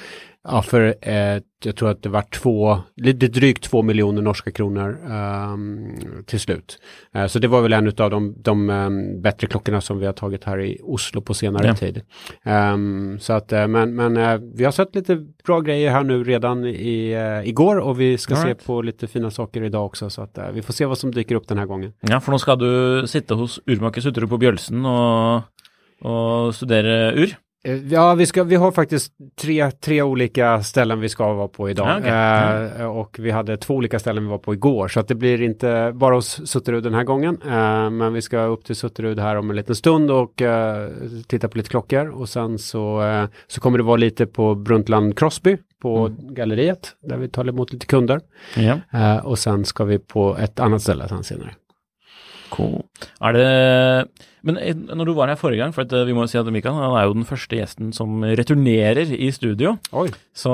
Ja, 0.45 0.63
för 0.63 0.95
eh, 1.01 1.43
jag 1.65 1.77
tror 1.77 1.91
att 1.91 2.03
det 2.03 2.09
var 2.09 2.23
två, 2.23 2.79
lite 2.97 3.29
drygt 3.29 3.65
två 3.65 3.83
miljoner 3.83 4.23
norska 4.23 4.51
kronor 4.51 4.99
um, 5.11 5.97
till 6.27 6.41
slut. 6.41 6.79
Uh, 7.17 7.27
så 7.27 7.39
det 7.39 7.49
var 7.49 7.63
väl 7.63 7.73
en 7.73 7.87
av 7.87 8.11
de, 8.11 8.35
de 8.43 8.71
um, 8.71 9.23
bättre 9.23 9.47
klockorna 9.47 9.81
som 9.81 9.99
vi 9.99 10.07
har 10.07 10.13
tagit 10.13 10.45
här 10.45 10.61
i 10.61 10.79
Oslo 10.83 11.21
på 11.21 11.35
senare 11.35 11.67
ja. 11.67 11.75
tid. 11.75 12.03
Um, 12.45 13.19
så 13.21 13.33
att, 13.33 13.53
uh, 13.53 13.67
men, 13.67 13.95
men 13.95 14.17
uh, 14.17 14.41
vi 14.55 14.65
har 14.65 14.73
sett 14.73 14.95
lite 14.95 15.27
bra 15.45 15.61
grejer 15.61 15.91
här 15.91 16.05
nu 16.05 16.25
redan 16.25 16.65
i, 16.67 17.17
igår 17.45 17.79
och 17.79 18.01
vi 18.01 18.19
ska 18.19 18.35
right. 18.35 18.61
se 18.61 18.67
på 18.67 18.83
lite 18.83 19.07
fina 19.07 19.31
saker 19.31 19.63
idag 19.63 19.87
också. 19.87 20.11
Så 20.11 20.23
att 20.23 20.39
vi 20.53 20.63
får 20.63 20.73
se 20.73 20.85
vad 20.85 20.99
som 20.99 21.13
dyker 21.13 21.35
upp 21.35 21.49
den 21.49 21.59
här 21.59 21.67
gången. 21.67 21.93
Ja, 22.01 22.21
för 22.21 22.33
nu 22.33 22.39
ska 22.39 22.57
du 22.57 23.07
sitta 23.07 23.35
hos 23.35 23.61
Urmakers 23.67 24.07
ute 24.07 24.27
på 24.27 24.39
Bjölsen 24.39 24.87
och, 24.87 25.43
och 26.01 26.55
studera 26.55 27.13
ur. 27.13 27.37
Eh, 27.64 27.92
ja, 27.92 28.14
vi, 28.14 28.27
ska, 28.27 28.44
vi 28.44 28.57
har 28.57 28.72
faktiskt 28.72 29.12
tre, 29.40 29.70
tre 29.70 30.03
olika 30.03 30.62
ställen 30.62 31.01
vi 31.01 31.09
ska 31.09 31.33
vara 31.33 31.48
på 31.48 31.70
idag. 31.70 31.98
Okay. 31.98 32.11
Mm. 32.11 32.81
Eh, 32.81 32.87
och 32.87 33.16
vi 33.18 33.31
hade 33.31 33.57
två 33.57 33.75
olika 33.75 33.98
ställen 33.98 34.25
vi 34.25 34.31
var 34.31 34.38
på 34.38 34.55
igår. 34.55 34.88
Så 34.88 35.01
att 35.01 35.09
det 35.09 35.14
blir 35.14 35.42
inte 35.42 35.92
bara 35.94 36.14
hos 36.14 36.48
Sutterud 36.48 36.83
den 36.83 36.94
här 36.94 37.05
gången. 37.05 37.38
Eh, 37.44 37.90
men 37.90 38.12
vi 38.12 38.22
ska 38.22 38.38
upp 38.38 38.64
till 38.64 38.77
Sutterud 38.77 39.18
här 39.18 39.37
om 39.37 39.51
en 39.51 39.57
liten 39.57 39.75
stund 39.75 40.11
och 40.11 40.42
eh, 40.42 40.88
titta 41.27 41.48
på 41.48 41.59
lite 41.59 41.70
klockor. 41.70 42.09
Och 42.09 42.29
sen 42.29 42.59
så, 42.59 43.03
eh, 43.03 43.25
så 43.46 43.61
kommer 43.61 43.79
det 43.79 43.85
vara 43.85 43.96
lite 43.96 44.27
på 44.27 44.55
Bruntland 44.55 45.18
Crosby 45.18 45.57
på 45.83 46.07
mm. 46.07 46.35
galleriet. 46.35 46.96
Där 47.01 47.16
vi 47.16 47.29
tar 47.29 47.48
emot 47.48 47.72
lite 47.72 47.87
kunder. 47.87 48.20
Ja. 48.57 48.79
Eh, 48.98 49.27
och 49.27 49.38
sen 49.38 49.64
ska 49.64 49.85
vi 49.85 49.98
på 49.98 50.37
ett 50.38 50.61
annat 50.61 50.83
ställe 50.83 51.09
sen 51.09 51.25
senare. 51.25 51.55
Cool. 52.53 52.83
Er 53.25 53.37
det 53.37 53.47
Men 54.45 54.59
eh, 54.61 54.75
når 54.75 55.09
du 55.09 55.15
var 55.17 55.31
her 55.31 55.38
forrige 55.41 55.62
gang, 55.62 55.73
for 55.75 55.87
at 55.87 55.93
eh, 55.97 56.05
vi 56.09 56.15
må 56.17 56.27
si 56.29 56.38
at 56.41 56.49
Mikael 56.53 56.77
han 56.77 56.97
er 56.99 57.07
jo 57.07 57.17
den 57.17 57.29
første 57.29 57.57
gjesten 57.57 57.93
som 57.97 58.25
returnerer 58.27 59.12
i 59.15 59.31
studio. 59.35 59.77
Oi. 59.95 60.09
Så 60.35 60.53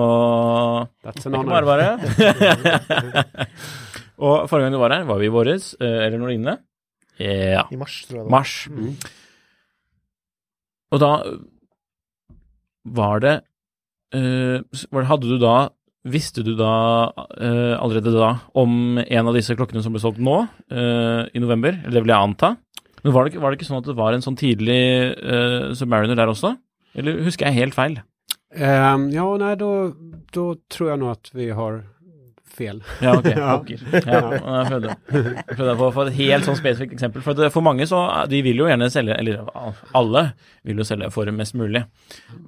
That's 1.05 1.27
an 1.27 1.39
honor. 1.39 1.65
Bare 1.65 1.67
bare. 1.67 3.47
og 4.25 4.49
forrige 4.51 4.69
gang 4.69 4.77
du 4.77 4.83
var 4.83 4.95
her, 4.95 5.09
var 5.09 5.23
vi 5.23 5.31
i 5.31 5.33
våres, 5.33 5.73
eh, 5.81 6.01
eller 6.07 6.21
når 6.21 6.35
inne? 6.37 6.59
Ja. 7.19 7.65
I 7.73 7.81
mars, 7.81 8.03
tror 8.07 8.21
jeg. 8.21 8.27
Det. 8.27 8.33
Mars. 8.37 8.55
Mm. 8.71 8.93
Og 10.95 11.03
da 11.03 11.13
var 12.89 13.21
det, 13.25 13.35
uh, 14.17 15.03
Hadde 15.05 15.29
du 15.29 15.37
da 15.43 15.57
Visste 16.07 16.45
du 16.47 16.53
da 16.57 16.73
uh, 17.11 17.75
allerede 17.81 18.13
da 18.15 18.31
om 18.57 19.01
en 19.03 19.29
av 19.29 19.35
disse 19.35 19.57
klokkene 19.59 19.83
som 19.83 19.95
ble 19.95 20.03
solgt 20.03 20.21
nå, 20.23 20.37
uh, 20.47 21.23
i 21.27 21.43
november? 21.43 21.75
Eller 21.83 21.99
det 21.99 22.05
vil 22.07 22.15
jeg 22.15 22.29
anta. 22.31 22.55
Men 23.03 23.15
var 23.15 23.27
det, 23.27 23.41
var 23.43 23.51
det, 23.51 23.59
ikke 23.59 23.69
sånn 23.69 23.83
at 23.83 23.91
det 23.91 23.99
var 23.99 24.15
en 24.15 24.25
sånn 24.25 24.39
tidlig 24.39 24.79
uh, 25.19 25.75
Submariner 25.79 26.19
der 26.19 26.31
også? 26.31 26.55
Eller 26.99 27.21
husker 27.27 27.49
jeg 27.49 27.61
helt 27.61 27.77
feil? 27.77 27.99
Um, 28.55 29.11
ja, 29.13 29.27
nei, 29.43 29.53
da, 29.61 29.71
tror 30.33 30.93
jeg 30.93 31.01
nå 31.03 31.11
at 31.13 31.31
vi 31.37 31.51
har 31.55 31.83
fel. 32.59 32.81
Ja, 33.05 33.15
ok. 33.19 33.29
Pokker. 33.53 33.83
Ja, 33.93 34.23
jeg 34.33 34.71
prøvde, 34.71 34.95
prøvde 35.53 35.75
å 35.77 35.91
få 35.95 36.07
et 36.07 36.17
helt 36.19 36.49
sånn 36.49 36.59
spesifikt 36.59 36.97
eksempel. 36.97 37.23
For, 37.25 37.39
det, 37.39 37.53
for 37.55 37.65
mange 37.67 37.87
så 37.91 38.01
de 38.31 38.41
vil 38.47 38.63
jo 38.63 38.71
gjerne 38.71 38.89
selge, 38.93 39.19
eller 39.21 39.45
alle 39.99 40.25
vil 40.67 40.81
jo 40.81 40.89
selge 40.89 41.11
for 41.15 41.31
mest 41.35 41.59
mulig. 41.59 41.85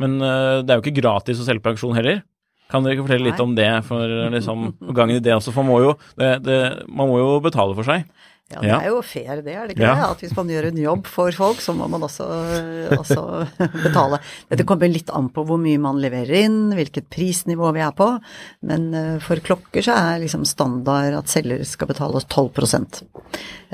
Men 0.00 0.18
uh, 0.22 0.62
det 0.64 0.72
er 0.72 0.80
jo 0.80 0.86
ikke 0.86 1.02
gratis 1.02 1.42
å 1.42 1.46
selge 1.46 1.64
på 1.64 1.74
auksjon 1.74 1.98
heller. 1.98 2.22
Kan 2.70 2.85
dere 2.85 2.96
ikke 2.96 3.06
fortelle 3.09 3.26
litt 3.30 3.42
om 3.42 3.54
det 3.59 3.68
for 3.88 4.16
liksom, 4.35 4.68
gangen 4.94 5.18
i 5.18 5.22
det 5.24 5.35
også? 5.35 5.54
For 5.54 5.66
man 5.66 5.74
må 5.74 5.80
jo, 5.85 5.94
det, 6.20 6.30
det, 6.46 6.59
man 6.87 7.11
må 7.11 7.18
jo 7.18 7.33
betale 7.42 7.74
for 7.78 7.87
seg. 7.87 8.06
Ja, 8.50 8.60
det 8.64 8.70
er 8.80 8.88
jo 8.90 8.98
fair 9.06 9.42
det, 9.44 9.52
er 9.54 9.68
det 9.68 9.76
ikke 9.76 9.84
ja. 9.86 9.92
det? 9.94 10.06
At 10.10 10.22
hvis 10.24 10.34
man 10.34 10.48
gjør 10.50 10.66
en 10.70 10.80
jobb 10.82 11.06
for 11.06 11.36
folk, 11.36 11.60
så 11.62 11.74
må 11.76 11.86
man 11.90 12.02
også, 12.02 12.26
også, 12.96 13.22
betale. 13.86 14.18
Dette 14.50 14.66
kommer 14.66 14.90
litt 14.90 15.12
an 15.14 15.28
på 15.30 15.44
hvor 15.46 15.60
mye 15.62 15.78
man 15.78 16.00
leverer 16.02 16.48
inn, 16.48 16.58
hvilket 16.74 17.06
prisnivå 17.14 17.70
vi 17.76 17.84
er 17.84 17.94
på. 17.94 18.08
Men 18.66 18.90
eh, 18.96 19.16
for 19.22 19.38
klokker 19.46 19.86
så 19.86 19.94
er 19.94 20.22
liksom 20.24 20.42
standard 20.48 21.14
at 21.20 21.30
selger 21.30 21.62
skal 21.68 21.92
betale 21.92 22.18
oss 22.18 22.26
12 22.26 22.58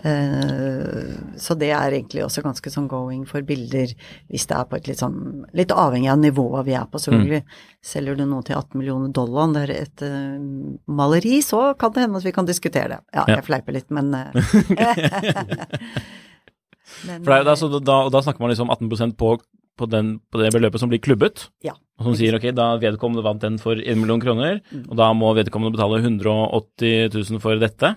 eh, 0.04 1.14
Så 1.40 1.56
det 1.56 1.72
er 1.72 1.96
egentlig 1.96 2.26
også 2.26 2.44
ganske 2.44 2.72
sånn 2.72 2.90
going 2.92 3.24
for 3.28 3.40
bilder, 3.48 3.96
hvis 4.28 4.46
det 4.50 4.60
er 4.60 4.68
på 4.68 4.76
et 4.76 4.92
litt 4.92 5.00
sånn 5.00 5.46
Litt 5.56 5.72
avhengig 5.72 6.12
av 6.12 6.20
nivået 6.20 6.68
vi 6.68 6.76
er 6.76 6.84
på, 6.90 7.00
selvfølgelig. 7.00 7.42
Mm. 7.46 7.64
Selger 7.86 8.18
du 8.18 8.24
noe 8.28 8.44
til 8.44 8.58
18 8.58 8.76
millioner 8.76 9.12
dollar, 9.14 9.54
det 9.54 9.64
er 9.64 9.72
et 9.76 10.02
uh, 10.04 10.36
maleri, 10.90 11.38
så 11.44 11.70
kan 11.78 11.94
det 11.94 12.02
hende 12.02 12.18
at 12.18 12.26
vi 12.26 12.34
kan 12.34 12.48
diskutere 12.48 12.96
det. 12.96 12.98
Ja, 13.14 13.24
jeg 13.30 13.46
fleiper 13.46 13.76
litt, 13.76 13.88
men 13.94 14.10
Men, 17.06 17.20
For 17.24 17.28
det 17.28 17.36
er 17.36 17.42
jo 17.42 17.48
da, 17.48 17.54
så 17.58 17.68
da, 17.82 17.96
da 18.12 18.22
snakker 18.24 18.42
man 18.42 18.52
liksom 18.52 18.70
18 18.72 19.14
på, 19.18 19.32
på, 19.76 19.88
den, 19.90 20.16
på, 20.30 20.40
det 20.40 20.52
beløpet 20.54 20.80
som 20.80 20.90
blir 20.92 21.02
klubbet. 21.02 21.48
Ja. 21.66 21.74
Og 21.98 22.08
som 22.08 22.16
sier 22.18 22.36
ok, 22.38 22.46
da 22.56 22.76
vedkommende 22.80 23.24
vant 23.26 23.42
den 23.42 23.58
for 23.62 23.78
1 23.78 24.00
million 24.00 24.22
kroner, 24.22 24.60
mm. 24.70 24.86
og 24.88 24.96
da 25.00 25.10
må 25.16 25.32
vedkommende 25.36 25.76
betale 25.76 26.00
180 26.02 27.10
000 27.16 27.42
for 27.42 27.60
dette. 27.60 27.96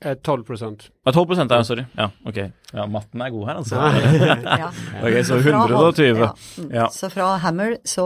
12 0.00 0.44
procent. 0.44 0.90
Ja, 1.04 1.12
12 1.12 1.26
procent, 1.26 1.50
ja, 1.50 1.64
sorry. 1.64 1.84
Ja, 1.96 2.10
ok. 2.26 2.36
Ja, 2.72 2.84
matten 2.86 3.22
er 3.24 3.30
god 3.34 3.46
her, 3.48 3.56
altså. 3.62 3.76
ja. 4.62 4.68
ok, 5.04 5.16
så 5.26 5.38
120. 5.40 6.20
Ja. 6.20 6.28
ja. 6.74 6.84
Så 6.94 7.10
fra 7.10 7.32
Hammer, 7.42 7.74
så 7.88 8.04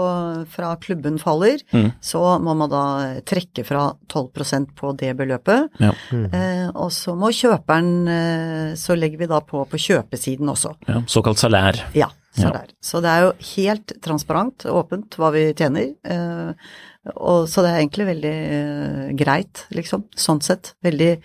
fra 0.54 0.70
klubben 0.80 1.18
faller, 1.20 1.60
mm. 1.72 1.90
så 2.00 2.22
må 2.40 2.54
man 2.56 2.72
da 2.72 2.84
trekke 3.28 3.64
fra 3.68 3.90
12% 4.08 4.72
på 4.78 4.94
det 5.02 5.12
beløpet. 5.18 5.68
Ja. 5.82 5.92
Mm. 6.14 6.24
Eh, 6.30 6.64
og 6.72 6.88
så 6.96 7.16
må 7.18 7.32
kjøperen, 7.36 7.92
eh, 8.08 8.72
så 8.80 8.96
legger 8.96 9.24
vi 9.24 9.30
da 9.34 9.42
på 9.44 9.66
på 9.68 9.80
kjøpesiden 9.88 10.48
også. 10.48 10.76
Ja, 10.88 11.02
Såkalt 11.10 11.42
salær. 11.42 11.82
Ja, 11.96 12.08
salær. 12.36 12.72
Så 12.80 13.02
det 13.04 13.12
er 13.12 13.26
jo 13.26 13.34
helt 13.52 13.92
transparent, 14.04 14.64
åpent, 14.70 15.20
hva 15.20 15.32
vi 15.34 15.50
tjener. 15.58 15.92
Eh, 16.08 16.72
og, 17.16 17.48
så 17.50 17.64
det 17.64 17.72
er 17.72 17.80
egentlig 17.80 18.04
veldig 18.06 18.36
uh, 18.54 19.06
greit, 19.18 19.64
liksom, 19.74 20.04
sånn 20.14 20.38
sett. 20.44 20.76
Veldig 20.86 21.10
uh, 21.18 21.24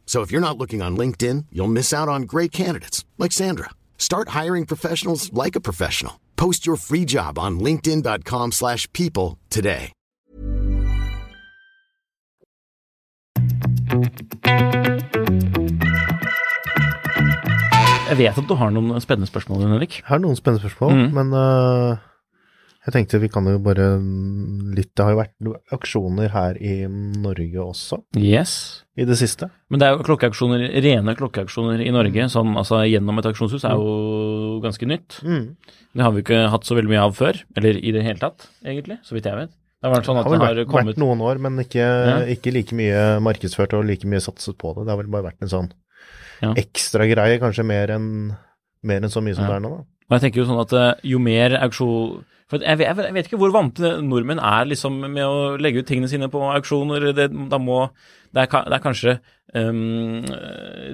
So 0.11 0.21
if 0.23 0.29
you're 0.29 0.41
not 0.41 0.57
looking 0.57 0.81
on 0.81 0.97
LinkedIn, 0.97 1.45
you'll 1.53 1.71
miss 1.71 1.93
out 1.93 2.09
on 2.09 2.23
great 2.23 2.51
candidates 2.51 3.05
like 3.17 3.31
Sandra. 3.31 3.69
Start 3.97 4.35
hiring 4.39 4.65
professionals 4.65 5.31
like 5.31 5.55
a 5.55 5.61
professional. 5.61 6.19
Post 6.35 6.67
your 6.67 6.75
free 6.75 7.05
job 7.05 7.39
on 7.39 7.61
linkedin.com/people 7.61 9.37
today. 9.49 9.93
jeg 18.09 18.17
vet 18.17 18.37
at 18.37 18.47
du 18.49 18.55
har 18.59 18.71
noen 18.73 18.99
spennende 19.01 19.29
spørsmål, 19.29 19.61
Henrik. 19.63 19.97
Jeg 20.01 20.07
har 20.09 20.19
noen 20.23 20.35
spennende 20.35 20.61
spørsmål, 20.65 20.91
Mhm. 20.95 21.13
men 21.15 21.33
øh, 21.33 21.97
jeg 22.85 22.93
tenkte 22.95 23.19
vi 23.21 23.29
kan 23.29 23.45
jo 23.45 23.59
bare 23.61 23.99
mm, 24.01 24.71
litt 24.75 24.89
Det 24.95 25.03
har 25.05 25.11
jo 25.13 25.19
vært 25.19 25.73
aksjoner 25.77 26.29
her 26.33 26.57
i 26.57 26.87
Norge 26.89 27.59
også 27.61 27.99
Yes. 28.17 28.83
i 28.97 29.05
det 29.05 29.17
siste. 29.19 29.49
Men 29.69 29.79
det 29.79 29.87
er 29.87 29.95
jo 29.97 30.03
klokkeaksjoner, 30.07 30.63
rene 30.81 31.15
klokkeaksjoner 31.15 31.83
i 31.85 31.91
Norge, 31.93 32.25
sånn 32.33 32.55
altså 32.57 32.81
gjennom 32.89 33.19
et 33.21 33.29
aksjonshus, 33.29 33.63
er 33.69 33.77
jo 33.77 34.59
ganske 34.63 34.85
nytt. 34.89 35.19
Mm. 35.23 35.55
Det 35.93 36.03
har 36.05 36.11
vi 36.15 36.23
ikke 36.25 36.41
hatt 36.49 36.65
så 36.65 36.75
veldig 36.77 36.89
mye 36.93 37.03
av 37.05 37.13
før, 37.17 37.41
eller 37.57 37.77
i 37.77 37.91
det 37.93 38.03
hele 38.03 38.19
tatt, 38.21 38.47
egentlig, 38.65 38.97
så 39.05 39.13
vidt 39.17 39.25
jeg 39.29 39.35
vet. 39.37 39.51
Det 39.81 39.89
har 39.89 39.95
vært 39.95 40.05
sånn 40.05 40.17
Det 40.17 40.21
at 40.21 40.27
har 40.27 40.31
vel 40.31 40.39
det 40.41 40.47
vært, 40.47 40.57
har 40.61 40.71
kommet 40.71 40.91
vært 40.95 41.01
noen 41.01 41.21
år, 41.25 41.39
men 41.41 41.59
ikke, 41.63 41.85
Ja. 41.85 42.17
ikke 42.35 42.53
like 42.53 42.75
mye 42.77 43.19
markedsført 43.21 43.73
og 43.73 43.85
like 43.85 44.05
mye 44.07 44.19
satset 44.21 44.57
på 44.57 44.75
det. 44.75 44.85
Det 44.85 44.93
har 44.93 44.97
vel 45.01 45.07
bare 45.09 45.29
vært 45.31 45.41
en 45.41 45.49
sånn 45.49 45.71
Ja. 46.41 46.53
ekstra 46.53 47.05
greie, 47.09 47.39
kanskje 47.39 47.65
mer 47.65 47.87
enn 47.93 48.35
mer 48.83 49.01
enn 49.01 49.09
så 49.13 49.21
mye 49.21 49.35
som 49.35 49.45
Ja. 49.45 49.49
det 49.49 49.55
er 49.57 49.59
nå. 49.69 49.69
da. 49.77 49.83
Og 50.09 50.19
jeg 50.19 50.21
tenker 50.21 50.41
jo 50.41 50.45
sånn 50.49 50.61
at 50.61 50.73
eh, 50.73 50.99
jo 51.03 51.19
mer 51.19 51.49
auksjon 51.61 52.23
For 52.51 52.59
jeg 52.59 52.83
jeg, 52.83 52.97
jeg 52.99 53.15
vet 53.15 53.29
ikke 53.29 53.39
hvor 53.39 53.53
vant 53.55 53.77
nordmenn 54.03 54.41
er 54.43 54.67
liksom 54.67 54.97
med 55.05 55.23
å 55.23 55.53
legge 55.61 55.81
ut 55.81 55.87
tingene 55.87 56.09
sine 56.11 56.27
på 56.31 56.41
auksjoner. 56.51 57.11
Det, 57.15 57.29
da 57.51 57.59
må, 57.61 57.85
det, 58.35 58.43
er, 58.43 58.65
det 58.67 58.75
er 58.75 58.83
kanskje 58.83 59.13
um, 59.55 60.19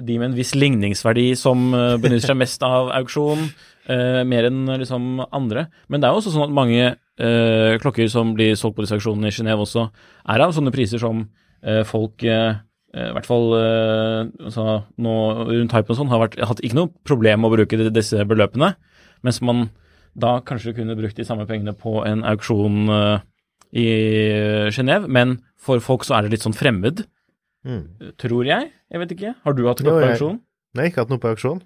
de 0.06 0.18
med 0.20 0.28
en 0.30 0.36
viss 0.38 0.54
ligningsverdi 0.54 1.32
som 1.38 1.72
eh, 1.74 1.96
benytter 1.98 2.30
seg 2.30 2.38
mest 2.38 2.62
av 2.66 2.92
auksjon, 3.00 3.48
uh, 3.90 4.22
mer 4.28 4.48
enn 4.50 4.70
liksom 4.78 5.24
andre. 5.26 5.66
Men 5.88 5.98
det 5.98 6.08
er 6.08 6.14
jo 6.14 6.22
også 6.22 6.34
sånn 6.36 6.46
at 6.46 6.54
mange 6.60 6.92
uh, 6.94 7.74
klokker 7.82 8.10
som 8.12 8.36
blir 8.38 8.54
solgt 8.58 8.78
på 8.78 8.86
disse 8.86 8.98
auksjonene 8.98 9.32
i 9.32 9.34
Genéve 9.34 9.66
også, 9.66 9.88
er 10.30 10.46
av 10.46 10.54
sånne 10.54 10.74
priser 10.74 11.02
som 11.02 11.26
uh, 11.26 11.82
folk 11.88 12.22
eh, 12.26 12.62
i 12.98 13.10
hvert 13.12 13.26
fall 13.28 13.50
altså, 13.52 14.62
nå 15.04 15.14
rundt 15.44 15.74
hypen 15.76 15.92
og 15.92 15.98
sånn, 15.98 16.08
har 16.08 16.22
vært, 16.22 16.38
hatt 16.48 16.62
ikke 16.64 16.78
noe 16.78 16.88
problem 17.06 17.42
med 17.44 17.50
å 17.50 17.56
bruke 17.58 17.90
disse 17.92 18.24
beløpene, 18.26 18.70
mens 19.26 19.42
man 19.44 19.66
da 20.16 20.40
kanskje 20.40 20.74
kunne 20.76 20.96
brukt 20.96 21.16
de 21.16 21.24
samme 21.24 21.46
pengene 21.46 21.74
på 21.76 22.04
en 22.06 22.22
auksjon 22.24 22.88
eh, 22.88 23.20
i 23.74 23.86
Genéve, 24.72 25.08
men 25.08 25.38
for 25.60 25.80
folk 25.80 26.04
så 26.04 26.16
er 26.18 26.22
det 26.28 26.30
litt 26.36 26.46
sånn 26.46 26.56
fremmed, 26.56 27.04
Mm. 27.66 28.14
tror 28.16 28.46
jeg. 28.46 28.70
Jeg 28.90 29.00
vet 29.00 29.10
ikke. 29.12 29.34
Har 29.44 29.52
du 29.52 29.66
hatt 29.66 29.78
klokke 29.82 29.98
på 29.98 30.06
jeg- 30.06 30.14
auksjon? 30.16 30.40
Nei, 30.74 30.84
ikke 30.88 31.02
hatt 31.02 31.10
noe 31.10 31.18
på 31.18 31.28
auksjon. 31.34 31.60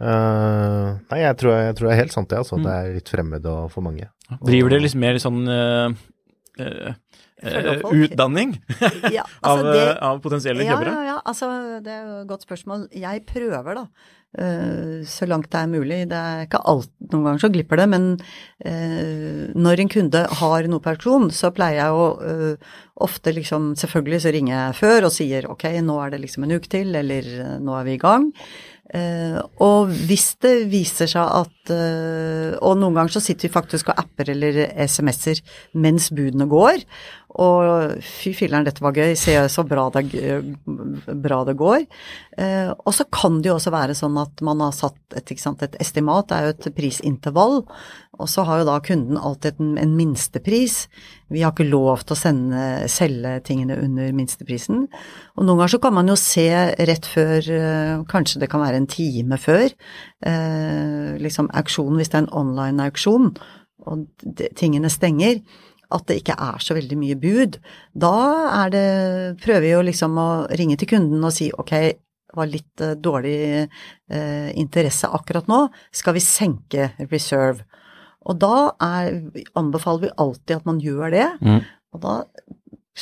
Eh, 0.00 0.88
nei, 1.10 1.20
jeg 1.22 1.36
tror, 1.38 1.54
jeg 1.54 1.76
tror 1.78 1.88
det 1.88 1.92
er 1.94 2.00
helt 2.02 2.12
sant, 2.12 2.28
det. 2.28 2.38
Altså, 2.38 2.58
Mm. 2.58 2.64
Det 2.64 2.72
er 2.72 2.94
litt 2.94 3.08
fremmed 3.08 3.46
og 3.46 3.70
for 3.70 3.80
mange. 3.82 4.08
Driver 4.44 4.68
dere 4.70 4.80
liksom 4.82 5.00
mer 5.00 5.14
sånn 5.22 5.48
eh, 5.48 5.94
eh, 6.58 6.94
Eh, 7.44 7.84
utdanning 7.92 8.56
Ja, 9.12 9.24
av, 9.40 9.58
altså 9.58 9.70
det, 9.70 9.86
eh, 9.86 10.02
av 10.08 10.20
potensielle 10.24 10.66
ja, 10.66 10.74
kjøpere? 10.74 10.92
ja, 10.96 11.06
ja, 11.12 11.16
altså 11.24 11.48
det 11.84 11.92
er 11.94 12.04
jo 12.04 12.18
et 12.22 12.28
godt 12.30 12.46
spørsmål. 12.46 12.86
Jeg 12.96 13.24
prøver 13.28 13.78
da, 13.80 13.84
eh, 14.38 15.04
så 15.08 15.28
langt 15.28 15.50
det 15.52 15.60
er 15.60 15.70
mulig. 15.70 16.00
Det 16.10 16.20
er 16.20 16.46
ikke 16.46 16.62
alt, 16.72 16.92
noen 17.12 17.28
ganger 17.28 17.44
så 17.44 17.52
glipper 17.54 17.82
det, 17.82 17.88
men 17.92 18.10
eh, 18.64 19.54
når 19.54 19.84
en 19.84 19.94
kunde 19.96 20.26
har 20.40 20.68
noe 20.70 20.84
på 20.84 20.94
auksjon, 20.94 21.30
så 21.34 21.52
pleier 21.54 21.82
jeg 21.82 21.98
å 22.00 22.06
eh, 22.24 22.76
ofte 23.04 23.34
liksom, 23.36 23.72
selvfølgelig 23.80 24.22
så 24.24 24.34
ringer 24.34 24.54
jeg 24.56 24.78
før 24.80 25.08
og 25.08 25.14
sier 25.14 25.50
ok, 25.50 25.66
nå 25.84 25.98
er 26.04 26.14
det 26.14 26.22
liksom 26.24 26.46
en 26.46 26.56
uke 26.56 26.70
til, 26.78 26.94
eller 26.96 27.28
nå 27.60 27.76
er 27.80 27.90
vi 27.90 27.98
i 27.98 28.00
gang. 28.00 28.30
Og 29.64 29.90
hvis 30.06 30.36
det 30.44 30.52
viser 30.70 31.08
seg 31.10 31.24
at 31.40 31.63
eh, 31.72 32.54
Og 32.60 32.76
noen 32.80 32.96
ganger 32.96 33.16
så 33.16 33.22
sitter 33.24 33.48
vi 33.48 33.54
faktisk 33.54 33.92
og 33.92 34.00
apper 34.02 34.32
eller 34.34 34.64
SMS-er 34.86 35.40
mens 35.78 36.10
budene 36.14 36.48
går. 36.50 36.84
Og 37.34 37.96
fy 38.04 38.30
filler'n, 38.36 38.66
dette 38.66 38.82
var 38.84 38.94
gøy, 38.94 39.16
se 39.18 39.34
så 39.50 39.64
bra 39.66 39.88
det, 39.96 40.04
bra 41.24 41.40
det 41.48 41.56
går. 41.58 41.82
Eh, 42.38 42.70
og 42.70 42.94
så 42.94 43.06
kan 43.10 43.40
det 43.42 43.50
jo 43.50 43.56
også 43.56 43.74
være 43.74 43.96
sånn 43.98 44.20
at 44.22 44.42
man 44.46 44.62
har 44.62 44.74
satt 44.76 45.18
et, 45.18 45.26
ikke 45.26 45.42
sant, 45.42 45.64
et 45.66 45.74
estimat, 45.82 46.28
det 46.30 46.36
er 46.36 46.46
jo 46.46 46.54
et 46.54 46.68
prisintervall. 46.76 47.62
Og 48.22 48.30
så 48.30 48.44
har 48.46 48.60
jo 48.60 48.68
da 48.68 48.76
kunden 48.84 49.18
alltid 49.18 49.58
en, 49.58 49.74
en 49.82 49.96
minstepris. 49.98 50.84
Vi 51.34 51.42
har 51.42 51.50
ikke 51.50 51.66
lov 51.66 52.04
til 52.04 52.14
å 52.14 52.20
sende, 52.20 52.62
selge 52.92 53.32
tingene 53.48 53.80
under 53.82 54.14
minsteprisen. 54.14 54.84
Og 55.34 55.42
noen 55.42 55.58
ganger 55.58 55.74
så 55.74 55.80
kan 55.82 55.96
man 55.96 56.12
jo 56.12 56.18
se 56.20 56.46
rett 56.86 57.08
før, 57.10 57.50
eh, 57.50 58.04
kanskje 58.10 58.44
det 58.44 58.50
kan 58.52 58.62
være 58.62 58.78
en 58.78 58.90
time 58.90 59.40
før, 59.42 59.74
eh, 60.22 61.16
liksom 61.18 61.50
auksjonen, 61.60 61.98
hvis 62.00 62.12
det 62.12 62.18
er 62.18 62.24
en 62.26 62.34
online-auksjon, 62.40 63.30
og 63.84 64.26
tingene 64.56 64.90
stenger, 64.92 65.40
at 65.94 66.06
det 66.08 66.20
ikke 66.20 66.36
er 66.40 66.62
så 66.62 66.76
veldig 66.76 66.96
mye 66.98 67.18
bud. 67.20 67.58
Da 67.92 68.14
er 68.64 68.72
det, 68.72 68.86
prøver 69.44 69.62
vi 69.64 69.74
jo 69.74 69.84
liksom 69.86 70.16
å 70.18 70.28
ringe 70.56 70.78
til 70.80 70.90
kunden 70.94 71.22
og 71.26 71.34
si 71.36 71.50
ok, 71.52 71.74
var 72.34 72.50
litt 72.50 72.82
eh, 72.82 72.96
dårlig 72.98 73.38
eh, 73.62 74.50
interesse 74.58 75.06
akkurat 75.06 75.46
nå, 75.50 75.60
skal 75.94 76.16
vi 76.16 76.24
senke 76.24 76.90
reserve? 77.12 77.62
Og 78.24 78.38
da 78.40 78.72
er, 78.82 79.20
anbefaler 79.58 80.06
vi 80.06 80.14
alltid 80.24 80.56
at 80.56 80.68
man 80.68 80.80
gjør 80.82 81.12
det. 81.12 81.26
Mm. 81.44 81.60
Og 81.94 82.02
da, 82.02 82.14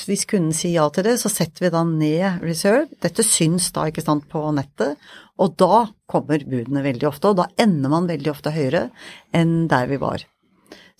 hvis 0.08 0.26
kunden 0.28 0.54
sier 0.56 0.80
ja 0.80 0.86
til 0.92 1.06
det, 1.06 1.14
så 1.22 1.30
setter 1.30 1.68
vi 1.68 1.72
da 1.72 1.84
ned 1.86 2.42
reserve. 2.42 2.88
Dette 3.04 3.24
syns 3.26 3.70
da, 3.76 3.86
ikke 3.88 4.04
sant, 4.04 4.26
på 4.32 4.42
nettet. 4.56 4.98
Og 5.42 5.56
da 5.58 5.86
kommer 6.10 6.44
budene 6.46 6.84
veldig 6.84 7.08
ofte, 7.08 7.32
og 7.32 7.40
da 7.40 7.48
ender 7.60 7.90
man 7.92 8.10
veldig 8.10 8.30
ofte 8.30 8.52
høyere 8.54 8.86
enn 9.34 9.66
der 9.70 9.88
vi 9.90 9.98
var. 10.02 10.26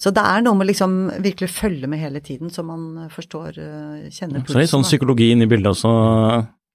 Så 0.03 0.11
det 0.11 0.23
er 0.27 0.43
noe 0.43 0.59
med 0.59 0.67
liksom 0.67 0.97
virkelig 1.23 1.53
følge 1.55 1.87
med 1.87 2.01
hele 2.03 2.21
tiden, 2.25 2.51
så 2.51 2.65
man 2.67 3.07
forstår, 3.13 3.59
eh, 3.61 4.09
kjenner 4.11 4.43
Så 4.49 4.59
litt 4.59 4.73
sånn 4.73 4.83
da. 4.83 4.91
psykologi 4.91 5.31
inn 5.31 5.45
i 5.45 5.51
bildet 5.51 5.77
også. 5.77 5.93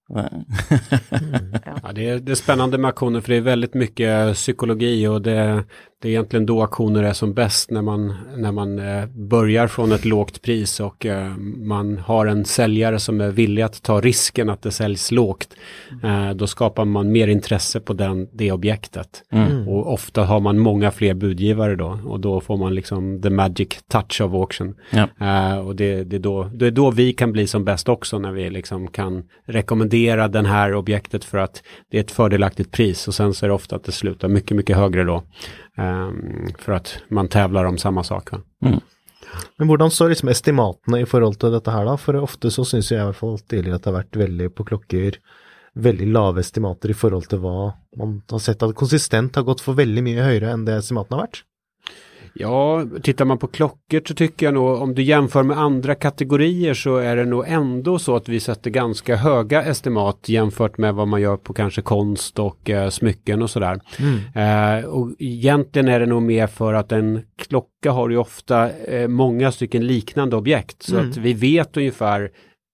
Ja, 0.10 1.91
det, 1.95 2.10
är, 2.10 2.19
det 2.19 2.32
är 2.32 2.36
spännande 2.36 2.77
med 2.77 2.89
auktioner 2.89 3.21
för 3.21 3.32
det 3.32 3.38
är 3.38 3.41
väldigt 3.41 3.73
mycket 3.73 4.36
psykologi 4.36 5.08
och 5.08 5.21
det, 5.21 5.63
det 6.01 6.07
är 6.07 6.12
egentligen 6.12 6.45
då 6.45 6.62
auktioner 6.62 7.03
är 7.03 7.13
som 7.13 7.33
bäst 7.33 7.71
när 7.71 7.81
man, 7.81 8.13
när 8.38 8.51
man 8.51 8.79
eh, 8.79 9.05
börjar 9.05 9.67
från 9.67 9.91
ett 9.91 10.05
lågt 10.05 10.41
pris 10.41 10.79
och 10.79 11.05
eh, 11.05 11.38
man 11.57 11.97
har 11.97 12.25
en 12.25 12.45
säljare 12.45 12.99
som 12.99 13.21
är 13.21 13.31
villig 13.31 13.62
att 13.62 13.83
ta 13.83 14.01
risken 14.01 14.49
att 14.49 14.62
det 14.62 14.71
säljs 14.71 15.12
lågt. 15.12 15.47
Eh, 16.03 16.29
då 16.29 16.47
skapar 16.47 16.86
man 16.86 17.12
mer 17.12 17.27
intresse 17.27 17.79
på 17.79 17.93
den, 17.93 18.27
det 18.33 18.51
objektet. 18.51 19.23
Mm. 19.31 19.67
Och 19.67 19.93
ofta 19.93 20.23
har 20.23 20.39
man 20.39 20.60
många 20.60 20.91
fler 20.91 21.13
budgivare 21.13 21.75
då 21.75 21.99
och 22.05 22.19
då 22.19 22.41
får 22.41 22.57
man 22.57 22.75
liksom 22.75 23.21
the 23.21 23.29
magic 23.29 23.69
touch 23.91 24.21
of 24.21 24.33
auction. 24.33 24.75
Ja. 24.89 25.60
Och 25.60 25.75
det, 25.75 26.03
det, 26.03 26.15
är 26.15 26.19
då, 26.19 26.43
det 26.43 26.67
är 26.67 26.71
då 26.71 26.91
vi 26.91 27.13
kan 27.13 27.31
bli 27.31 27.47
som 27.47 27.65
bäst 27.65 27.89
också 27.89 28.19
när 28.19 28.31
vi 28.31 28.49
liksom 28.49 28.88
kan 28.88 29.23
rekommendera 29.45 30.27
den 30.27 30.45
här 30.45 30.73
objektet 30.73 31.25
för 31.25 31.38
att 31.38 31.63
det 31.91 31.97
är 31.97 32.01
ett 32.01 32.12
fördelaktigt 32.12 32.71
pris 32.71 33.07
och 33.07 33.15
sen 33.15 33.33
så 33.33 33.45
är 33.45 33.47
det 33.47 33.53
ofta 33.53 33.75
att 33.75 33.83
det 33.83 33.91
slutar 33.91 34.27
mycket, 34.27 34.57
mycket 34.57 34.77
högre 34.77 35.03
då. 35.03 35.23
Ehm, 35.78 36.48
för 36.60 36.72
att 36.72 36.98
man 37.10 37.28
tävlar 37.28 37.66
om 37.66 37.78
samma 37.78 38.04
sak. 38.04 38.32
va. 38.32 38.42
Men 39.58 39.68
hvordan 39.68 39.92
står 39.92 40.10
liksom 40.10 40.30
estimatene 40.30 41.02
i 41.02 41.06
forhold 41.06 41.40
til 41.42 41.52
dette 41.52 41.72
her, 41.74 41.86
da? 41.86 41.98
For 42.00 42.16
ofte 42.20 42.52
så 42.54 42.66
syns 42.66 42.92
jeg 42.92 43.02
i 43.02 43.10
hvert 43.10 43.20
fall 43.20 43.38
tidligere 43.40 43.80
at 43.80 43.84
det 43.84 43.92
har 43.92 44.00
vært 44.00 44.20
veldig 44.24 44.50
på 44.56 44.66
klokker 44.72 45.20
veldig 45.78 46.08
lave 46.10 46.42
estimater 46.42 46.92
i 46.92 46.98
forhold 46.98 47.28
til 47.30 47.42
hva 47.44 47.74
man 48.00 48.22
har 48.32 48.42
sett 48.42 48.63
at 48.66 48.76
konsistent 48.78 49.36
har 49.38 49.46
gått 49.46 49.62
for 49.62 49.78
veldig 49.78 50.04
mye 50.06 50.26
høyere 50.26 50.54
enn 50.54 50.66
det 50.68 50.80
estimatene 50.82 51.20
har 51.20 51.28
vært. 51.28 51.44
Ja, 52.39 52.86
tittar 53.04 53.26
man 53.26 53.38
på 53.38 53.47
klockor 53.47 54.02
så 54.08 54.13
tycker 54.13 54.45
jag 54.45 54.54
nog 54.54 54.82
om 54.82 54.95
du 54.95 55.02
jämför 55.02 55.43
med 55.43 55.58
andra 55.58 55.95
kategorier 55.95 56.73
så 56.73 56.97
är 56.97 57.15
det 57.15 57.26
nog 57.26 57.43
ändå 57.47 58.00
så 58.00 58.15
att 58.15 58.30
vi 58.30 58.39
sätter 58.39 58.69
ganska 58.69 59.15
höga 59.15 59.63
estimat 59.63 60.30
jämfört 60.30 60.78
med 60.78 60.95
vad 60.95 61.08
man 61.08 61.21
gör 61.21 61.38
på 61.38 61.54
kanske 61.54 61.82
konst 61.82 62.39
och 62.39 62.69
eh, 62.69 62.89
smycken 62.89 63.41
och 63.41 63.50
sådär. 63.50 63.80
Eh, 64.36 64.86
och 64.86 65.12
egentligen 65.19 65.88
är 65.88 66.00
det 66.00 66.06
nog 66.06 66.21
mer 66.21 66.47
för 66.47 66.73
att 66.73 66.91
en 66.91 67.21
klocka 67.38 67.91
har 67.91 68.10
ju 68.10 68.17
ofta 68.17 68.71
eh, 68.71 69.08
många 69.08 69.52
stycken 69.52 69.88
liknande 69.88 70.36
objekt. 70.36 70.84
Så 70.84 70.97
att 70.97 71.17
vi 71.17 71.34
vet 71.34 71.78
ungefär 71.78 72.32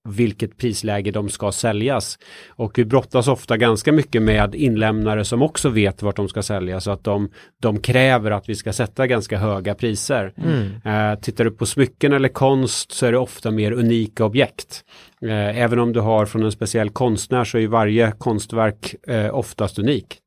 vilket 0.09 0.57
prisläge 0.57 1.11
de 1.11 1.29
ska 1.29 1.51
säljas. 1.51 2.19
Och 2.49 2.77
vi 2.77 2.85
brottas 2.85 3.27
ofta 3.27 3.57
ganska 3.57 3.91
mycket 3.91 4.21
med 4.21 4.55
inlämnare 4.55 5.25
som 5.25 5.41
också 5.41 5.69
vet 5.69 6.01
vart 6.01 6.15
de 6.15 6.29
ska 6.29 6.43
säljas 6.43 6.83
så 6.83 6.91
att 6.91 7.03
de, 7.03 7.29
de 7.61 7.79
kräver 7.79 8.31
att 8.31 8.49
vi 8.49 8.55
ska 8.55 8.73
sätta 8.73 9.07
ganska 9.07 9.37
höga 9.37 9.75
priser. 9.75 10.33
Eh, 10.85 11.19
tittar 11.19 11.43
du 11.43 11.51
på 11.51 11.65
smycken 11.65 12.13
eller 12.13 12.29
konst 12.29 12.91
så 12.91 13.05
är 13.05 13.11
det 13.11 13.17
ofta 13.17 13.51
mer 13.51 13.71
unika 13.71 14.25
objekt. 14.25 14.83
Eh, 15.25 15.61
även 15.61 15.79
om 15.79 15.93
du 15.93 15.99
har 15.99 16.25
från 16.25 16.43
en 16.43 16.51
speciell 16.51 16.89
konstnär 16.89 17.43
så 17.43 17.57
är 17.57 17.67
varje 17.67 18.11
konstverk 18.11 18.95
eh, 19.07 19.35
oftast 19.35 19.79
unikt. 19.79 20.19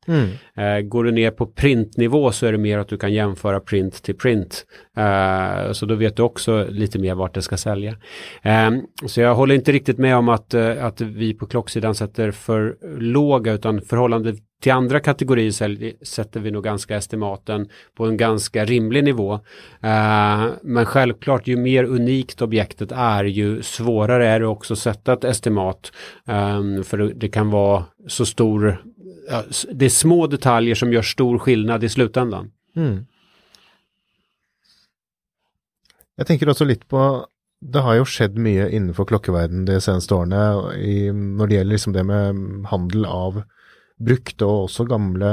Eh, 0.63 0.81
går 0.81 1.05
du 1.05 1.13
ner 1.13 1.31
på 1.31 1.47
printnivå 1.47 2.33
så 2.33 2.47
är 2.47 2.53
det 2.53 2.59
mer 2.59 2.79
att 2.79 2.89
du 2.89 2.97
kan 2.97 3.13
jämföra 3.13 3.61
print 3.61 4.03
till 4.03 4.17
print. 4.17 4.65
Eh, 4.97 5.73
så 5.73 5.87
då 5.87 5.95
vet 5.95 6.17
du 6.17 6.23
också 6.23 6.67
lite 6.69 6.99
mer 6.99 7.15
vart 7.15 7.35
det 7.35 7.43
ska 7.43 7.57
sälja. 7.57 7.97
Eh, 8.43 8.71
så 9.07 9.21
jag 9.21 9.35
håller 9.35 9.55
inte 9.55 9.73
riktigt 9.73 9.99
med 9.99 10.17
om 10.17 10.29
att, 10.29 10.55
att 10.55 11.01
vi 11.01 11.35
på 11.35 11.47
klocksidan 11.47 11.95
sätter 11.95 12.31
för 12.31 12.77
låga 12.99 13.53
utan 13.53 13.81
förhållande 13.81 14.35
till 14.61 14.73
andra 14.73 15.01
kategorier 15.01 15.51
sälj- 15.51 16.05
sätter 16.05 16.41
vi 16.41 16.51
nog 16.51 16.65
ganska 16.65 16.97
estimaten 16.97 17.69
på 17.95 18.07
en 18.07 18.17
ganska 18.17 18.65
rimlig 18.65 19.05
nivå. 19.05 19.35
Eh, 19.81 20.47
men 20.63 20.87
självklart 20.87 21.47
ju 21.49 21.57
mer 21.57 21.85
unikt 21.85 22.43
objektet 22.43 22.93
är 22.93 23.25
ju 23.25 23.63
svårare 23.63 24.27
är 24.29 24.41
det 24.41 24.47
också 24.47 24.73
att 24.75 24.79
sätta 24.79 25.13
ett 25.13 25.25
estimat. 25.25 25.93
Eh, 26.27 26.83
för 26.83 26.99
det- 27.15 27.29
kan 27.29 27.51
vara 27.51 27.85
så 28.07 28.27
stor 28.27 28.83
ja, 29.31 29.43
det 29.73 29.85
är 29.85 29.89
små 29.91 30.27
detaljer 30.27 30.75
som 30.75 30.93
gör 30.93 31.03
stor 31.03 31.39
skillnad 31.39 31.85
i 31.85 31.89
slutändan. 31.89 32.51
Mm. 32.77 33.07
Jag 36.17 36.27
tänker 36.27 36.49
också 36.49 36.65
lite 36.65 36.87
på 36.87 37.27
Det 37.61 37.79
har 37.81 37.95
jo 37.95 38.05
skjedd 38.05 38.37
mye 38.39 38.69
innenfor 38.71 39.05
klokkeverdenen 39.05 39.65
de 39.65 39.81
seneste 39.81 40.15
årene 40.15 40.37
eh, 40.75 40.81
i, 40.81 41.13
når 41.13 41.47
det 41.47 41.55
gjelder 41.55 41.73
liksom 41.73 41.93
det 41.93 42.05
med 42.05 42.35
handel 42.69 43.05
av 43.07 43.43
brukte 43.99 44.45
og 44.45 44.67
også 44.69 44.85
gamle 44.89 45.31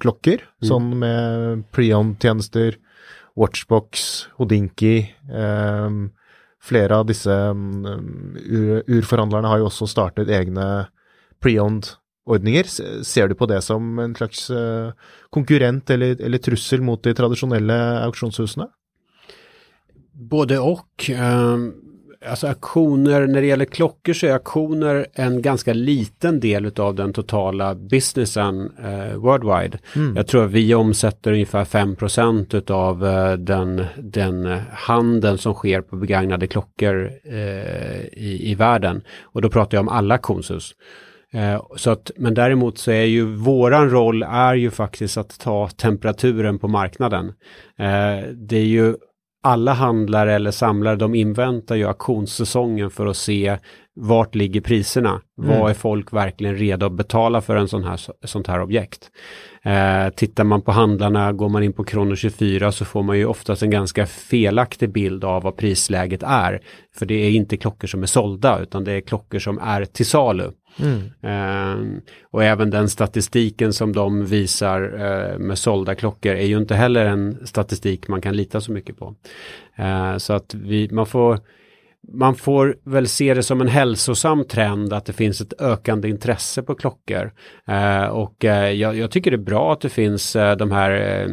klokker. 0.00 0.42
Sånn 0.64 0.92
med 0.98 1.64
pre-owned-tjenester, 1.72 2.78
Watchbox, 3.36 4.26
Hodinki. 4.38 5.10
Eh, 5.28 5.90
flere 6.66 6.96
av 7.02 7.06
disse 7.06 7.30
mm, 7.30 8.36
ur, 8.40 8.82
urforhandlerne 8.88 9.46
har 9.50 9.58
jo 9.60 9.68
også 9.68 9.86
startet 9.90 10.28
egne 10.32 10.86
pre-owned-ordninger. 11.44 12.64
Se- 12.66 13.04
Ser 13.04 13.28
du 13.28 13.34
på 13.38 13.46
det 13.46 13.60
som 13.62 13.98
en 14.02 14.14
slags 14.16 14.48
eh, 14.50 14.90
konkurrent 15.30 15.90
eller, 15.90 16.16
eller 16.18 16.38
trussel 16.42 16.80
mot 16.82 17.02
de 17.04 17.12
tradisjonelle 17.14 17.76
auksjonshusene? 18.08 18.70
Både 20.16 20.58
och. 20.58 21.10
Alltså 22.28 22.46
auktioner, 22.46 23.26
när 23.26 23.40
det 23.40 23.46
gäller 23.46 23.64
klockor 23.64 24.12
så 24.12 24.26
är 24.26 24.32
auktioner 24.32 25.06
en 25.14 25.42
ganska 25.42 25.72
liten 25.72 26.40
del 26.40 26.72
av 26.76 26.94
den 26.94 27.12
totala 27.12 27.74
businessen 27.74 28.70
eh, 28.84 29.16
worldwide. 29.16 29.78
Jag 30.16 30.26
tror 30.26 30.44
att 30.44 30.50
vi 30.50 30.74
omsätter 30.74 31.32
ungefär 31.32 31.64
5 31.64 31.96
utav 32.52 33.06
eh, 33.06 33.32
den, 33.32 33.84
den 33.96 34.60
handeln 34.72 35.38
som 35.38 35.54
sker 35.54 35.80
på 35.80 35.96
begagnade 35.96 36.46
klockor 36.46 37.10
eh, 37.24 38.00
i, 38.12 38.50
i 38.50 38.54
världen. 38.54 39.02
Och 39.22 39.42
då 39.42 39.48
pratar 39.48 39.78
jag 39.78 39.82
om 39.82 39.88
alla 39.88 40.14
auktionshus. 40.14 40.74
Eh, 41.32 41.62
så 41.76 41.90
att, 41.90 42.10
men 42.16 42.34
däremot 42.34 42.78
så 42.78 42.90
är 42.90 43.04
ju 43.04 43.24
våran 43.24 43.90
roll 43.90 44.22
är 44.22 44.54
ju 44.54 44.70
faktiskt 44.70 45.16
att 45.16 45.38
ta 45.38 45.68
temperaturen 45.68 46.58
på 46.58 46.68
marknaden. 46.68 47.26
Eh, 47.78 48.28
det 48.34 48.56
är 48.56 48.64
ju 48.64 48.94
alla 49.46 49.72
handlare 49.72 50.34
eller 50.34 50.50
samlare 50.50 50.96
de 50.96 51.14
inväntar 51.14 51.76
ju 51.76 51.84
auktionssäsongen 51.84 52.90
för 52.90 53.06
att 53.06 53.16
se 53.16 53.58
vart 53.94 54.34
ligger 54.34 54.60
priserna? 54.60 55.20
Vad 55.36 55.70
är 55.70 55.74
folk 55.74 56.12
verkligen 56.12 56.56
redo 56.56 56.86
att 56.86 56.92
betala 56.92 57.40
för 57.40 57.56
en 57.56 57.68
sån 57.68 57.84
här, 57.84 58.00
sånt 58.26 58.46
här 58.46 58.60
objekt? 58.60 59.10
Eh, 59.62 60.08
tittar 60.08 60.44
man 60.44 60.62
på 60.62 60.72
handlarna, 60.72 61.32
går 61.32 61.48
man 61.48 61.62
in 61.62 61.72
på 61.72 61.84
Krono 61.84 62.16
24 62.16 62.72
så 62.72 62.84
får 62.84 63.02
man 63.02 63.18
ju 63.18 63.26
oftast 63.26 63.62
en 63.62 63.70
ganska 63.70 64.06
felaktig 64.06 64.92
bild 64.92 65.24
av 65.24 65.42
vad 65.42 65.56
prisläget 65.56 66.22
är. 66.22 66.60
För 66.96 67.06
det 67.06 67.14
är 67.14 67.30
inte 67.30 67.56
klockor 67.56 67.88
som 67.88 68.02
är 68.02 68.06
sålda 68.06 68.58
utan 68.58 68.84
det 68.84 68.92
är 68.92 69.00
klockor 69.00 69.38
som 69.38 69.58
är 69.58 69.84
till 69.84 70.06
salu. 70.06 70.50
Eh, 71.20 72.00
och 72.22 72.44
även 72.44 72.70
den 72.70 72.88
statistiken 72.88 73.72
som 73.72 73.92
de 73.92 74.26
visar 74.26 74.82
eh, 74.82 75.38
med 75.38 75.58
sålda 75.58 75.94
klockor 75.94 76.32
är 76.32 76.46
ju 76.46 76.58
inte 76.58 76.74
heller 76.74 77.06
en 77.06 77.46
statistik 77.46 78.08
man 78.08 78.20
kan 78.20 78.36
lita 78.36 78.60
så 78.60 78.72
mycket 78.72 78.98
på. 78.98 79.14
Ehm, 79.76 80.20
så 80.20 80.32
att 80.32 80.54
vi, 80.54 80.88
man 80.92 81.06
får 81.06 81.40
man 82.12 82.34
får 82.34 82.76
väl 82.84 83.08
se 83.08 83.34
det 83.34 83.42
som 83.42 83.60
en 83.60 83.68
hälsosam 83.68 84.44
trend 84.44 84.92
att 84.92 85.06
det 85.06 85.12
finns 85.12 85.40
ett 85.40 85.60
ökande 85.60 86.08
intresse 86.08 86.62
på 86.62 86.74
klockor. 86.74 87.32
Eh, 87.68 88.04
och 88.04 88.44
eh, 88.44 88.70
jag, 88.70 88.96
jag 88.96 89.10
tycker 89.10 89.30
det 89.30 89.34
är 89.34 89.38
bra 89.38 89.72
att 89.72 89.80
det 89.80 89.88
finns 89.88 90.36
eh, 90.36 90.56
de 90.56 90.72
här 90.72 90.90
eh, 90.90 91.28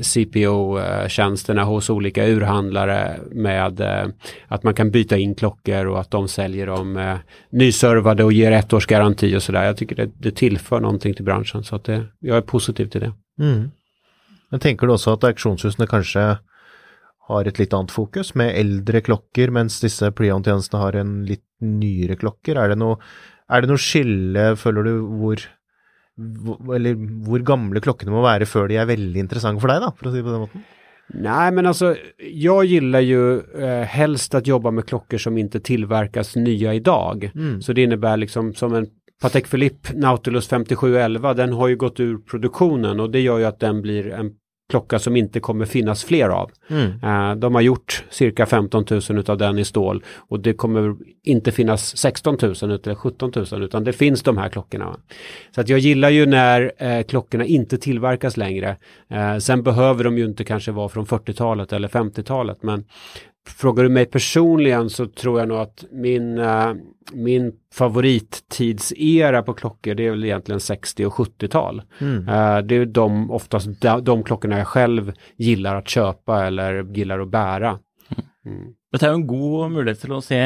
CPO-tjänsterna 0.00 1.64
hos 1.64 1.90
olika 1.90 2.26
urhandlare 2.26 3.20
med 3.32 3.80
eh, 3.80 4.06
att 4.48 4.62
man 4.62 4.74
kan 4.74 4.90
byta 4.90 5.16
in 5.16 5.34
klockor 5.34 5.86
och 5.86 6.00
att 6.00 6.10
de 6.10 6.28
säljer 6.28 6.66
dem 6.66 6.96
eh, 6.96 7.16
nyservade 7.50 8.24
och 8.24 8.32
ger 8.32 8.52
ett 8.52 8.72
års 8.72 8.86
garanti 8.86 9.36
och 9.36 9.42
sådär. 9.42 9.64
Jag 9.64 9.76
tycker 9.76 9.96
det, 9.96 10.10
det 10.18 10.30
tillför 10.30 10.80
någonting 10.80 11.14
till 11.14 11.24
branschen 11.24 11.64
så 11.64 11.76
att 11.76 11.84
det, 11.84 12.04
jag 12.20 12.36
är 12.36 12.40
positiv 12.42 12.86
till 12.86 13.00
det. 13.00 13.12
Mm. 13.40 13.70
Men 14.50 14.60
tänker 14.60 14.86
du 14.86 14.92
att 14.92 15.24
auktionshusen 15.24 15.86
kanske 15.86 15.96
kanskje 15.96 16.38
har 17.30 17.48
et 17.48 17.58
litt 17.58 17.74
annet 17.74 17.94
fokus, 17.94 18.34
med 18.38 18.54
eldre 18.54 19.02
klokker, 19.02 19.50
mens 19.54 19.80
disse 19.82 20.12
pre-owned-tjenestene 20.14 20.82
har 20.82 20.98
en 21.00 21.18
litt 21.26 21.44
nyere 21.64 22.18
klokker? 22.20 22.58
Er 22.60 22.72
det 22.72 22.78
noe, 22.80 23.00
er 23.50 23.62
det 23.64 23.70
noe 23.72 23.82
skille, 23.82 24.48
føler 24.60 24.86
du, 24.86 24.94
hvor, 25.20 25.42
eller 26.78 26.96
hvor 27.26 27.44
gamle 27.46 27.82
klokkene 27.82 28.14
må 28.14 28.22
være 28.24 28.48
før 28.48 28.70
de 28.70 28.78
er 28.80 28.90
veldig 28.90 29.24
interessante 29.26 29.62
for 29.62 29.74
deg, 29.74 29.82
da, 29.82 29.92
for 29.96 30.10
å 30.10 30.14
si 30.14 30.22
det 30.22 30.26
på 30.28 30.34
den 30.34 30.44
måten? 30.46 30.66
Nej 31.06 31.52
men 31.54 31.66
alltså 31.66 31.96
jag 32.18 32.64
gillar 32.64 33.00
ju 33.00 33.38
eh, 33.38 33.82
helst 33.86 34.34
att 34.34 34.46
jobba 34.46 34.70
med 34.70 34.86
klockor 34.86 35.18
som 35.18 35.38
inte 35.38 35.60
tillverkas 35.60 36.36
nya 36.36 36.74
idag. 36.74 37.30
Så 37.60 37.72
det 37.72 37.82
innebär 37.82 38.16
liksom 38.16 38.54
som 38.54 38.74
en 38.74 38.86
Patek 39.22 39.50
Philippe 39.50 39.92
Nautilus 39.94 40.48
5711 40.48 41.34
den 41.34 41.52
har 41.52 41.68
ju 41.68 41.76
gått 41.76 42.00
ur 42.00 42.18
produktionen 42.18 43.00
och 43.00 43.10
det 43.10 43.20
gör 43.20 43.38
ju 43.38 43.44
att 43.44 43.60
den 43.60 43.82
blir 43.82 44.12
en 44.12 44.32
klocka 44.68 44.98
som 44.98 45.16
inte 45.16 45.40
kommer 45.40 45.64
finnas 45.64 46.04
fler 46.04 46.28
av. 46.28 46.50
Eh, 47.02 47.34
de 47.34 47.54
har 47.54 47.62
gjort 47.62 48.04
cirka 48.10 48.46
15 48.46 48.84
000 48.90 49.18
utav 49.18 49.38
den 49.38 49.58
i 49.58 49.64
stål 49.64 50.04
och 50.16 50.40
det 50.40 50.52
kommer 50.52 50.96
inte 51.24 51.52
finnas 51.52 51.96
16 51.96 52.36
000 52.42 52.54
eller 52.62 52.94
17 52.94 53.32
000 53.52 53.62
utan 53.62 53.84
det 53.84 53.92
finns 53.92 54.22
de 54.22 54.38
här 54.38 54.48
klockorna. 54.48 54.96
Så 55.54 55.60
att 55.60 55.68
jag 55.68 55.78
gillar 55.78 56.10
ju 56.10 56.26
när 56.26 56.72
eh, 56.78 57.02
klockorna 57.02 57.44
inte 57.44 57.78
tillverkas 57.78 58.36
längre. 58.36 58.76
Eh, 59.10 59.38
sen 59.38 59.62
behöver 59.62 60.04
de 60.04 60.18
ju 60.18 60.24
inte 60.24 60.44
kanske 60.44 60.72
vara 60.72 60.88
från 60.88 61.06
40-talet 61.06 61.72
eller 61.72 61.88
50-talet 61.88 62.62
men 62.62 62.84
Frågar 63.46 63.82
du 63.82 63.88
mig 63.88 64.06
personligen 64.06 64.90
så 64.90 65.06
tror 65.06 65.38
jag 65.38 65.48
nog 65.48 65.58
att 65.58 65.84
min, 65.90 66.38
eh, 66.38 66.72
min 67.12 67.52
favorittidsera 67.74 69.42
på 69.42 69.54
klockor 69.54 69.94
det 69.94 70.06
är 70.06 70.10
väl 70.10 70.24
egentligen 70.24 70.60
60 70.60 71.06
och 71.06 71.12
70-tal. 71.12 71.82
Eh, 72.28 72.58
det 72.58 72.76
är 72.76 72.86
de, 72.86 73.30
oftast 73.30 73.80
de, 73.80 74.04
de 74.04 74.22
klockorna 74.22 74.58
jag 74.58 74.66
själv 74.66 75.12
gillar 75.36 75.76
att 75.76 75.88
köpa 75.88 76.46
eller 76.46 76.82
gillar 76.82 77.18
att 77.18 77.28
bära. 77.28 77.78
Dette 78.92 79.08
er 79.08 79.12
jo 79.12 79.18
en 79.18 79.26
god 79.28 79.72
mulighet 79.74 79.98
til 80.04 80.14
å 80.14 80.22
se 80.24 80.38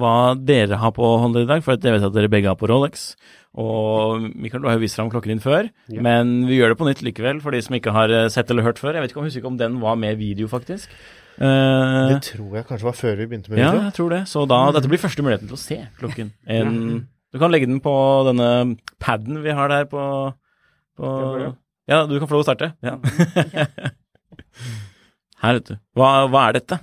hva 0.00 0.32
dere 0.34 0.78
har 0.80 0.94
på 0.96 1.08
hånda 1.22 1.42
i 1.44 1.48
dag, 1.48 1.60
for 1.64 1.76
jeg 1.76 1.94
vet 1.94 2.06
at 2.08 2.14
dere 2.16 2.30
begge 2.32 2.48
har 2.48 2.56
på 2.58 2.70
Rolex. 2.70 3.12
Og 3.60 4.24
Mikael, 4.32 4.62
du 4.64 4.70
har 4.70 4.78
jo 4.78 4.82
vist 4.86 4.96
fram 4.96 5.10
klokken 5.12 5.34
din 5.34 5.42
før, 5.44 5.68
men 5.92 6.46
vi 6.48 6.56
gjør 6.56 6.72
det 6.72 6.78
på 6.80 6.88
nytt 6.88 7.02
likevel 7.04 7.42
for 7.44 7.52
de 7.52 7.60
som 7.62 7.76
ikke 7.76 7.92
har 7.92 8.14
eh, 8.16 8.30
sett 8.32 8.50
eller 8.50 8.64
hørt 8.64 8.80
før. 8.80 8.96
Jeg 8.96 9.04
vet 9.04 9.12
ikke 9.12 9.20
om 9.20 9.28
husker 9.28 9.44
ikke 9.44 9.52
om 9.52 9.60
den 9.60 9.76
var 9.84 10.00
med 10.00 10.16
video, 10.18 10.48
faktisk. 10.48 10.88
Eh, 11.40 12.08
Det 12.12 12.18
tror 12.28 12.58
jeg 12.58 12.66
kanskje 12.68 12.84
var 12.88 12.96
før 12.98 13.16
vi 13.16 13.26
begynte 13.30 13.50
med 13.52 13.58
ja, 13.62 13.70
video. 13.72 13.86
jeg 13.88 13.94
tror 13.96 14.12
det. 14.12 14.20
Så 14.28 14.42
da, 14.50 14.58
dette 14.76 14.90
blir 14.92 15.00
første 15.00 15.24
muligheten 15.24 15.48
til 15.50 15.56
å 15.56 15.62
se 15.62 15.78
klokken. 15.98 16.32
En, 16.58 16.76
du 17.32 17.38
kan 17.40 17.52
legge 17.54 17.66
den 17.70 17.80
på 17.80 17.94
denne 18.28 18.48
paden 19.00 19.40
vi 19.42 19.54
har 19.56 19.72
der 19.72 19.86
på, 19.88 20.02
på 21.00 21.08
Ja, 21.88 22.02
du 22.06 22.18
kan 22.20 22.28
få 22.28 22.36
lov 22.36 22.44
å 22.44 22.48
starte. 22.50 22.74
Ja. 22.84 22.98
Her, 25.42 25.56
vet 25.58 25.72
du. 25.72 25.78
Hva, 25.98 26.10
hva 26.30 26.44
er 26.50 26.58
dette? 26.60 26.76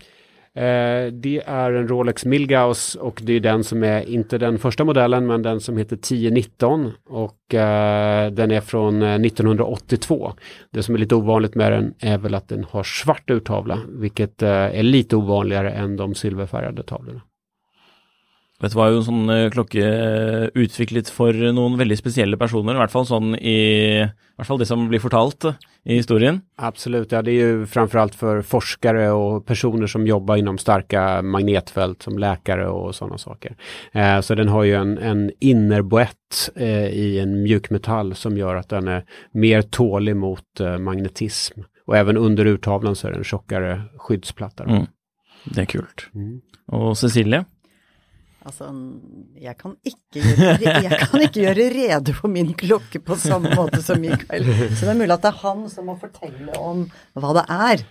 Eh, 0.55 1.13
det 1.13 1.41
är 1.45 1.71
en 1.71 1.87
Rolex 1.87 2.25
Milgauss 2.25 2.95
och 2.95 3.21
det 3.23 3.33
är 3.33 3.39
den 3.39 3.63
som 3.63 3.83
är, 3.83 4.09
inte 4.09 4.37
den 4.37 4.59
första 4.59 4.85
modellen, 4.85 5.27
men 5.27 5.41
den 5.41 5.59
som 5.59 5.77
heter 5.77 5.95
1019 5.95 6.91
och 7.09 7.53
eh, 7.53 8.31
den 8.31 8.51
är 8.51 8.61
från 8.61 9.01
eh, 9.01 9.15
1982. 9.15 10.33
Det 10.71 10.83
som 10.83 10.95
är 10.95 10.99
lite 10.99 11.15
ovanligt 11.15 11.55
med 11.55 11.71
den 11.71 11.93
är 11.99 12.17
väl 12.17 12.35
att 12.35 12.47
den 12.47 12.63
har 12.63 12.83
svart 12.83 13.29
urtavla, 13.29 13.79
vilket 13.87 14.41
eh, 14.41 14.49
är 14.49 14.83
lite 14.83 15.15
ovanligare 15.15 15.71
än 15.71 15.95
de 15.95 16.15
silverfärgade 16.15 16.83
tavlorna. 16.83 17.21
Dette 18.59 18.75
var 18.75 18.91
jo 18.91 18.99
en 18.99 19.07
sånn 19.07 19.29
eh, 19.31 19.49
klokke 19.53 19.83
eh, 19.83 20.45
utviklet 20.59 21.07
for 21.13 21.35
noen 21.55 21.77
veldig 21.79 21.95
spesielle 21.99 22.39
personer, 22.39 22.75
i 22.75 22.81
hvert 22.81 22.91
fall 22.91 23.07
sånn 23.07 23.31
i, 23.39 23.59
i 24.03 24.35
hvert 24.35 24.49
fall 24.49 24.59
det 24.59 24.67
som 24.67 24.87
blir 24.91 24.99
fortalt 24.99 25.47
eh, 25.47 25.59
i 25.87 25.95
historien. 26.01 26.41
Absolut, 26.59 27.11
ja 27.11 27.21
det 27.21 27.31
är 27.31 27.39
ju 27.39 27.65
framförallt 27.65 28.15
för 28.15 28.41
forskare 28.41 29.11
och 29.11 29.45
personer 29.45 29.87
som 29.87 30.07
jobbar 30.07 30.37
inom 30.37 30.57
starka 30.57 31.21
magnetfält 31.21 32.03
som 32.03 32.17
läkare 32.19 32.67
och 32.67 32.95
sådana 32.95 33.17
saker. 33.17 33.55
Eh, 33.91 34.19
så 34.21 34.35
den 34.35 34.49
har 34.49 34.63
ju 34.63 34.75
en, 34.75 34.97
en 34.97 35.31
innerboett 35.39 36.51
eh, 36.55 36.87
i 36.87 37.19
en 37.19 37.43
mjukmetall 37.43 38.15
som 38.15 38.37
gör 38.37 38.55
att 38.55 38.69
den 38.69 38.87
är 38.87 39.05
mer 39.31 39.61
tålig 39.61 40.15
mot 40.15 40.59
eh, 40.59 40.77
magnetism. 40.77 41.61
Och 41.85 41.97
även 41.97 42.17
under 42.17 42.45
urtavlan 42.45 42.95
så 42.95 43.07
är 43.07 43.11
det 43.11 43.17
en 43.17 43.23
tjockare 43.23 43.81
skyddsplatta. 43.97 44.63
Mm. 44.63 44.85
Det 45.43 45.61
er 45.61 45.65
kult. 45.65 46.09
Og 46.67 46.97
Cecilie? 46.97 47.45
Altså, 48.47 48.69
jeg 49.35 49.55
kan, 49.59 49.73
ikke 49.83 50.21
gjøre, 50.23 50.83
jeg 50.85 50.99
kan 51.01 51.23
ikke 51.25 51.41
gjøre 51.43 51.65
rede 51.73 52.13
for 52.15 52.31
min 52.31 52.53
klokke 52.57 53.01
på 53.03 53.17
samme 53.19 53.51
måte 53.57 53.81
som 53.83 53.99
Mikael. 53.99 54.47
Så 54.71 54.85
det 54.85 54.93
er 54.93 54.99
mulig 55.01 55.15
at 55.15 55.25
det 55.25 55.33
er 55.33 55.41
han 55.41 55.65
som 55.71 55.89
må 55.91 55.97
fortelle 55.99 56.55
om 56.55 56.85
hva 57.19 57.33
det 57.35 57.43
er. 57.51 57.83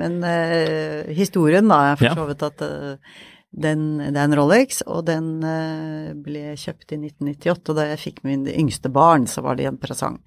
Men 0.00 0.22
eh, 0.24 1.10
historien 1.16 1.68
da 1.68 1.82
er 1.90 2.00
for 2.00 2.16
så 2.16 2.24
vidt 2.30 2.46
at 2.46 2.64
eh, 2.64 3.18
den, 3.50 3.84
det 3.98 4.14
er 4.14 4.24
en 4.24 4.38
Rolex, 4.38 4.80
og 4.86 5.04
den 5.10 5.42
eh, 5.44 6.14
ble 6.14 6.54
kjøpt 6.54 6.94
i 6.94 7.00
1998. 7.02 7.60
Og 7.68 7.76
da 7.76 7.88
jeg 7.90 8.02
fikk 8.06 8.24
min 8.24 8.46
yngste 8.48 8.92
barn, 8.94 9.28
så 9.28 9.44
var 9.44 9.58
det 9.60 9.68
en 9.68 9.80
presang. 9.82 10.20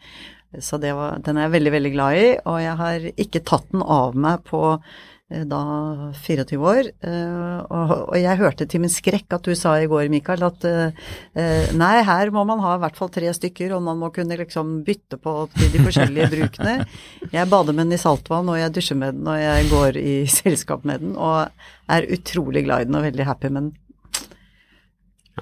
Så 0.61 0.77
det 0.77 0.91
var, 0.93 1.17
den 1.25 1.39
er 1.39 1.47
jeg 1.47 1.55
veldig, 1.55 1.73
veldig 1.73 1.91
glad 1.95 2.19
i, 2.19 2.27
og 2.45 2.59
jeg 2.61 2.77
har 2.77 3.07
ikke 3.25 3.41
tatt 3.41 3.71
den 3.73 3.81
av 3.81 4.13
meg 4.13 4.43
på 4.45 4.61
da 5.29 6.13
24 6.13 6.57
år. 6.61 6.89
eh, 7.01 7.59
Og, 7.69 8.17
jeg 8.17 8.37
hørte 8.37 8.65
til 8.67 8.81
min 8.81 8.89
skrekk 8.89 9.33
at 9.33 9.43
du 9.43 9.55
sa 9.55 9.79
i 9.79 9.87
går, 9.87 10.09
Mikael, 10.09 10.43
at 10.43 10.65
eh, 10.65 10.91
eh, 11.35 11.71
nei, 11.73 12.03
her 12.03 12.29
må 12.29 12.43
man 12.45 12.59
ha 12.59 12.75
i 12.75 12.79
hvert 12.83 12.95
fall 12.97 13.09
tre 13.09 13.31
stykker, 13.33 13.73
og 13.73 13.81
man 13.81 13.97
må 13.97 14.11
kunne 14.13 14.37
liksom 14.37 14.83
bytte 14.85 15.17
på 15.17 15.49
til 15.55 15.71
de 15.71 15.79
forskjellige 15.79 16.29
brukene. 16.29 16.85
Jeg 17.31 17.49
bader 17.49 17.73
med 17.73 17.87
den 17.87 17.93
i 17.97 18.01
saltvann, 18.01 18.49
og 18.49 18.59
jeg 18.59 18.73
dusjer 18.75 18.99
med 18.99 19.15
den, 19.15 19.27
og 19.27 19.39
jeg 19.39 19.69
går 19.71 19.97
i 19.97 20.17
selskap 20.41 20.83
med 20.85 20.99
den, 21.01 21.15
og 21.15 21.49
er 21.89 22.09
utrolig 22.13 22.65
glad 22.67 22.81
i 22.81 22.91
den 22.91 22.95
og 22.99 23.07
veldig 23.07 23.25
happy 23.25 23.49
med 23.49 23.61
den. 23.63 23.73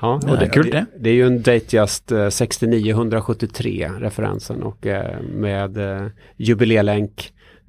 Ja, 0.02 0.20
Ja, 0.24 0.36
det 0.36 0.46
är 0.46 0.50
kul 0.50 0.70
det. 0.70 0.86
Det 1.00 1.10
är 1.10 1.14
ju 1.14 1.28
en 1.28 1.42
Datejust 1.42 2.12
eh, 2.12 2.30
6973 2.30 3.92
referensen 4.00 4.64
och 4.64 4.88
eh, 4.88 5.22
med 5.22 5.78
eh, 5.78 6.08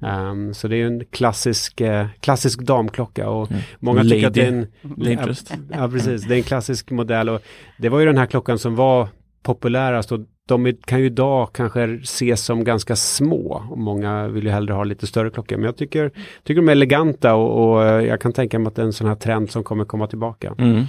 Ehm, 0.05 0.53
så 0.53 0.67
det 0.67 0.77
är 0.81 0.85
en 0.85 1.05
klassisk, 1.05 1.81
eh, 1.81 2.05
klassisk 2.19 2.59
damklocka 2.61 3.29
och 3.29 3.49
många 3.79 4.03
tycker 4.03 4.27
att 4.27 4.33
det 4.33 4.41
är 4.45 4.47
en... 4.47 4.67
Datejust. 4.81 5.53
Ja, 5.71 5.89
precis. 5.89 6.23
Det 6.27 6.33
är 6.35 6.37
en 6.37 6.43
klassisk 6.43 6.91
modell 6.91 7.29
och 7.29 7.41
det 7.77 7.89
var 7.89 7.99
ju 7.99 8.05
den 8.05 8.17
här 8.17 8.25
klockan 8.25 8.59
som 8.59 8.75
var 8.75 9.07
populärast 9.43 10.11
och 10.11 10.19
de 10.47 10.65
är- 10.65 10.75
kan 10.85 10.99
ju 10.99 11.05
idag 11.05 11.49
kanske 11.53 11.83
ses 11.83 12.41
som 12.45 12.63
ganska 12.63 12.95
små 12.95 13.63
och 13.69 13.77
många 13.77 14.27
vill 14.27 14.43
ju 14.43 14.49
hellre 14.49 14.73
ha 14.73 14.83
lite 14.83 15.07
större 15.07 15.29
klockor. 15.29 15.57
Men 15.57 15.65
jag 15.65 15.77
tycker, 15.77 16.11
tycker 16.43 16.61
de 16.61 16.67
är 16.67 16.71
eleganta 16.71 17.35
och, 17.35 17.71
och 17.73 17.83
eh, 17.85 18.05
jag 18.05 18.21
kan 18.21 18.33
tänka 18.33 18.59
mig 18.59 18.67
att 18.67 18.75
det 18.75 18.81
är 18.81 18.85
en 18.85 18.93
sån 18.93 19.07
här 19.07 19.15
trend 19.15 19.51
som 19.51 19.63
kommer 19.63 19.85
komma 19.85 20.07
tillbaka. 20.07 20.55
Mm. 20.57 20.83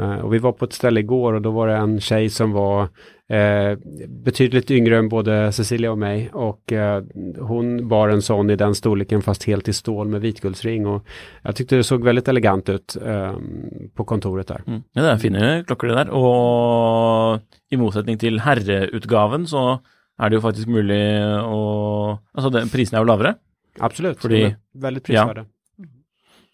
Eh, 0.00 0.18
och 0.18 0.34
vi 0.34 0.38
var 0.38 0.52
på 0.52 0.64
ett 0.64 0.72
ställe 0.72 1.00
igår 1.00 1.32
och 1.32 1.42
då 1.42 1.50
var 1.50 1.68
det 1.68 1.74
en 1.76 2.00
tjej 2.00 2.30
som 2.30 2.52
var 2.52 2.88
eh, 3.28 3.78
betydligt 4.08 4.70
yngre 4.70 4.98
än 4.98 5.08
både 5.08 5.52
Cecilia 5.52 5.90
och 5.92 5.98
mig 5.98 6.30
och 6.32 6.72
eh, 6.72 7.02
hon 7.40 7.88
bar 7.88 8.08
en 8.08 8.22
sån 8.22 8.50
i 8.50 8.56
den 8.56 8.74
storleken 8.74 9.22
fast 9.22 9.44
helt 9.44 9.68
i 9.68 9.72
stål 9.72 10.08
med 10.08 10.20
vitguldsring 10.20 10.86
och 10.86 11.06
jag 11.42 11.56
tyckte 11.56 11.76
det 11.76 11.84
såg 11.84 12.04
väldigt 12.04 12.28
elegant 12.28 12.68
ut 12.68 12.96
eh, 13.06 13.34
på 13.94 14.04
kontoret 14.04 14.46
där. 14.48 14.62
Mm. 14.66 14.82
Ja, 14.92 15.02
det 15.02 15.10
er 15.10 15.16
fine 15.22 15.64
klokker 15.64 15.88
det 15.88 15.94
der, 16.04 16.10
og 16.14 17.40
i 17.70 17.76
motsetning 17.76 18.18
til 18.20 18.40
herreutgaven 18.40 19.46
så 19.46 19.78
er 20.20 20.28
det 20.30 20.36
jo 20.38 20.44
faktisk 20.44 20.68
mulig 20.68 21.00
å 21.44 22.18
Altså, 22.34 22.50
det, 22.50 22.68
prisene 22.72 22.98
er 23.00 23.02
jo 23.04 23.08
lavere, 23.12 23.34
Absolut, 23.80 24.18
Fordi- 24.20 24.42
är 24.44 24.56
väldigt 24.74 25.04
prisvärda. 25.04 25.44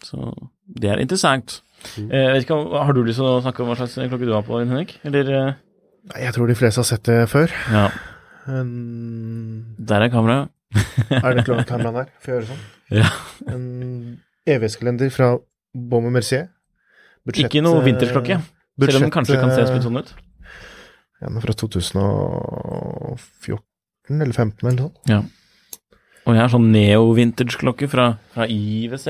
så 0.05 0.49
det 0.67 0.89
er 0.89 0.97
interessant. 1.01 1.63
Mm. 1.99 2.11
Eh, 2.13 2.85
Har 2.85 2.93
du 2.93 3.05
lyst 3.05 3.19
til 3.19 3.25
å 3.27 3.41
snakke 3.43 3.61
om 3.63 3.69
hva 3.69 3.77
slags 3.77 3.95
klokke 4.09 4.25
du 4.27 4.33
har 4.33 4.43
på, 4.43 4.59
Henrik? 4.59 4.99
Eller 5.05 5.31
eh, 5.49 5.53
Jeg 6.17 6.33
tror 6.35 6.47
de 6.49 6.55
fleste 6.59 6.81
har 6.81 6.85
sett 6.89 7.05
det 7.09 7.29
før. 7.31 7.49
Ja, 7.73 7.87
En, 8.51 8.71
der 9.79 10.01
er 10.07 10.11
kameraet. 10.11 10.49
er 11.11 11.35
det 11.37 11.45
klart 11.45 11.67
kameraet 11.69 11.95
der? 11.95 12.05
Får 12.23 12.29
jeg 12.33 12.37
gjøre 12.39 12.49
sånn? 12.49 12.63
Ja. 12.91 13.09
En 13.53 13.65
evighetskalender 14.49 15.11
fra 15.15 15.27
Baume 15.77 16.11
Mercier. 16.15 16.47
Budsjett, 17.27 17.47
Ikke 17.51 17.63
noe 17.63 17.79
eh, 17.83 17.87
vintersklokke, 17.91 18.37
selv 18.81 18.97
om 18.97 19.03
den 19.05 19.15
kanskje 19.15 19.41
kan 19.43 19.51
se 19.53 19.61
litt 19.69 19.85
sånn 19.85 20.01
ut. 20.01 20.11
Ja, 21.21 21.27
er 21.29 21.41
fra 21.45 21.55
2014 21.61 23.61
eller 24.09 24.33
2015 24.33 24.69
eller 24.71 24.83
sånn. 24.87 24.97
Og 26.29 26.33
jeg 26.37 26.43
har 26.43 26.51
sånn 26.53 26.73
neo-vintage-klokke 26.73 27.87
fra, 27.93 28.07
fra 28.35 28.45
IWC. 28.49 29.07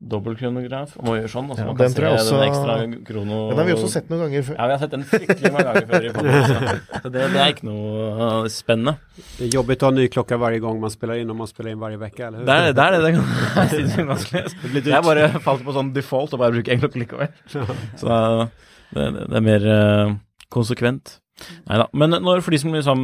Dobbeltkronograf. 0.00 0.94
Og 0.96 1.04
må 1.04 1.14
gjøre 1.18 1.28
sånn, 1.28 1.50
og 1.52 1.58
så 1.58 1.60
Ja, 1.60 1.66
man 1.68 1.76
kan 1.76 1.90
se 1.92 2.02
også- 2.08 2.36
den 2.40 2.48
ekstra 2.48 3.04
krono... 3.04 3.50
Den 3.50 3.58
har 3.58 3.66
vi 3.68 3.72
også 3.74 3.88
sett 3.92 4.08
noen 4.08 4.22
ganger 4.24 4.42
før. 4.46 4.56
Ja, 4.56 4.66
vi 4.66 4.72
har 4.72 4.78
sett 4.80 4.90
den 4.94 5.04
fryktelig 5.04 5.52
mange 5.52 5.66
ganger 5.68 5.86
før 5.90 6.06
i 6.06 6.12
podcasten. 6.14 6.80
Så 7.02 7.10
det, 7.12 7.26
det 7.34 7.40
er 7.42 7.52
ikke 7.52 7.66
noe 7.68 8.06
uh, 8.16 8.48
spennende. 8.48 8.96
Det 9.36 9.44
är 9.44 9.48
jobbigt 9.54 9.82
att 9.82 9.86
ha 9.86 9.90
ny 9.90 10.08
klocka 10.08 10.36
varje 10.40 10.58
gång 10.58 10.80
man 10.80 10.90
spelar 10.90 11.14
in 11.20 11.30
och 11.30 11.36
man 11.36 11.46
spelar 11.46 11.70
in 11.70 11.78
varje 11.78 11.96
vecka, 11.96 12.26
eller 12.26 12.38
hur? 12.38 12.46
Det 12.46 12.52
er 12.52 12.72
det. 12.72 12.82
Er 12.82 12.90
det, 13.00 13.12
det 14.32 14.44
det 14.62 14.70
blir 14.70 14.80
dyrt. 14.80 14.94
Jeg 14.94 15.04
bare 15.04 15.28
falt 15.44 15.64
på 15.64 15.72
sånn 15.76 15.92
default 15.92 16.32
og 16.32 16.40
bare 16.40 16.56
bruker 16.56 16.72
én 16.72 16.80
klokke 16.80 16.98
likevel. 17.04 17.28
Så 18.00 18.08
uh, 18.08 18.46
det, 18.96 19.10
det 19.20 19.36
er 19.36 19.44
mer 19.44 19.68
uh, 19.68 20.14
konsekvent. 20.48 21.18
Nei 21.68 21.76
da. 21.80 21.86
Men 21.92 22.16
når, 22.24 22.40
for 22.44 22.52
de 22.56 22.58
som 22.60 22.72
liksom 22.72 23.00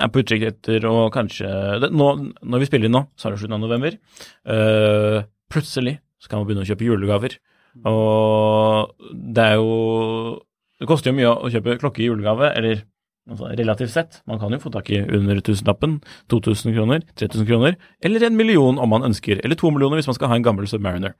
er 0.00 0.08
på 0.12 0.20
utkikk 0.20 0.46
etter 0.52 0.84
og 0.88 1.10
kanskje 1.12 1.48
det, 1.80 1.90
nå, 1.92 2.06
Når 2.40 2.62
vi 2.62 2.68
spiller 2.68 2.88
inn 2.88 2.96
nå, 2.96 3.02
så 3.16 3.28
er 3.28 3.34
det 3.34 3.40
slutten 3.42 3.56
av 3.56 3.64
november. 3.64 3.96
Uh, 4.44 5.24
plutselig 5.52 5.98
så 6.20 6.30
kan 6.30 6.40
man 6.40 6.48
begynne 6.48 6.64
å 6.64 6.68
kjøpe 6.68 6.86
julegaver. 6.86 7.38
Og 7.84 9.08
det 9.12 9.42
er 9.44 9.58
jo 9.60 10.42
Det 10.76 10.86
koster 10.88 11.10
jo 11.10 11.16
mye 11.16 11.30
å 11.32 11.48
kjøpe 11.48 11.78
klokke 11.80 12.02
i 12.04 12.06
julegave, 12.10 12.50
eller 12.52 12.82
altså, 13.30 13.48
relativt 13.56 13.94
sett. 13.94 14.18
Man 14.28 14.36
kan 14.42 14.52
jo 14.52 14.58
få 14.60 14.68
tak 14.74 14.90
i 14.92 14.98
under 15.00 15.40
tusenlappen. 15.40 16.02
2000 16.28 16.74
kroner, 16.76 17.00
3000 17.16 17.48
kroner, 17.48 17.78
eller 18.04 18.26
en 18.26 18.36
million 18.36 18.76
om 18.76 18.92
man 18.92 19.06
ønsker. 19.08 19.40
Eller 19.40 19.56
to 19.56 19.70
millioner 19.72 19.96
hvis 19.96 20.10
man 20.10 20.18
skal 20.18 20.28
ha 20.28 20.36
en 20.36 20.44
gammel 20.44 20.68
Submariner. 20.68 21.14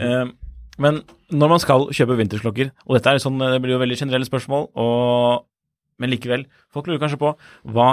Eh, 0.00 0.32
men 0.80 1.02
når 1.28 1.52
man 1.52 1.60
skal 1.60 1.86
kjøpe 1.92 2.16
vintersklokker, 2.16 2.72
og 2.86 2.96
dette 2.96 3.12
er 3.12 3.20
sånn, 3.20 3.36
det 3.36 3.60
blir 3.60 3.76
jo 3.76 3.82
veldig 3.84 4.00
generelle 4.00 4.28
spørsmål, 4.28 4.70
og, 4.80 5.44
men 6.00 6.12
likevel, 6.12 6.44
folk 6.72 6.88
lurer 6.88 7.00
kanskje 7.00 7.20
på 7.20 7.32
hva, 7.72 7.88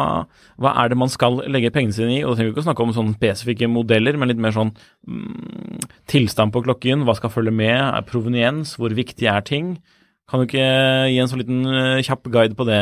hva 0.60 0.74
er 0.82 0.92
det 0.92 1.00
man 1.00 1.12
skal 1.12 1.40
legge 1.52 1.72
pengene 1.74 1.96
sine 1.96 2.18
i? 2.18 2.22
Og 2.24 2.34
da 2.34 2.40
trenger 2.40 2.52
vi 2.52 2.56
ikke 2.56 2.64
å 2.66 2.68
snakke 2.68 2.86
om 2.86 2.94
sånne 2.96 3.16
spesifikke 3.16 3.72
modeller, 3.72 4.20
men 4.20 4.32
litt 4.32 4.42
mer 4.44 4.56
sånn 4.56 4.74
mm, 4.74 5.88
tilstand 6.12 6.56
på 6.56 6.64
klokken, 6.68 7.08
hva 7.08 7.16
skal 7.20 7.34
følge 7.34 7.56
med, 7.56 7.78
er 7.80 8.08
proveniens, 8.10 8.76
hvor 8.80 8.96
viktig 8.96 9.30
er 9.32 9.48
ting? 9.48 9.78
Kan 10.30 10.44
du 10.44 10.48
ikke 10.50 10.68
gi 11.12 11.20
en 11.20 11.32
sånn 11.32 11.44
liten 11.44 11.66
eh, 11.68 12.04
kjapp 12.06 12.28
guide 12.32 12.60
på 12.60 12.68
det, 12.68 12.80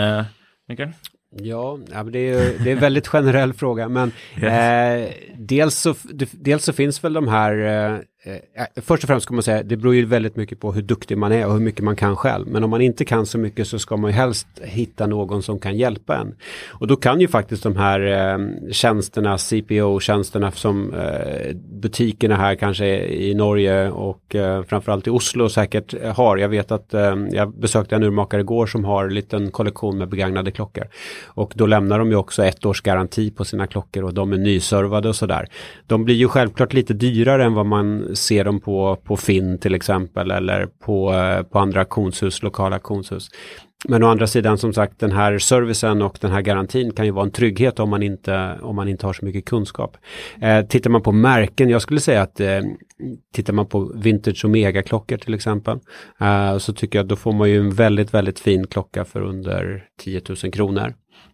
Mikkel? 0.69 0.93
Ja, 1.39 1.77
det, 1.79 2.19
är, 2.19 2.57
det 2.59 2.71
är 2.71 2.75
en 2.75 2.79
väldigt 2.79 3.07
generell 3.07 3.53
fråga, 3.61 3.87
men 3.89 4.11
eh, 4.35 5.13
dels, 5.37 5.75
så, 5.75 5.95
dels 6.33 6.65
så 6.65 6.73
finns 6.73 7.03
väl 7.03 7.13
de 7.13 7.27
här, 7.31 8.03
Eh, 8.23 8.33
eh, 8.33 8.65
först 8.75 9.03
och 9.03 9.07
främst 9.07 9.23
ska 9.23 9.33
man 9.33 9.43
säga, 9.43 9.63
det 9.63 9.77
beror 9.77 9.95
ju 9.95 10.05
väldigt 10.05 10.35
mycket 10.35 10.59
på 10.59 10.71
hur 10.71 10.81
duktig 10.81 11.17
man 11.17 11.31
är 11.31 11.45
och 11.45 11.53
hur 11.53 11.59
mycket 11.59 11.83
man 11.83 11.95
kan 11.95 12.15
själv. 12.15 12.47
Men 12.47 12.63
om 12.63 12.69
man 12.69 12.81
inte 12.81 13.05
kan 13.05 13.25
så 13.25 13.37
mycket 13.37 13.67
så 13.67 13.79
ska 13.79 13.97
man 13.97 14.11
ju 14.11 14.15
helst 14.15 14.47
hitta 14.61 15.07
någon 15.07 15.43
som 15.43 15.59
kan 15.59 15.77
hjälpa 15.77 16.17
en. 16.17 16.35
Och 16.69 16.87
då 16.87 16.95
kan 16.95 17.21
ju 17.21 17.27
faktiskt 17.27 17.63
de 17.63 17.75
här 17.75 17.99
eh, 18.01 18.71
tjänsterna, 18.71 19.37
CPO-tjänsterna 19.37 20.51
som 20.51 20.93
eh, 20.93 21.55
butikerna 21.55 22.35
här 22.35 22.55
kanske 22.55 22.85
i 23.07 23.33
Norge 23.33 23.89
och 23.89 24.35
eh, 24.35 24.63
framförallt 24.63 25.07
i 25.07 25.09
Oslo 25.09 25.49
säkert 25.49 26.15
har. 26.15 26.37
Jag 26.37 26.49
vet 26.49 26.71
att 26.71 26.93
eh, 26.93 27.15
jag 27.31 27.59
besökte 27.59 27.95
en 27.95 28.03
urmakare 28.03 28.41
igår 28.41 28.65
som 28.65 28.85
har 28.85 29.05
en 29.05 29.13
liten 29.13 29.51
kollektion 29.51 29.97
med 29.97 30.09
begagnade 30.09 30.51
klockor. 30.51 30.87
Och 31.25 31.53
då 31.55 31.65
lämnar 31.65 31.99
de 31.99 32.09
ju 32.09 32.15
också 32.15 32.45
ett 32.45 32.65
års 32.65 32.81
garanti 32.81 33.31
på 33.31 33.45
sina 33.45 33.67
klockor 33.67 34.03
och 34.03 34.13
de 34.13 34.33
är 34.33 34.37
nyservade 34.37 35.09
och 35.09 35.15
sådär. 35.15 35.47
De 35.87 36.05
blir 36.05 36.15
ju 36.15 36.27
självklart 36.27 36.73
lite 36.73 36.93
dyrare 36.93 37.45
än 37.45 37.53
vad 37.53 37.65
man 37.65 38.10
ser 38.15 38.43
dem 38.43 38.59
på, 38.59 38.95
på 39.03 39.17
Finn 39.17 39.57
till 39.59 39.75
exempel 39.75 40.31
eller 40.31 40.67
på, 40.85 41.13
eh, 41.13 41.43
på 41.43 41.59
andra 41.59 41.79
auktionshus, 41.79 42.43
lokala 42.43 42.75
auktionshus. 42.75 43.29
Men 43.87 44.03
å 44.03 44.07
andra 44.07 44.27
sidan 44.27 44.57
som 44.57 44.73
sagt 44.73 44.99
den 44.99 45.11
här 45.11 45.39
servicen 45.39 46.01
och 46.01 46.17
den 46.21 46.31
här 46.31 46.41
garantin 46.41 46.91
kan 46.93 47.05
ju 47.05 47.11
vara 47.11 47.25
en 47.25 47.31
trygghet 47.31 47.79
om 47.79 47.89
man 47.89 48.03
inte, 48.03 48.57
om 48.61 48.75
man 48.75 48.87
inte 48.87 49.05
har 49.05 49.13
så 49.13 49.25
mycket 49.25 49.45
kunskap. 49.45 49.97
Eh, 50.41 50.65
tittar 50.65 50.89
man 50.89 51.01
på 51.01 51.11
märken, 51.11 51.69
jag 51.69 51.81
skulle 51.81 51.99
säga 51.99 52.21
att 52.21 52.39
eh, 52.39 52.61
tittar 53.33 53.53
man 53.53 53.65
på 53.65 53.91
vintage 53.95 54.45
Omega-klockor 54.45 55.17
till 55.17 55.33
exempel 55.33 55.79
eh, 56.19 56.57
så 56.57 56.73
tycker 56.73 56.99
jag 56.99 57.03
att 57.03 57.09
då 57.09 57.15
får 57.15 57.33
man 57.33 57.49
ju 57.49 57.59
en 57.59 57.73
väldigt, 57.73 58.13
väldigt 58.13 58.39
fin 58.39 58.67
klocka 58.67 59.05
för 59.05 59.21
under 59.21 59.85
10 60.03 60.21
000 60.43 60.51
kronor. 60.51 60.93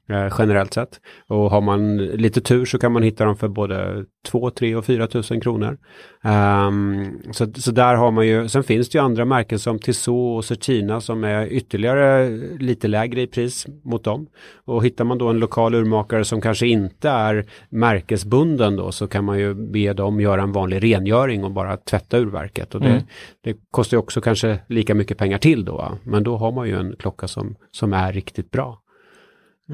Eh, 0.10 0.34
generellt 0.40 0.74
sett. 0.74 1.00
Och 1.28 1.52
har 1.52 1.62
man 1.62 1.98
lite 1.98 2.42
tur 2.42 2.66
så 2.66 2.80
kan 2.80 2.92
man 2.92 3.04
hitta 3.04 3.26
dem 3.26 3.38
för 3.38 3.48
både 3.48 4.06
2, 4.28 4.50
3 4.50 4.76
och 4.76 4.86
4 4.86 5.08
000 5.14 5.42
kronor. 5.42 5.78
Um, 6.24 7.20
så, 7.32 7.54
så 7.54 7.72
där 7.72 7.96
har 7.96 8.12
man 8.12 8.28
ju, 8.28 8.48
sen 8.48 8.64
finns 8.64 8.90
det 8.90 8.98
ju 8.98 9.04
andra 9.04 9.26
märken 9.26 9.60
som 9.60 9.80
Tissot 9.80 10.38
och 10.38 10.46
Certina 10.46 11.02
som 11.02 11.24
är 11.24 11.48
ytterligare 11.48 12.28
lite 12.60 12.88
lägre 12.88 13.22
i 13.22 13.28
pris 13.28 13.68
mot 13.84 14.04
dem. 14.04 14.28
Och 14.66 14.86
hittar 14.86 15.06
man 15.06 15.18
då 15.18 15.30
en 15.30 15.40
lokal 15.40 15.76
urmakare 15.76 16.26
som 16.26 16.42
kanske 16.42 16.68
inte 16.68 17.10
är 17.10 17.46
märkesbunden 17.70 18.76
då 18.76 18.92
så 18.92 19.08
kan 19.08 19.26
man 19.26 19.40
ju 19.40 19.54
be 19.54 19.94
dem 19.94 20.20
göra 20.22 20.42
en 20.42 20.52
vanlig 20.52 20.84
rengöring 20.84 21.44
och 21.44 21.52
bara 21.52 21.78
tvätta 21.78 22.18
urverket. 22.18 22.76
Och 22.76 22.82
det, 22.82 22.88
Mm. 22.88 23.04
det 23.44 23.58
kostar 23.72 23.98
ju 23.98 24.00
också 24.00 24.22
kanske 24.22 24.60
lika 24.70 24.96
mycket 24.96 25.18
pengar 25.18 25.38
till 25.38 25.66
då. 25.66 25.98
Men 26.04 26.24
då 26.24 26.38
har 26.38 26.52
man 26.52 26.68
ju 26.68 26.80
en 26.80 26.96
klocka 27.00 27.28
som, 27.28 27.56
som 27.72 27.94
är 27.94 28.14
riktigt 28.14 28.52
bra. 28.52 28.82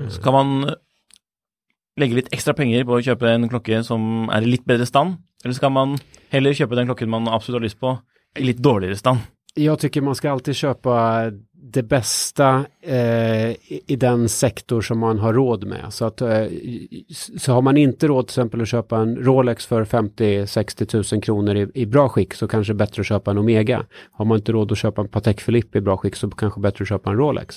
Skal 0.09 0.34
man 0.34 0.70
legge 1.99 2.16
litt 2.16 2.34
ekstra 2.34 2.53
penger 2.57 2.86
på 2.86 2.95
å 2.97 3.01
kjøpe 3.05 3.30
en 3.30 3.49
klokke 3.49 3.84
som 3.86 4.30
er 4.34 4.41
i 4.41 4.49
litt 4.49 4.66
bedre 4.66 4.86
stand, 4.89 5.20
eller 5.45 5.53
skal 5.53 5.72
man 5.72 5.97
heller 6.34 6.55
kjøpe 6.57 6.76
den 6.80 6.89
klokken 6.89 7.11
man 7.14 7.28
absolutt 7.30 7.59
har 7.59 7.66
lyst 7.68 7.80
på, 7.80 7.91
i 8.39 8.47
litt 8.47 8.57
dårligere 8.57 8.97
stand? 8.97 9.20
Jag 9.53 9.78
tycker 9.80 10.01
man 10.01 10.16
ska 10.16 10.32
alltid 10.32 10.55
köpa 10.55 11.30
det 11.66 11.84
bästa 11.84 12.66
eh, 12.82 13.49
i, 13.49 13.84
i 13.88 13.95
den 13.95 14.30
sektor 14.30 14.82
som 14.82 14.99
man 14.99 15.20
har 15.20 15.34
råd 15.34 15.68
med. 15.68 15.86
Så, 15.89 16.05
att, 16.05 16.22
eh, 16.22 16.45
så 17.38 17.53
har 17.53 17.61
man 17.61 17.78
inte 17.78 18.07
råd 18.07 18.28
till 18.28 18.32
exempel 18.32 18.61
att 18.61 18.68
köpa 18.68 18.97
en 18.97 19.16
Rolex 19.16 19.66
för 19.66 19.86
50-60 19.86 20.86
tusen 20.86 21.22
kronor 21.22 21.55
i, 21.55 21.68
i 21.74 21.86
bra 21.86 22.09
skick 22.09 22.34
så 22.34 22.47
kanske 22.47 22.74
bättre 22.74 22.99
att 22.99 23.07
köpa 23.07 23.32
en 23.32 23.38
Omega. 23.38 23.86
Har 24.11 24.26
man 24.26 24.38
inte 24.38 24.51
råd 24.51 24.72
att 24.72 24.78
köpa 24.78 25.01
en 25.01 25.07
Patek 25.07 25.45
Philippe 25.45 25.78
i 25.78 25.82
bra 25.82 25.97
skick 25.97 26.16
så 26.16 26.30
kanske 26.30 26.59
bättre 26.59 26.84
att 26.84 26.89
köpa 26.89 27.09
en 27.09 27.18
Rolex. 27.18 27.55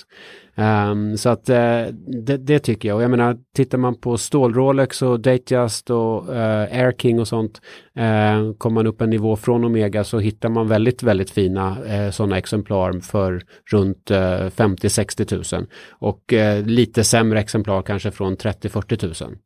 Um, 0.59 1.17
så 1.17 1.29
att 1.29 1.49
eh, 1.49 1.83
det, 2.23 2.37
det, 2.37 2.59
tycker 2.59 2.89
jag. 2.89 2.97
Och 2.97 3.03
jag 3.03 3.11
menar, 3.11 3.37
tittar 3.55 3.79
man 3.79 3.95
på 3.95 4.17
stål-Rolex 4.17 5.03
och 5.03 5.21
Datejust 5.21 5.91
och 5.91 6.29
uh, 6.29 6.37
Air 6.37 6.93
King 6.99 7.21
och 7.21 7.29
sånt, 7.29 7.61
eh, 7.97 8.53
kommer 8.59 8.75
man 8.75 8.87
upp 8.87 9.01
en 9.01 9.11
nivå 9.11 9.37
från 9.37 9.65
Omega 9.65 10.05
så 10.05 10.19
hittar 10.19 10.49
man 10.49 10.69
väldigt, 10.69 11.03
väldigt 11.03 11.31
fina 11.31 11.77
eh, 11.87 12.11
sådana 12.11 12.39
exemplar 12.39 13.01
för 13.01 13.43
runt 13.73 13.96
50-60 14.05 15.25
tusen. 15.25 15.67
Och 15.91 16.33
lite 16.65 17.05
sämre 17.05 17.41
exemplar 17.41 17.83
kanske 17.83 18.11
från 18.11 18.37
30-40 18.37 18.97
tusen. 18.97 19.39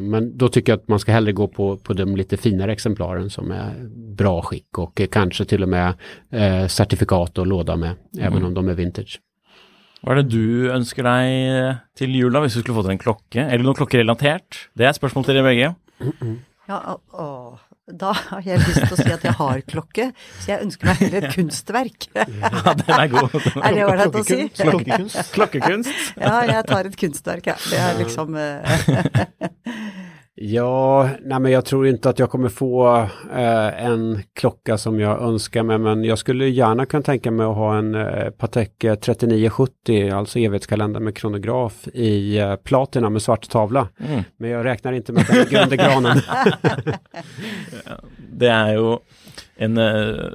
Men 0.00 0.38
då 0.38 0.48
tycker 0.48 0.72
jag 0.72 0.80
att 0.80 0.88
man 0.88 0.98
ska 0.98 1.12
hellre 1.12 1.32
gå 1.32 1.48
på, 1.48 1.76
på 1.76 1.92
de 1.92 2.16
lite 2.16 2.36
finare 2.36 2.72
exemplaren 2.72 3.30
som 3.30 3.50
är 3.50 3.74
bra 4.16 4.42
skick 4.42 4.78
och 4.78 5.00
kanske 5.10 5.44
till 5.44 5.62
och 5.62 5.68
med 5.68 5.94
certifikat 6.70 7.38
och 7.38 7.46
låda 7.46 7.76
med, 7.76 7.90
mm. 7.90 8.32
även 8.32 8.44
om 8.44 8.54
de 8.54 8.68
är 8.68 8.74
vintage. 8.74 9.20
Hva 9.98 10.14
er 10.14 10.20
det 10.22 10.30
du 10.30 10.70
ønsker 10.70 11.06
deg 11.06 11.78
til 11.98 12.14
jul, 12.14 12.36
hvis 12.44 12.54
du 12.54 12.62
skulle 12.62 12.78
fått 12.78 12.92
en 12.92 13.00
klokke? 13.02 13.42
Eller 13.42 13.66
noe 13.66 13.78
klokkerelatert? 13.78 14.68
Det 14.78 14.86
er 14.86 14.92
et 14.92 14.98
spørsmål 14.98 15.26
til 15.26 15.38
dere 15.38 15.48
begge. 15.48 15.72
Ja, 16.68 16.78
å, 16.94 17.26
da 17.88 18.12
har 18.12 18.44
jeg 18.44 18.60
lyst 18.64 18.82
til 18.82 18.94
å 18.94 18.98
si 18.98 19.12
at 19.14 19.24
jeg 19.24 19.36
har 19.38 19.62
klokke, 19.68 20.08
så 20.42 20.50
jeg 20.52 20.66
ønsker 20.66 20.90
meg 20.90 21.00
heller 21.02 21.28
et 21.28 21.36
kunstverk. 21.36 22.08
ja, 22.12 22.74
den 22.82 22.92
er 22.98 23.06
god. 23.14 23.38
er 23.64 23.78
det 23.78 23.86
ålreit 23.86 24.18
å 24.20 24.24
si? 24.28 24.40
Klokkekunst. 24.58 25.32
Klokkekunst. 25.36 26.04
ja, 26.20 26.34
jeg 26.52 26.66
tar 26.68 26.90
et 26.90 27.00
kunstverk, 27.00 27.50
ja. 27.54 27.56
Det 27.68 27.80
er 27.80 27.98
liksom 28.02 28.36
Ja, 30.40 31.08
nej 31.22 31.40
men 31.40 31.52
jag 31.52 31.64
tror 31.64 31.86
inte 31.86 32.10
att 32.10 32.18
jag 32.18 32.30
kommer 32.30 32.48
få 32.48 32.96
eh, 33.32 33.84
en 33.84 34.22
klocka 34.34 34.78
som 34.78 35.00
jag 35.00 35.22
önskar 35.22 35.62
mig, 35.62 35.78
men 35.78 36.04
jag 36.04 36.18
skulle 36.18 36.48
gärna 36.48 36.86
kunna 36.86 37.02
tänka 37.02 37.30
mig 37.30 37.46
att 37.46 37.56
ha 37.56 37.78
en 37.78 37.94
eh, 37.94 38.30
Patek 38.30 38.78
3970, 38.78 40.10
alltså 40.14 40.38
evighetskalender 40.38 41.00
med 41.00 41.16
kronograf 41.16 41.88
i 41.88 42.38
eh, 42.38 42.56
platina 42.56 43.10
med 43.10 43.22
svart 43.22 43.48
tavla. 43.48 43.88
Mm. 44.08 44.22
Men 44.36 44.50
jag 44.50 44.64
räknar 44.64 44.92
inte 44.92 45.12
med 45.12 45.26
den 45.28 45.62
under 45.62 45.76
granen. 45.76 46.18
det 48.32 48.48
är 48.48 48.72
ju 48.72 48.96
en 49.56 49.78
uh, 49.78 50.30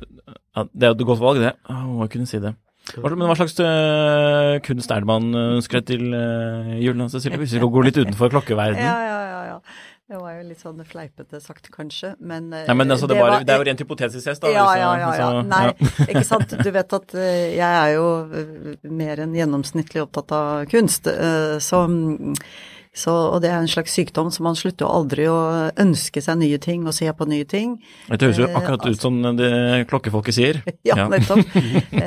Det 0.71 0.85
är 0.85 0.91
ett 0.91 1.01
gott 1.01 1.19
val 1.19 1.39
det. 1.39 1.53
Oh, 1.69 1.97
jag 1.99 2.11
kunde 2.11 2.27
säga 2.27 2.41
det. 2.41 2.53
Men 2.97 3.21
hva 3.23 3.35
slags 3.35 3.55
uh, 3.59 4.59
kunst 4.59 4.91
er 4.91 4.99
det 4.99 5.07
man 5.07 5.31
ønsker 5.35 5.85
til 5.87 6.11
uh, 6.11 6.75
julen, 6.83 7.07
vi 7.07 7.59
går 7.59 7.83
litt 7.87 7.97
utenfor 7.97 8.29
klokkeverdenen? 8.35 8.83
Ja, 8.83 8.99
ja, 9.07 9.21
ja, 9.23 9.45
ja. 9.53 9.59
Det 10.03 10.17
var 10.19 10.33
jo 10.35 10.41
litt 10.49 10.59
sånn 10.59 10.81
fleipete 10.83 11.39
sagt, 11.39 11.69
kanskje, 11.71 12.09
men 12.19 12.49
Nei, 12.51 12.73
men 12.75 12.91
altså, 12.91 13.07
det, 13.07 13.15
det, 13.15 13.21
var, 13.23 13.45
det 13.47 13.53
er 13.53 13.61
jo 13.61 13.67
rent 13.69 13.81
hypotetisk 13.85 14.27
hest, 14.27 14.43
da. 14.43 14.49
Ja, 14.51 14.65
ja, 14.75 14.89
ja. 14.99 15.11
ja. 15.15 15.27
Så, 15.31 15.43
Nei, 15.47 15.61
ja. 15.69 16.07
ikke 16.11 16.23
sant. 16.27 16.55
Du 16.59 16.69
vet 16.75 16.95
at 16.97 17.15
uh, 17.15 17.23
jeg 17.55 17.63
er 17.63 17.93
jo 17.95 18.09
uh, 18.27 18.67
mer 18.91 19.21
enn 19.23 19.37
gjennomsnittlig 19.37 20.03
opptatt 20.03 20.33
av 20.35 20.65
kunst. 20.73 21.07
Så, 21.63 21.79
så, 22.91 23.13
og 23.15 23.39
det 23.45 23.53
er 23.53 23.61
en 23.61 23.71
slags 23.71 23.95
sykdom, 23.95 24.27
så 24.35 24.43
man 24.43 24.59
slutter 24.59 24.83
jo 24.83 24.91
aldri 24.91 25.29
å 25.31 25.39
ønske 25.85 26.25
seg 26.25 26.41
nye 26.41 26.59
ting 26.61 26.83
og 26.83 26.97
se 26.99 27.07
på 27.07 27.29
nye 27.31 27.47
ting. 27.47 27.77
Det 28.11 28.27
høres 28.27 28.43
jo 28.43 28.51
akkurat 28.51 28.83
ut 28.83 29.07
som 29.07 29.23
det 29.39 29.53
klokkefolket 29.87 30.35
sier. 30.35 30.61
ja, 30.89 30.99
nettopp. 31.07 31.47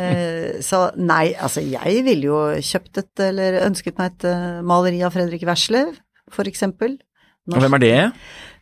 så 0.68 0.84
nei, 1.00 1.32
altså 1.32 1.64
jeg 1.64 2.04
ville 2.04 2.28
jo 2.28 2.44
kjøpt 2.60 3.02
et, 3.06 3.12
eller 3.32 3.62
ønsket 3.64 3.96
meg 4.04 4.12
et 4.12 4.30
maleri 4.68 5.00
av 5.00 5.16
Fredrik 5.16 5.48
Werslev, 5.48 5.96
for 6.28 6.44
eksempel. 6.44 7.00
Norsk, 7.46 7.62
Hvem 7.62 7.76
er 7.78 7.82
det? 7.82 7.98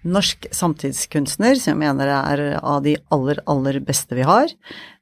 Norsk 0.04 0.46
samtidskunstner, 0.52 1.56
som 1.56 1.72
jeg 1.72 1.80
mener 1.80 2.10
er 2.12 2.42
av 2.60 2.82
de 2.84 2.92
aller, 3.14 3.40
aller 3.48 3.78
beste 3.80 4.16
vi 4.18 4.26
har. 4.28 4.52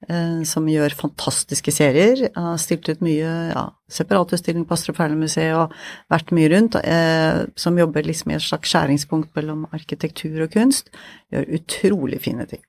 Eh, 0.06 0.42
som 0.46 0.68
gjør 0.70 0.94
fantastiske 0.94 1.74
serier. 1.74 2.28
Har 2.36 2.60
stilt 2.62 2.86
ut 2.86 3.02
mye 3.02 3.32
ja, 3.50 3.64
separatutstilling 3.90 4.62
på 4.68 4.78
Astrup 4.78 5.00
Fearnley-museet 5.00 5.58
og 5.58 5.74
vært 6.12 6.30
mye 6.36 6.52
rundt. 6.54 6.78
Eh, 6.78 7.42
som 7.58 7.78
jobber 7.78 8.06
liksom 8.06 8.30
i 8.30 8.38
et 8.38 8.46
slags 8.46 8.70
skjæringspunkt 8.70 9.34
mellom 9.38 9.66
arkitektur 9.74 10.44
og 10.46 10.54
kunst. 10.54 10.94
Gjør 11.34 11.50
utrolig 11.58 12.22
fine 12.22 12.46
ting. 12.46 12.62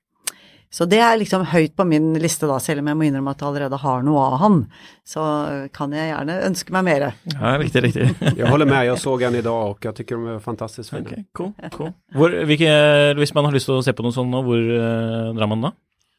Så 0.74 0.88
det 0.90 0.98
er 0.98 1.14
liksom 1.20 1.44
høyt 1.52 1.76
på 1.78 1.84
min 1.86 2.16
liste, 2.18 2.48
da, 2.50 2.56
selv 2.62 2.82
om 2.82 2.88
jeg 2.90 2.98
må 2.98 3.06
innrømme 3.06 3.30
at 3.30 3.42
jeg 3.42 3.46
allerede 3.46 3.78
har 3.78 4.00
noe 4.02 4.24
av 4.24 4.32
han. 4.40 4.56
Så 5.06 5.22
kan 5.76 5.94
jeg 5.94 6.08
gjerne 6.08 6.38
ønske 6.48 6.74
meg 6.74 6.86
mer. 6.88 7.04
Ja, 7.30 7.52
riktig, 7.62 7.84
riktig. 7.84 8.08
jeg 8.40 8.50
holder 8.50 8.66
med, 8.66 8.80
jeg 8.88 8.98
så 9.04 9.14
han 9.22 9.38
i 9.38 9.44
dag, 9.44 9.70
og 9.70 9.86
jeg 9.86 9.94
tykker 10.00 10.24
de 10.24 10.34
er 10.34 10.42
fantastisk 10.42 10.96
fine. 10.96 11.06
Okay, 11.06 11.22
cool, 11.38 11.52
cool. 11.76 11.92
Hvor, 12.18 12.34
hvis 12.50 13.34
man 13.38 13.46
har 13.46 13.54
lyst 13.54 13.70
til 13.70 13.78
å 13.78 13.84
se 13.86 13.94
på 13.94 14.02
noe 14.02 14.16
sånt 14.16 14.34
nå, 14.34 14.42
hvor 14.48 14.58
uh, 14.58 15.30
drar 15.38 15.52
man 15.52 15.68
da? 15.68 15.72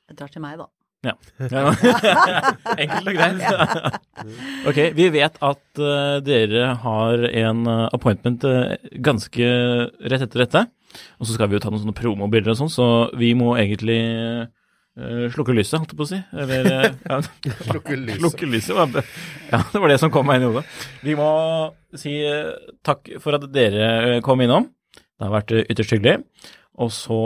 Jeg 0.08 0.20
drar 0.22 0.32
til 0.32 0.46
meg, 0.46 0.64
da. 0.64 0.72
Ja. 1.06 1.14
Enkelt 2.86 3.12
og 3.12 3.20
greit. 3.20 4.00
ok, 4.72 4.80
vi 4.96 5.10
vet 5.20 5.36
at 5.44 5.84
uh, 5.84 6.16
dere 6.24 6.72
har 6.86 7.28
en 7.28 7.68
uh, 7.68 7.90
appointment 7.92 8.48
ganske 9.04 9.52
rett 10.00 10.26
etter 10.30 10.46
dette. 10.46 10.64
Og 11.20 11.28
så 11.28 11.36
skal 11.36 11.50
vi 11.50 11.58
jo 11.58 11.64
ta 11.64 11.72
noen 11.72 11.84
sånne 11.84 11.98
promobilder 11.98 12.54
og 12.54 12.62
sånn, 12.64 12.72
så 12.74 12.88
vi 13.20 13.32
må 13.38 13.54
egentlig 13.60 14.00
uh, 14.46 15.28
slukke 15.34 15.56
lyset, 15.56 15.78
holdt 15.80 15.94
jeg 15.94 16.00
på 16.00 16.08
å 16.08 16.12
si. 16.12 16.22
Eller 16.46 16.70
uh, 16.72 16.88
ja. 17.12 17.20
slukke 17.70 18.00
lyset. 18.00 18.24
slukke 18.24 18.50
lyset. 18.52 18.98
Ja, 19.52 19.62
det 19.72 19.84
var 19.84 19.94
det 19.94 20.00
som 20.02 20.14
kom 20.14 20.28
meg 20.30 20.40
inn 20.42 20.48
i 20.48 20.52
hodet. 20.52 20.66
Vi 21.06 21.18
må 21.20 21.30
si 22.00 22.18
uh, 22.26 22.56
takk 22.86 23.16
for 23.24 23.38
at 23.40 23.48
dere 23.54 24.20
kom 24.26 24.44
innom. 24.46 24.70
Det 24.96 25.28
har 25.28 25.38
vært 25.38 25.56
ytterst 25.64 25.96
hyggelig. 25.96 26.20
Og 26.84 26.92
så 26.92 27.22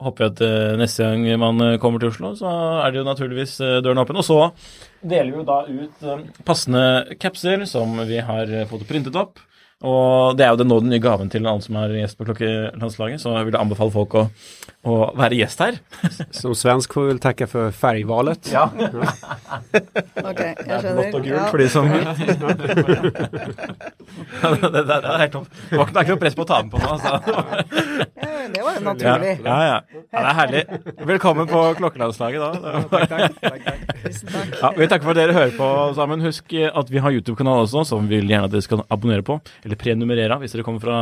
håper 0.00 0.26
jeg 0.26 0.32
at 0.34 0.40
neste 0.80 1.04
gang 1.08 1.40
man 1.40 1.60
kommer 1.80 2.00
til 2.00 2.10
Oslo, 2.10 2.34
så 2.36 2.50
er 2.84 2.92
det 2.92 3.00
jo 3.00 3.04
naturligvis 3.08 3.54
døren 3.84 4.00
åpen. 4.00 4.16
Og 4.20 4.24
så 4.24 4.38
deler 5.00 5.32
vi 5.32 5.40
jo 5.40 5.44
da 5.48 5.58
ut 5.68 6.40
passende 6.48 7.16
capser 7.20 7.64
som 7.68 7.96
vi 8.08 8.20
har 8.24 8.52
fått 8.68 8.84
printet 8.88 9.16
opp. 9.16 9.40
Og 9.84 10.32
det 10.38 10.46
er 10.46 10.54
jo 10.54 10.56
det 10.56 10.64
nå 10.70 10.78
den 10.80 10.88
nye 10.88 11.02
gaven 11.04 11.28
til 11.28 11.44
alle 11.44 11.60
som 11.60 11.76
er 11.76 11.90
gjest 11.98 12.16
på 12.16 12.24
Klokkelandslaget, 12.24 13.20
så 13.20 13.34
jeg 13.36 13.44
vil 13.50 13.58
anbefale 13.60 13.92
folk 13.92 14.14
å, 14.16 14.22
å 14.88 14.94
være 15.20 15.36
gjest 15.36 15.60
her. 15.60 15.76
Som 16.38 16.54
svensk 16.56 16.96
får 16.96 17.02
vi 17.04 17.10
vel 17.10 17.20
takke 17.20 17.44
for 17.50 17.68
fargevalet. 17.76 18.48
Ja. 18.54 18.64
ok, 20.30 20.40
jeg 20.40 20.80
skjønner. 20.80 20.96
Blått 20.96 21.18
og 21.18 21.20
gult 21.20 21.36
ja. 21.36 21.44
for 21.52 21.58
de 21.60 21.68
som 21.68 21.84
det, 21.92 22.00
det, 24.64 24.80
det, 24.80 24.96
er 24.96 25.20
helt 25.26 25.34
topp. 25.36 25.48
Det 25.68 25.76
var 25.76 25.90
ikke 25.92 26.14
noe 26.14 26.22
press 26.24 26.38
på 26.38 26.46
å 26.46 26.48
ta 26.48 26.56
den 26.62 26.72
på 26.72 26.80
nå, 26.80 26.86
altså. 26.96 27.12
Det 28.52 28.62
var 28.62 28.80
naturlig. 28.80 29.32
Ja, 29.44 29.56
ja, 29.66 29.66
ja. 29.66 30.02
ja, 30.12 30.20
det 30.20 30.30
er 30.30 30.36
herlig. 30.40 30.62
Velkommen 31.08 31.48
på 31.50 31.60
Klokkelandslaget, 31.78 32.42
da. 32.42 32.80
takk, 32.90 33.08
takk. 33.10 33.36
takk, 33.40 33.64
takk. 33.66 34.54
Ja, 34.60 34.70
vi 34.76 34.88
takker 34.90 35.06
for 35.08 35.12
at 35.14 35.20
dere 35.20 35.36
hører 35.36 35.54
på 35.56 35.68
sammen. 35.98 36.22
Husk 36.24 36.54
at 36.66 36.92
vi 36.92 37.02
har 37.02 37.16
YouTube-kanal 37.16 37.64
også, 37.64 37.84
som 37.88 38.06
vi 38.10 38.20
vil 38.20 38.30
gjerne 38.34 38.48
at 38.50 38.54
dere 38.54 38.66
skal 38.66 38.84
abonnere 38.92 39.24
på. 39.26 39.38
Eller 39.66 39.80
prenumerere, 39.80 40.38
hvis 40.42 40.54
dere 40.56 40.66
kommer 40.66 40.82
fra, 40.82 40.98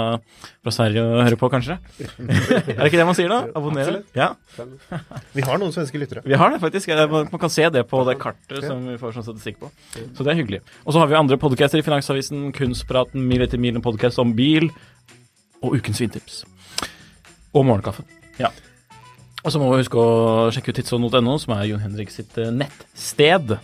fra 0.65 0.75
Sverige 0.75 1.05
og 1.05 1.23
hører 1.23 1.39
på, 1.41 1.51
kanskje. 1.53 1.79
er 2.01 2.73
det 2.81 2.89
ikke 2.91 3.03
det 3.03 3.09
man 3.11 3.19
sier, 3.19 3.33
da? 3.33 3.43
Abonnere? 3.59 4.01
Ja. 4.17 4.33
Vi 5.35 5.45
har 5.45 5.61
noen 5.61 5.75
svenske 5.75 6.01
lyttere. 6.01 6.25
Vi 6.25 6.39
har 6.41 6.55
det, 6.55 6.63
faktisk. 6.65 6.95
Man 7.13 7.43
kan 7.43 7.53
se 7.53 7.69
det 7.75 7.85
på 7.91 8.03
det 8.09 8.19
kartet 8.23 8.65
som 8.65 8.89
vi 8.89 8.97
får 9.01 9.19
sånn 9.19 9.29
statistikk 9.29 9.61
på. 9.63 9.71
Så 10.17 10.25
det 10.25 10.35
er 10.35 10.41
hyggelig. 10.41 10.65
Og 10.85 10.95
så 10.95 11.03
har 11.03 11.11
vi 11.11 11.19
andre 11.19 11.41
podcaster 11.41 11.81
i 11.81 11.87
Finansavisen, 11.87 12.49
Kunstpraten, 12.57 13.25
Mil 13.29 13.45
etter 13.45 13.61
mil, 13.61 13.77
en 13.77 13.85
podkast 13.85 14.21
om 14.23 14.35
bil, 14.37 14.71
og 15.65 15.79
Ukens 15.79 16.01
vintips. 16.03 16.43
Og 17.55 17.67
Morgenkaffen. 17.67 18.07
Ja. 18.41 18.51
Og 19.45 19.53
så 19.53 19.61
må 19.61 19.69
vi 19.71 19.83
huske 19.83 20.01
å 20.01 20.51
sjekke 20.55 20.73
ut 20.73 20.79
tidsson.no, 20.81 21.39
som 21.41 21.57
er 21.57 21.67
Jon 21.69 21.83
Henrik 21.85 22.13
sitt 22.13 22.37
eh, 22.41 22.53
nettsted. 22.55 23.59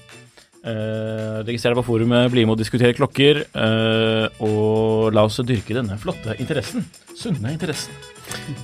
Uh, 0.60 1.40
registrer 1.48 1.72
deg 1.72 1.78
på 1.78 1.86
forumet, 1.86 2.26
bli 2.32 2.42
med 2.44 2.52
og 2.52 2.60
diskutere 2.60 2.92
klokker. 2.96 3.46
Uh, 3.54 4.26
og 4.44 5.14
la 5.16 5.24
oss 5.24 5.40
dyrke 5.40 5.76
denne 5.76 5.96
flotte 6.00 6.36
interessen. 6.36 6.84
Sunne 7.16 7.54
interessen. 7.56 7.96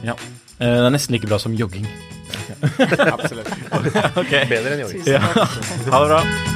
Ja. 0.04 0.18
Uh, 0.60 0.60
det 0.60 0.84
er 0.90 0.92
nesten 0.92 1.16
like 1.16 1.30
bra 1.30 1.40
som 1.40 1.56
jogging. 1.56 1.88
Absolutt. 3.16 3.48
okay. 4.20 4.44
Bedre 4.52 4.76
enn 4.76 4.84
jogging. 4.84 5.08
Ja. 5.08 5.24
Ha 5.24 6.04
det 6.04 6.12
bra. 6.12 6.55